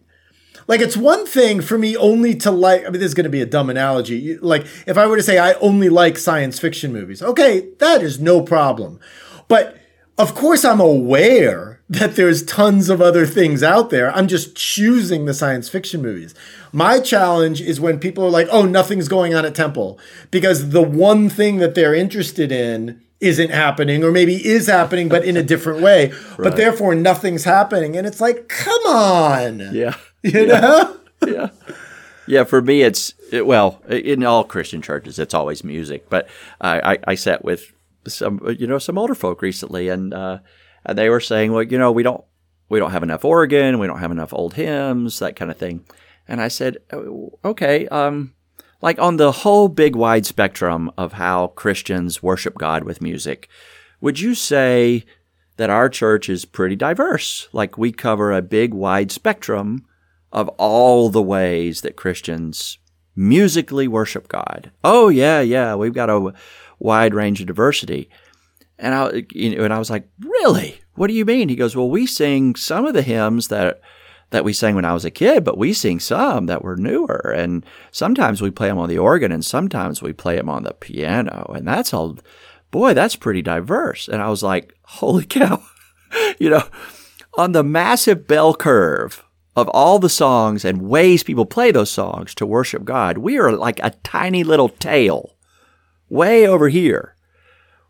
Like, 0.67 0.82
it's 0.82 0.97
one 0.97 1.26
thing 1.26 1.61
for 1.61 1.78
me 1.78 1.95
only 1.95 2.36
to 2.36 2.51
like, 2.51 2.82
I 2.82 2.89
mean, 2.89 2.99
this 2.99 3.07
is 3.07 3.13
going 3.13 3.24
to 3.24 3.30
be 3.30 3.41
a 3.41 3.45
dumb 3.45 3.69
analogy. 3.69 4.38
Like, 4.38 4.65
if 4.86 4.97
I 4.97 5.07
were 5.07 5.15
to 5.15 5.24
say 5.24 5.38
I 5.38 5.53
only 5.53 5.88
like 5.88 6.17
science 6.17 6.59
fiction 6.59 6.91
movies, 6.91 7.22
okay, 7.22 7.69
that 7.80 8.01
is 8.01 8.19
no 8.19 8.41
problem. 8.41 8.99
But 9.47 9.78
of 10.17 10.36
course, 10.36 10.65
I'm 10.65 10.82
aware 10.82 11.80
that 11.91 12.15
there's 12.15 12.41
tons 12.43 12.89
of 12.89 13.01
other 13.01 13.25
things 13.25 13.61
out 13.61 13.89
there. 13.89 14.15
I'm 14.15 14.29
just 14.29 14.55
choosing 14.55 15.25
the 15.25 15.33
science 15.33 15.67
fiction 15.67 16.01
movies. 16.01 16.33
My 16.71 17.01
challenge 17.01 17.59
is 17.59 17.81
when 17.81 17.99
people 17.99 18.23
are 18.23 18.29
like, 18.29 18.47
oh, 18.49 18.65
nothing's 18.65 19.09
going 19.09 19.35
on 19.35 19.43
at 19.43 19.55
Temple 19.55 19.99
because 20.31 20.69
the 20.69 20.81
one 20.81 21.27
thing 21.27 21.57
that 21.57 21.75
they're 21.75 21.93
interested 21.93 22.49
in 22.49 23.01
isn't 23.19 23.49
happening 23.49 24.05
or 24.05 24.11
maybe 24.11 24.35
is 24.35 24.67
happening, 24.67 25.09
but 25.09 25.25
in 25.25 25.35
a 25.35 25.43
different 25.43 25.81
way. 25.81 26.13
But 26.37 26.55
therefore, 26.55 26.95
nothing's 26.95 27.43
happening. 27.43 27.97
And 27.97 28.07
it's 28.07 28.21
like, 28.21 28.47
come 28.47 28.85
on. 28.87 29.59
yeah. 29.73 29.95
You 30.23 30.45
know? 30.45 30.97
yeah. 31.25 31.49
Yeah, 32.27 32.43
for 32.45 32.61
me, 32.61 32.83
it's 32.83 33.15
it, 33.31 33.45
well 33.45 33.81
in 33.89 34.23
all 34.23 34.43
Christian 34.43 34.81
churches, 34.81 35.19
it's 35.19 35.33
always 35.33 35.63
music. 35.63 36.09
But 36.09 36.29
I, 36.61 36.93
I, 36.93 36.97
I 37.07 37.15
sat 37.15 37.43
with 37.43 37.73
some 38.07 38.39
you 38.57 38.67
know 38.67 38.77
some 38.77 38.97
older 38.99 39.15
folk 39.15 39.41
recently, 39.41 39.89
and 39.89 40.13
uh, 40.13 40.37
and 40.86 40.97
they 40.97 41.09
were 41.09 41.19
saying, 41.19 41.51
well, 41.51 41.63
you 41.63 41.77
know, 41.77 41.91
we 41.91 42.03
don't 42.03 42.23
we 42.69 42.79
don't 42.79 42.91
have 42.91 43.03
enough 43.03 43.25
organ, 43.25 43.79
we 43.79 43.88
don't 43.88 43.99
have 43.99 44.11
enough 44.11 44.34
old 44.34 44.53
hymns, 44.53 45.19
that 45.19 45.36
kind 45.36 45.51
of 45.51 45.57
thing. 45.57 45.84
And 46.27 46.41
I 46.41 46.47
said, 46.47 46.77
"Oh, 46.93 47.38
okay, 47.43 47.88
um, 47.89 48.34
like 48.82 48.97
on 48.97 49.17
the 49.17 49.32
whole 49.32 49.67
big 49.67 49.95
wide 49.95 50.25
spectrum 50.25 50.89
of 50.97 51.13
how 51.13 51.47
Christians 51.47 52.23
worship 52.23 52.57
God 52.57 52.84
with 52.84 53.01
music, 53.01 53.49
would 53.99 54.19
you 54.19 54.34
say 54.34 55.05
that 55.57 55.69
our 55.69 55.89
church 55.89 56.29
is 56.29 56.45
pretty 56.45 56.75
diverse? 56.75 57.49
Like 57.51 57.77
we 57.77 57.91
cover 57.91 58.32
a 58.32 58.41
big 58.41 58.73
wide 58.73 59.11
spectrum 59.11 59.86
of 60.32 60.47
all 60.49 61.09
the 61.09 61.21
ways 61.21 61.82
that 61.82 61.97
Christians 61.97 62.77
musically 63.15 63.88
worship 63.88 64.27
God. 64.27 64.71
Oh 64.84 65.09
yeah, 65.09 65.41
yeah, 65.41 65.75
we've 65.75 65.93
got 65.93 66.09
a 66.09 66.34
wide 66.79 67.13
range 67.13 67.41
of 67.41 67.47
diversity. 67.47 68.09
And 68.82 68.95
I, 68.95 69.25
you 69.32 69.55
know, 69.55 69.63
and 69.63 69.73
I 69.73 69.79
was 69.79 69.91
like, 69.91 70.09
really? 70.19 70.82
What 70.95 71.07
do 71.07 71.13
you 71.13 71.23
mean? 71.23 71.49
He 71.49 71.55
goes, 71.55 71.75
well, 71.75 71.89
we 71.89 72.07
sing 72.07 72.55
some 72.55 72.86
of 72.86 72.93
the 72.93 73.03
hymns 73.03 73.47
that 73.47 73.79
that 74.32 74.43
we 74.45 74.53
sang 74.53 74.75
when 74.75 74.86
I 74.86 74.93
was 74.93 75.03
a 75.03 75.11
kid, 75.11 75.43
but 75.43 75.57
we 75.57 75.73
sing 75.73 75.99
some 75.99 76.45
that 76.45 76.63
were 76.63 76.77
newer, 76.77 77.34
and 77.36 77.65
sometimes 77.91 78.41
we 78.41 78.49
play 78.49 78.69
them 78.69 78.77
on 78.77 78.88
the 78.88 78.97
organ, 78.97 79.32
and 79.32 79.43
sometimes 79.43 80.01
we 80.01 80.13
play 80.13 80.38
them 80.38 80.49
on 80.49 80.63
the 80.63 80.73
piano, 80.73 81.51
and 81.53 81.67
that's 81.67 81.93
all. 81.93 82.17
Boy, 82.71 82.93
that's 82.93 83.17
pretty 83.17 83.41
diverse. 83.41 84.07
And 84.07 84.21
I 84.21 84.29
was 84.29 84.41
like, 84.41 84.73
holy 84.84 85.25
cow, 85.29 85.61
you 86.39 86.49
know, 86.49 86.63
on 87.38 87.51
the 87.51 87.63
massive 87.63 88.27
bell 88.27 88.53
curve 88.53 89.23
of 89.55 89.67
all 89.69 89.99
the 89.99 90.09
songs 90.09 90.63
and 90.63 90.82
ways 90.82 91.23
people 91.23 91.45
play 91.45 91.71
those 91.71 91.91
songs 91.91 92.34
to 92.36 92.45
worship 92.45 92.86
God, 92.86 93.17
we 93.17 93.38
are 93.38 93.51
like 93.51 93.79
a 93.84 93.91
tiny 94.03 94.45
little 94.45 94.69
tail 94.69 95.36
way 96.09 96.47
over 96.47 96.69
here 96.69 97.15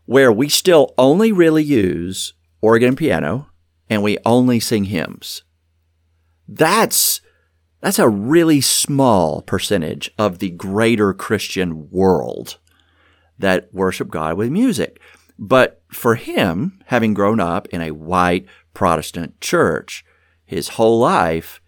where 0.05 0.31
we 0.31 0.49
still 0.49 0.93
only 0.97 1.31
really 1.31 1.63
use 1.63 2.33
organ 2.61 2.89
and 2.89 2.97
piano 2.97 3.49
and 3.89 4.03
we 4.03 4.17
only 4.25 4.59
sing 4.59 4.85
hymns. 4.85 5.43
That's 6.47 7.21
that's 7.81 7.99
a 7.99 8.09
really 8.09 8.61
small 8.61 9.41
percentage 9.41 10.11
of 10.17 10.37
the 10.39 10.51
greater 10.51 11.13
Christian 11.13 11.89
world 11.89 12.59
that 13.39 13.73
worship 13.73 14.09
God 14.09 14.37
with 14.37 14.51
music. 14.51 15.01
But 15.39 15.81
for 15.91 16.15
him, 16.15 16.79
having 16.85 17.15
grown 17.15 17.39
up 17.39 17.67
in 17.69 17.81
a 17.81 17.91
white 17.91 18.45
Protestant 18.75 19.41
church 19.41 20.05
his 20.45 20.69
whole 20.69 20.99
life, 20.99 21.59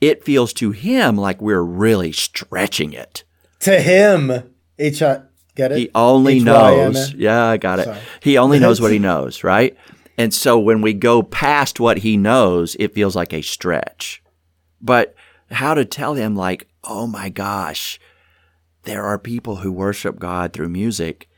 it 0.00 0.24
feels 0.24 0.52
to 0.54 0.70
him 0.70 1.16
like 1.16 1.42
we're 1.42 1.62
really 1.62 2.12
stretching 2.12 2.92
it. 2.92 3.24
to 3.60 3.80
him, 3.80 4.54
H. 4.78 5.02
I 5.02 5.22
Get 5.54 5.72
it? 5.72 5.78
He 5.78 5.90
only 5.94 6.40
knows. 6.40 7.12
Yeah, 7.14 7.44
I 7.44 7.56
got 7.56 7.78
it. 7.78 7.84
Sorry. 7.84 8.00
He 8.20 8.38
only 8.38 8.58
knows 8.58 8.80
what 8.80 8.92
he 8.92 8.98
knows, 9.10 9.44
right? 9.44 9.76
And 10.16 10.32
so 10.32 10.58
when 10.58 10.80
we 10.82 10.92
go 10.92 11.22
past 11.22 11.80
what 11.80 11.98
he 11.98 12.16
knows, 12.16 12.76
it 12.78 12.94
feels 12.94 13.16
like 13.16 13.32
a 13.32 13.42
stretch. 13.42 14.22
But 14.80 15.14
how 15.50 15.74
to 15.74 15.84
tell 15.84 16.14
him, 16.14 16.34
like, 16.34 16.68
oh 16.84 17.06
my 17.06 17.28
gosh, 17.28 17.98
there 18.84 19.04
are 19.04 19.18
people 19.18 19.56
who 19.56 19.72
worship 19.72 20.18
God 20.18 20.52
through 20.52 20.68
music 20.70 21.28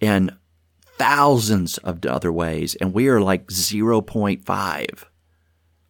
in 0.00 0.30
thousands 0.96 1.78
of 1.78 2.04
other 2.06 2.32
ways, 2.32 2.74
and 2.76 2.92
we 2.92 3.08
are 3.08 3.20
like 3.20 3.48
0.5 3.48 5.04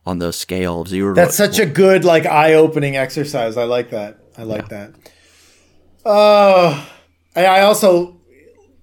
on 0.06 0.18
the 0.18 0.32
scale 0.32 0.82
of 0.82 0.88
zero. 0.88 1.14
That's 1.14 1.36
such 1.36 1.58
a 1.58 1.66
good, 1.66 2.04
like, 2.04 2.26
eye-opening 2.26 2.96
exercise. 2.96 3.56
I 3.56 3.64
like 3.64 3.90
that. 3.90 4.18
I 4.36 4.42
like 4.42 4.68
that. 4.68 4.94
Oh, 6.04 6.88
I 7.36 7.46
I 7.46 7.60
also 7.62 8.20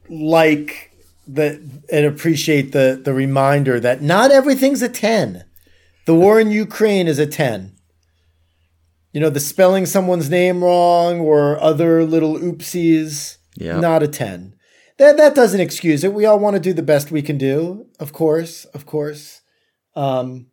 like 0.09 0.91
the 1.27 1.61
and 1.91 2.05
appreciate 2.05 2.71
the 2.71 2.99
the 3.03 3.13
reminder 3.13 3.79
that 3.79 4.01
not 4.01 4.31
everything's 4.31 4.81
a 4.81 4.89
ten. 4.89 5.45
The 6.05 6.15
war 6.15 6.39
in 6.39 6.51
Ukraine 6.51 7.07
is 7.07 7.19
a 7.19 7.27
ten. 7.27 7.75
You 9.13 9.19
know, 9.21 9.29
the 9.29 9.39
spelling 9.39 9.85
someone's 9.85 10.29
name 10.29 10.63
wrong 10.63 11.19
or 11.19 11.59
other 11.61 12.03
little 12.05 12.37
oopsies, 12.37 13.37
Yeah. 13.57 13.79
not 13.79 14.01
a 14.03 14.07
ten. 14.07 14.55
that 14.97 15.17
that 15.17 15.35
doesn't 15.35 15.59
excuse 15.61 16.03
it. 16.03 16.13
We 16.13 16.25
all 16.25 16.39
want 16.39 16.55
to 16.55 16.59
do 16.61 16.73
the 16.73 16.83
best 16.93 17.11
we 17.11 17.21
can 17.21 17.37
do, 17.37 17.87
of 17.99 18.13
course, 18.13 18.65
of 18.65 18.85
course. 18.85 19.41
Um, 19.95 20.47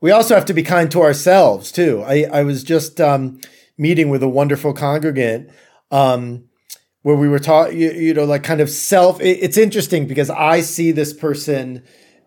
we 0.00 0.10
also 0.10 0.34
have 0.34 0.44
to 0.46 0.54
be 0.54 0.62
kind 0.62 0.90
to 0.92 1.02
ourselves 1.02 1.72
too. 1.72 2.02
I 2.06 2.26
I 2.32 2.42
was 2.44 2.62
just 2.64 3.00
um, 3.00 3.40
meeting 3.78 4.08
with 4.10 4.22
a 4.22 4.28
wonderful 4.28 4.72
congregant. 4.72 5.50
Um, 5.90 6.44
where 7.04 7.16
we 7.16 7.28
were 7.28 7.38
taught, 7.38 7.74
you, 7.74 7.90
you, 7.90 8.14
know, 8.14 8.24
like 8.24 8.42
kind 8.42 8.62
of 8.62 8.70
self. 8.70 9.20
It, 9.20 9.38
it's 9.42 9.58
interesting 9.58 10.06
because 10.06 10.30
I 10.30 10.62
see 10.62 10.90
this 10.90 11.12
person 11.12 11.82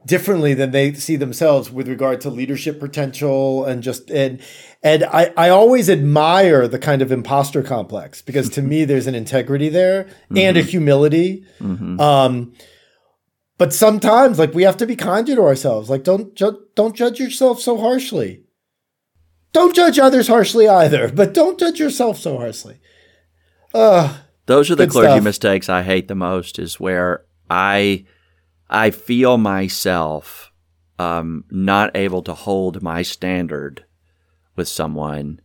differently 0.06 0.54
than 0.54 0.70
they 0.70 0.94
see 0.94 1.16
themselves 1.16 1.72
with 1.72 1.88
regard 1.88 2.22
to 2.22 2.30
leadership 2.30 2.80
potential 2.80 3.66
and 3.66 3.82
just 3.82 4.12
and 4.12 4.40
and 4.84 5.04
I, 5.04 5.34
I 5.36 5.50
always 5.50 5.90
admire 5.90 6.68
the 6.68 6.78
kind 6.78 7.02
of 7.02 7.12
imposter 7.12 7.64
complex 7.64 8.22
because 8.22 8.50
to 8.52 8.62
me 8.72 8.86
there's 8.86 9.08
an 9.08 9.16
integrity 9.16 9.68
there 9.68 10.04
mm-hmm. 10.04 10.38
and 10.38 10.58
a 10.58 10.62
mm-hmm. 10.62 10.70
humility 10.70 11.46
mm-hmm. 11.60 12.00
um 12.00 12.54
but 13.58 13.74
sometimes 13.74 14.38
like 14.38 14.54
we 14.54 14.64
have 14.64 14.78
to 14.78 14.86
be 14.86 14.96
kinder 14.96 15.36
to 15.36 15.42
ourselves 15.42 15.90
like 15.90 16.04
don't 16.04 16.36
ju- 16.36 16.66
don't 16.76 16.96
judge 16.96 17.20
yourself 17.20 17.60
so 17.60 17.78
harshly 17.78 18.44
don't 19.52 19.76
judge 19.76 20.00
others 20.00 20.28
harshly 20.28 20.70
either 20.70 21.12
but 21.12 21.34
don't 21.34 21.60
judge 21.60 21.80
yourself 21.80 22.18
so 22.18 22.38
harshly 22.38 22.80
uh 23.74 24.20
those 24.48 24.72
are 24.72 24.76
the 24.76 24.88
clergy 24.88 25.12
stuff. 25.12 25.24
mistakes 25.24 25.70
i 25.70 25.84
hate 25.84 26.08
the 26.08 26.16
most 26.16 26.58
is 26.60 26.80
where 26.80 27.24
i 27.50 28.04
I 28.70 28.92
feel 28.92 29.38
myself 29.38 30.52
um, 31.00 31.46
not 31.50 31.96
able 31.96 32.22
to 32.24 32.34
hold 32.34 32.82
my 32.82 33.02
standard 33.02 33.86
with 34.56 34.68
someone, 34.68 35.40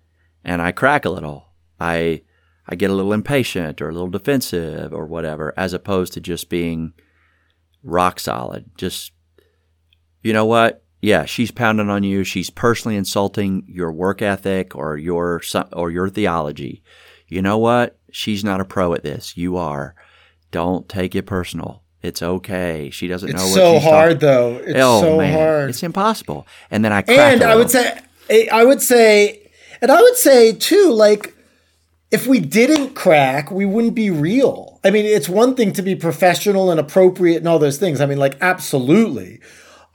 and 0.44 0.61
I 0.61 0.72
crack 0.72 1.05
a 1.05 1.11
little. 1.11 1.48
I 1.78 2.22
I 2.66 2.74
get 2.74 2.90
a 2.90 2.94
little 2.94 3.12
impatient 3.12 3.80
or 3.80 3.90
a 3.90 3.92
little 3.92 4.09
defensive 4.09 4.92
or 4.92 5.07
whatever, 5.07 5.53
as 5.57 5.72
opposed 5.72 6.12
to 6.14 6.20
just 6.20 6.48
being 6.48 6.94
rock 7.82 8.18
solid. 8.18 8.70
Just 8.76 9.12
you 10.22 10.32
know 10.32 10.46
what? 10.46 10.84
Yeah, 11.00 11.24
she's 11.24 11.50
pounding 11.50 11.90
on 11.90 12.05
you. 12.05 12.24
She's 12.24 12.50
personally 12.50 12.96
insulting 12.96 13.64
your 13.66 13.92
work 13.92 14.22
ethic 14.22 14.74
or 14.74 14.96
your 14.96 15.42
or 15.72 15.90
your 15.90 16.09
theology. 16.09 16.82
You 17.32 17.40
know 17.40 17.56
what? 17.56 17.96
She's 18.10 18.44
not 18.44 18.60
a 18.60 18.64
pro 18.64 18.92
at 18.92 19.02
this. 19.02 19.38
You 19.38 19.56
are. 19.56 19.94
Don't 20.50 20.86
take 20.86 21.14
it 21.14 21.22
personal. 21.22 21.82
It's 22.02 22.22
okay. 22.22 22.90
She 22.90 23.08
doesn't 23.08 23.30
it's 23.30 23.38
know. 23.38 23.46
It's 23.46 23.54
so 23.54 23.78
hard, 23.78 24.20
though. 24.20 24.56
It's 24.56 24.74
oh, 24.76 25.00
so 25.00 25.16
man. 25.16 25.32
hard. 25.32 25.70
It's 25.70 25.82
impossible. 25.82 26.46
And 26.70 26.84
then 26.84 26.92
I 26.92 27.02
and 27.08 27.42
I 27.42 27.56
would 27.56 27.70
say, 27.70 27.98
I 28.52 28.64
would 28.66 28.82
say, 28.82 29.50
and 29.80 29.90
I 29.90 30.02
would 30.02 30.16
say 30.16 30.52
too, 30.52 30.92
like 30.92 31.34
if 32.10 32.26
we 32.26 32.38
didn't 32.38 32.94
crack, 32.94 33.50
we 33.50 33.64
wouldn't 33.64 33.94
be 33.94 34.10
real. 34.10 34.78
I 34.84 34.90
mean, 34.90 35.06
it's 35.06 35.28
one 35.28 35.54
thing 35.54 35.72
to 35.72 35.80
be 35.80 35.94
professional 35.94 36.70
and 36.70 36.78
appropriate 36.78 37.38
and 37.38 37.48
all 37.48 37.58
those 37.58 37.78
things. 37.78 38.02
I 38.02 38.06
mean, 38.06 38.18
like 38.18 38.36
absolutely. 38.42 39.40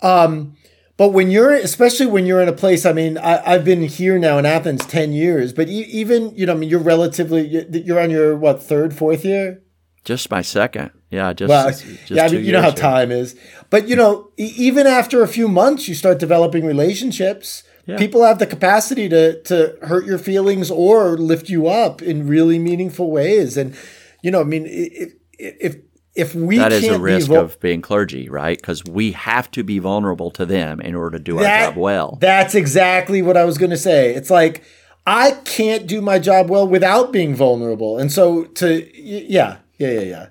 Um, 0.02 0.57
but 0.98 1.10
when 1.10 1.30
you're, 1.30 1.54
especially 1.54 2.08
when 2.08 2.26
you're 2.26 2.42
in 2.42 2.50
a 2.50 2.54
place, 2.54 2.84
I 2.86 2.92
mean, 2.92 3.20
I, 3.20 3.38
have 3.52 3.64
been 3.64 3.84
here 3.84 4.18
now 4.18 4.40
in 4.40 4.48
Athens 4.48 4.84
ten 4.86 5.14
years, 5.14 5.54
but 5.54 5.70
even 5.70 6.36
you 6.36 6.48
know, 6.48 6.54
I 6.54 6.58
mean, 6.58 6.70
you're 6.70 6.80
relatively, 6.80 7.48
you're 7.48 8.00
on 8.00 8.10
your 8.10 8.36
what 8.36 8.64
third, 8.64 8.96
fourth 8.96 9.24
year. 9.24 9.62
Just 10.04 10.32
my 10.32 10.42
second. 10.42 10.92
Yeah, 11.12 11.34
just, 11.34 11.50
well, 11.50 11.70
just 11.70 12.10
yeah. 12.10 12.26
I 12.26 12.30
mean, 12.30 12.44
you 12.44 12.52
know 12.52 12.62
how 12.62 12.72
here. 12.72 12.78
time 12.78 13.12
is, 13.12 13.36
but 13.70 13.88
you 13.88 13.96
know, 13.96 14.32
even 14.38 14.88
after 14.88 15.22
a 15.22 15.28
few 15.28 15.48
months, 15.48 15.88
you 15.88 15.94
start 15.94 16.18
developing 16.18 16.66
relationships. 16.66 17.64
Yeah. 17.86 17.98
People 17.98 18.24
have 18.24 18.40
the 18.40 18.48
capacity 18.48 19.08
to 19.10 19.42
to 19.44 19.78
hurt 19.84 20.06
your 20.06 20.18
feelings 20.18 20.72
or 20.72 21.18
lift 21.18 21.48
you 21.48 21.68
up 21.68 22.02
in 22.02 22.28
really 22.28 22.58
meaningful 22.58 23.12
ways, 23.12 23.56
and 23.56 23.76
you 24.22 24.32
know, 24.32 24.42
I 24.42 24.46
mean, 24.46 24.66
if 24.68 25.14
if 25.38 25.78
if 26.18 26.34
we 26.34 26.58
that 26.58 26.74
is 26.74 26.86
a 26.86 27.00
risk 27.00 27.30
be 27.30 27.36
of 27.36 27.60
being 27.60 27.82
clergy, 27.82 28.28
right? 28.28 28.58
Because 28.58 28.84
we 28.84 29.12
have 29.12 29.50
to 29.52 29.64
be 29.64 29.78
vulnerable 29.78 30.32
to 30.32 30.46
them 30.46 30.82
in 30.82 30.96
order 30.96 31.18
to 31.18 31.24
do 31.24 31.38
that, 31.38 31.62
our 31.62 31.70
job 31.70 31.78
well. 31.78 32.18
That's 32.20 32.56
exactly 32.56 33.22
what 33.22 33.38
I 33.38 33.46
was 33.46 33.58
going 33.58 33.70
to 33.70 33.78
say. 33.78 34.16
It's 34.16 34.32
like 34.32 34.64
I 35.06 35.32
can't 35.46 35.86
do 35.86 36.02
my 36.02 36.18
job 36.18 36.50
well 36.50 36.68
without 36.68 37.14
being 37.14 37.36
vulnerable, 37.36 38.00
and 38.00 38.12
so 38.12 38.46
to 38.46 39.00
yeah, 39.00 39.58
yeah, 39.78 39.92
yeah, 39.92 40.02
yeah. 40.02 40.28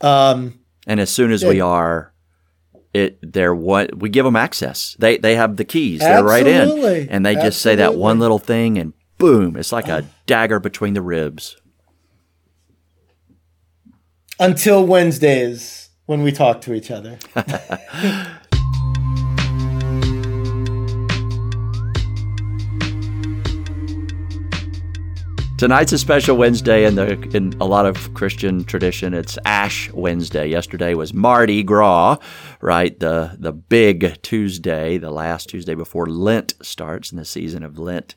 Um, 0.00 0.60
and 0.86 1.00
as 1.00 1.10
soon 1.10 1.32
as 1.32 1.42
yeah. 1.42 1.48
we 1.48 1.60
are, 1.60 2.14
it 2.94 3.18
they're 3.22 3.54
what 3.54 3.98
we 3.98 4.08
give 4.08 4.24
them 4.24 4.36
access. 4.36 4.96
They 5.00 5.18
they 5.18 5.34
have 5.34 5.56
the 5.56 5.64
keys. 5.64 5.98
They're 5.98 6.22
right 6.22 6.46
in, 6.46 7.08
and 7.10 7.26
they 7.26 7.34
just 7.34 7.60
say 7.60 7.74
that 7.76 7.96
one 7.96 8.20
little 8.20 8.38
thing, 8.38 8.78
and 8.78 8.92
boom, 9.18 9.56
it's 9.56 9.72
like 9.72 9.88
a 9.88 10.06
dagger 10.26 10.60
between 10.60 10.94
the 10.94 11.02
ribs. 11.02 11.56
Until 14.42 14.84
Wednesdays 14.84 15.90
when 16.06 16.24
we 16.24 16.32
talk 16.32 16.62
to 16.62 16.74
each 16.74 16.90
other. 16.90 17.16
Tonight's 25.58 25.92
a 25.92 25.98
special 25.98 26.36
Wednesday 26.36 26.84
in 26.84 26.96
the 26.96 27.12
in 27.36 27.54
a 27.60 27.64
lot 27.64 27.86
of 27.86 28.12
Christian 28.14 28.64
tradition. 28.64 29.14
It's 29.14 29.38
Ash 29.44 29.88
Wednesday. 29.92 30.48
Yesterday 30.48 30.94
was 30.94 31.14
Mardi 31.14 31.62
Gras, 31.62 32.16
right? 32.60 32.98
The 32.98 33.36
the 33.38 33.52
big 33.52 34.20
Tuesday, 34.22 34.98
the 34.98 35.12
last 35.12 35.50
Tuesday 35.50 35.76
before 35.76 36.06
Lent 36.06 36.54
starts, 36.62 37.12
and 37.12 37.20
the 37.20 37.24
season 37.24 37.62
of 37.62 37.78
Lent 37.78 38.16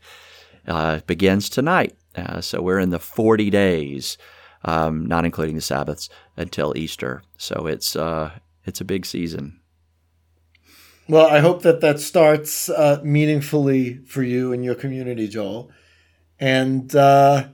uh, 0.67 1.01
begins 1.05 1.49
tonight. 1.49 1.95
Uh, 2.15 2.41
so 2.41 2.63
we're 2.63 2.79
in 2.79 2.89
the 2.89 2.97
forty 2.97 3.51
days, 3.51 4.17
um, 4.65 5.05
not 5.05 5.23
including 5.23 5.55
the 5.55 5.61
Sabbaths, 5.61 6.09
until 6.35 6.77
Easter. 6.77 7.23
So 7.37 7.65
it's 7.65 7.95
uh, 7.95 8.31
it's 8.65 8.81
a 8.81 8.85
big 8.85 9.05
season. 9.05 9.61
Well, 11.07 11.27
I 11.27 11.39
hope 11.39 11.61
that 11.61 11.81
that 11.81 11.99
starts 11.99 12.67
uh, 12.67 12.99
meaningfully 13.03 13.99
for 14.05 14.23
you 14.23 14.51
and 14.51 14.65
your 14.65 14.75
community, 14.75 15.27
Joel 15.27 15.71
and 16.39 16.93
uh, 16.95 17.47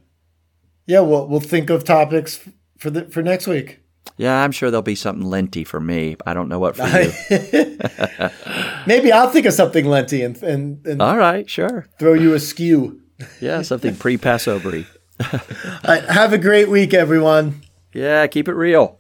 yeah, 0.86 1.02
we'll 1.02 1.28
we'll 1.28 1.40
think 1.40 1.70
of 1.70 1.84
topics 1.84 2.48
for 2.78 2.90
the 2.90 3.06
for 3.06 3.22
next 3.22 3.48
week. 3.48 3.80
Yeah, 4.18 4.44
I'm 4.44 4.52
sure 4.52 4.70
there'll 4.70 4.82
be 4.82 4.96
something 4.96 5.26
lenty 5.26 5.66
for 5.66 5.80
me. 5.80 6.16
I 6.26 6.34
don't 6.34 6.50
know 6.50 6.60
what 6.60 6.76
for 6.76 6.86
you. 6.88 7.12
Maybe 8.86 9.12
I'll 9.12 9.30
think 9.30 9.46
of 9.46 9.54
something 9.54 9.86
lenty 9.86 10.24
and, 10.24 10.42
and, 10.44 10.86
and 10.86 11.02
all 11.02 11.18
right, 11.18 11.50
sure. 11.50 11.88
Throw 11.98 12.14
you 12.14 12.34
a 12.34 12.40
skew. 12.40 13.02
yeah, 13.40 13.62
something 13.62 13.96
pre 13.98 14.18
Passovery. 14.18 14.86
right, 15.88 16.04
have 16.06 16.34
a 16.34 16.38
great 16.38 16.70
week, 16.70 16.94
everyone. 16.94 17.62
Yeah, 17.94 18.26
keep 18.28 18.48
it 18.48 18.54
real. 18.54 18.96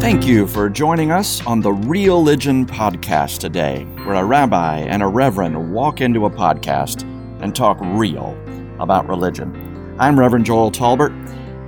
Thank 0.00 0.26
you 0.26 0.46
for 0.46 0.70
joining 0.70 1.10
us 1.10 1.44
on 1.44 1.60
the 1.60 1.72
Real 1.72 2.18
Religion 2.18 2.64
Podcast 2.64 3.40
today, 3.40 3.84
where 4.04 4.14
a 4.14 4.24
rabbi 4.24 4.78
and 4.78 5.02
a 5.02 5.06
reverend 5.06 5.72
walk 5.72 6.00
into 6.00 6.24
a 6.24 6.30
podcast 6.30 7.02
and 7.42 7.54
talk 7.54 7.78
real 7.80 8.36
about 8.80 9.08
religion. 9.08 9.96
I'm 9.98 10.18
Reverend 10.18 10.46
Joel 10.46 10.70
Talbert, 10.70 11.12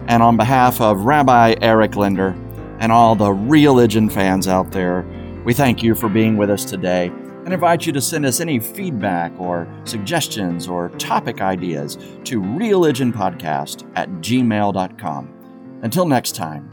and 0.08 0.22
on 0.22 0.36
behalf 0.36 0.80
of 0.80 1.02
Rabbi 1.02 1.56
Eric 1.60 1.96
Linder 1.96 2.34
and 2.78 2.92
all 2.92 3.14
the 3.14 3.32
Real 3.32 3.74
religion 3.74 4.08
fans 4.08 4.48
out 4.48 4.70
there, 4.70 5.04
we 5.44 5.52
thank 5.52 5.82
you 5.82 5.94
for 5.94 6.08
being 6.08 6.36
with 6.36 6.48
us 6.48 6.64
today 6.64 7.12
and 7.50 7.54
invite 7.54 7.84
you 7.84 7.92
to 7.92 8.00
send 8.00 8.24
us 8.24 8.38
any 8.38 8.60
feedback 8.60 9.32
or 9.40 9.66
suggestions 9.82 10.68
or 10.68 10.88
topic 10.90 11.40
ideas 11.40 11.96
to 12.22 12.40
religionpodcast 12.40 13.90
at 13.96 14.08
gmail.com. 14.20 15.80
Until 15.82 16.06
next 16.06 16.36
time, 16.36 16.70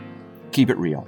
keep 0.52 0.70
it 0.70 0.78
real. 0.78 1.08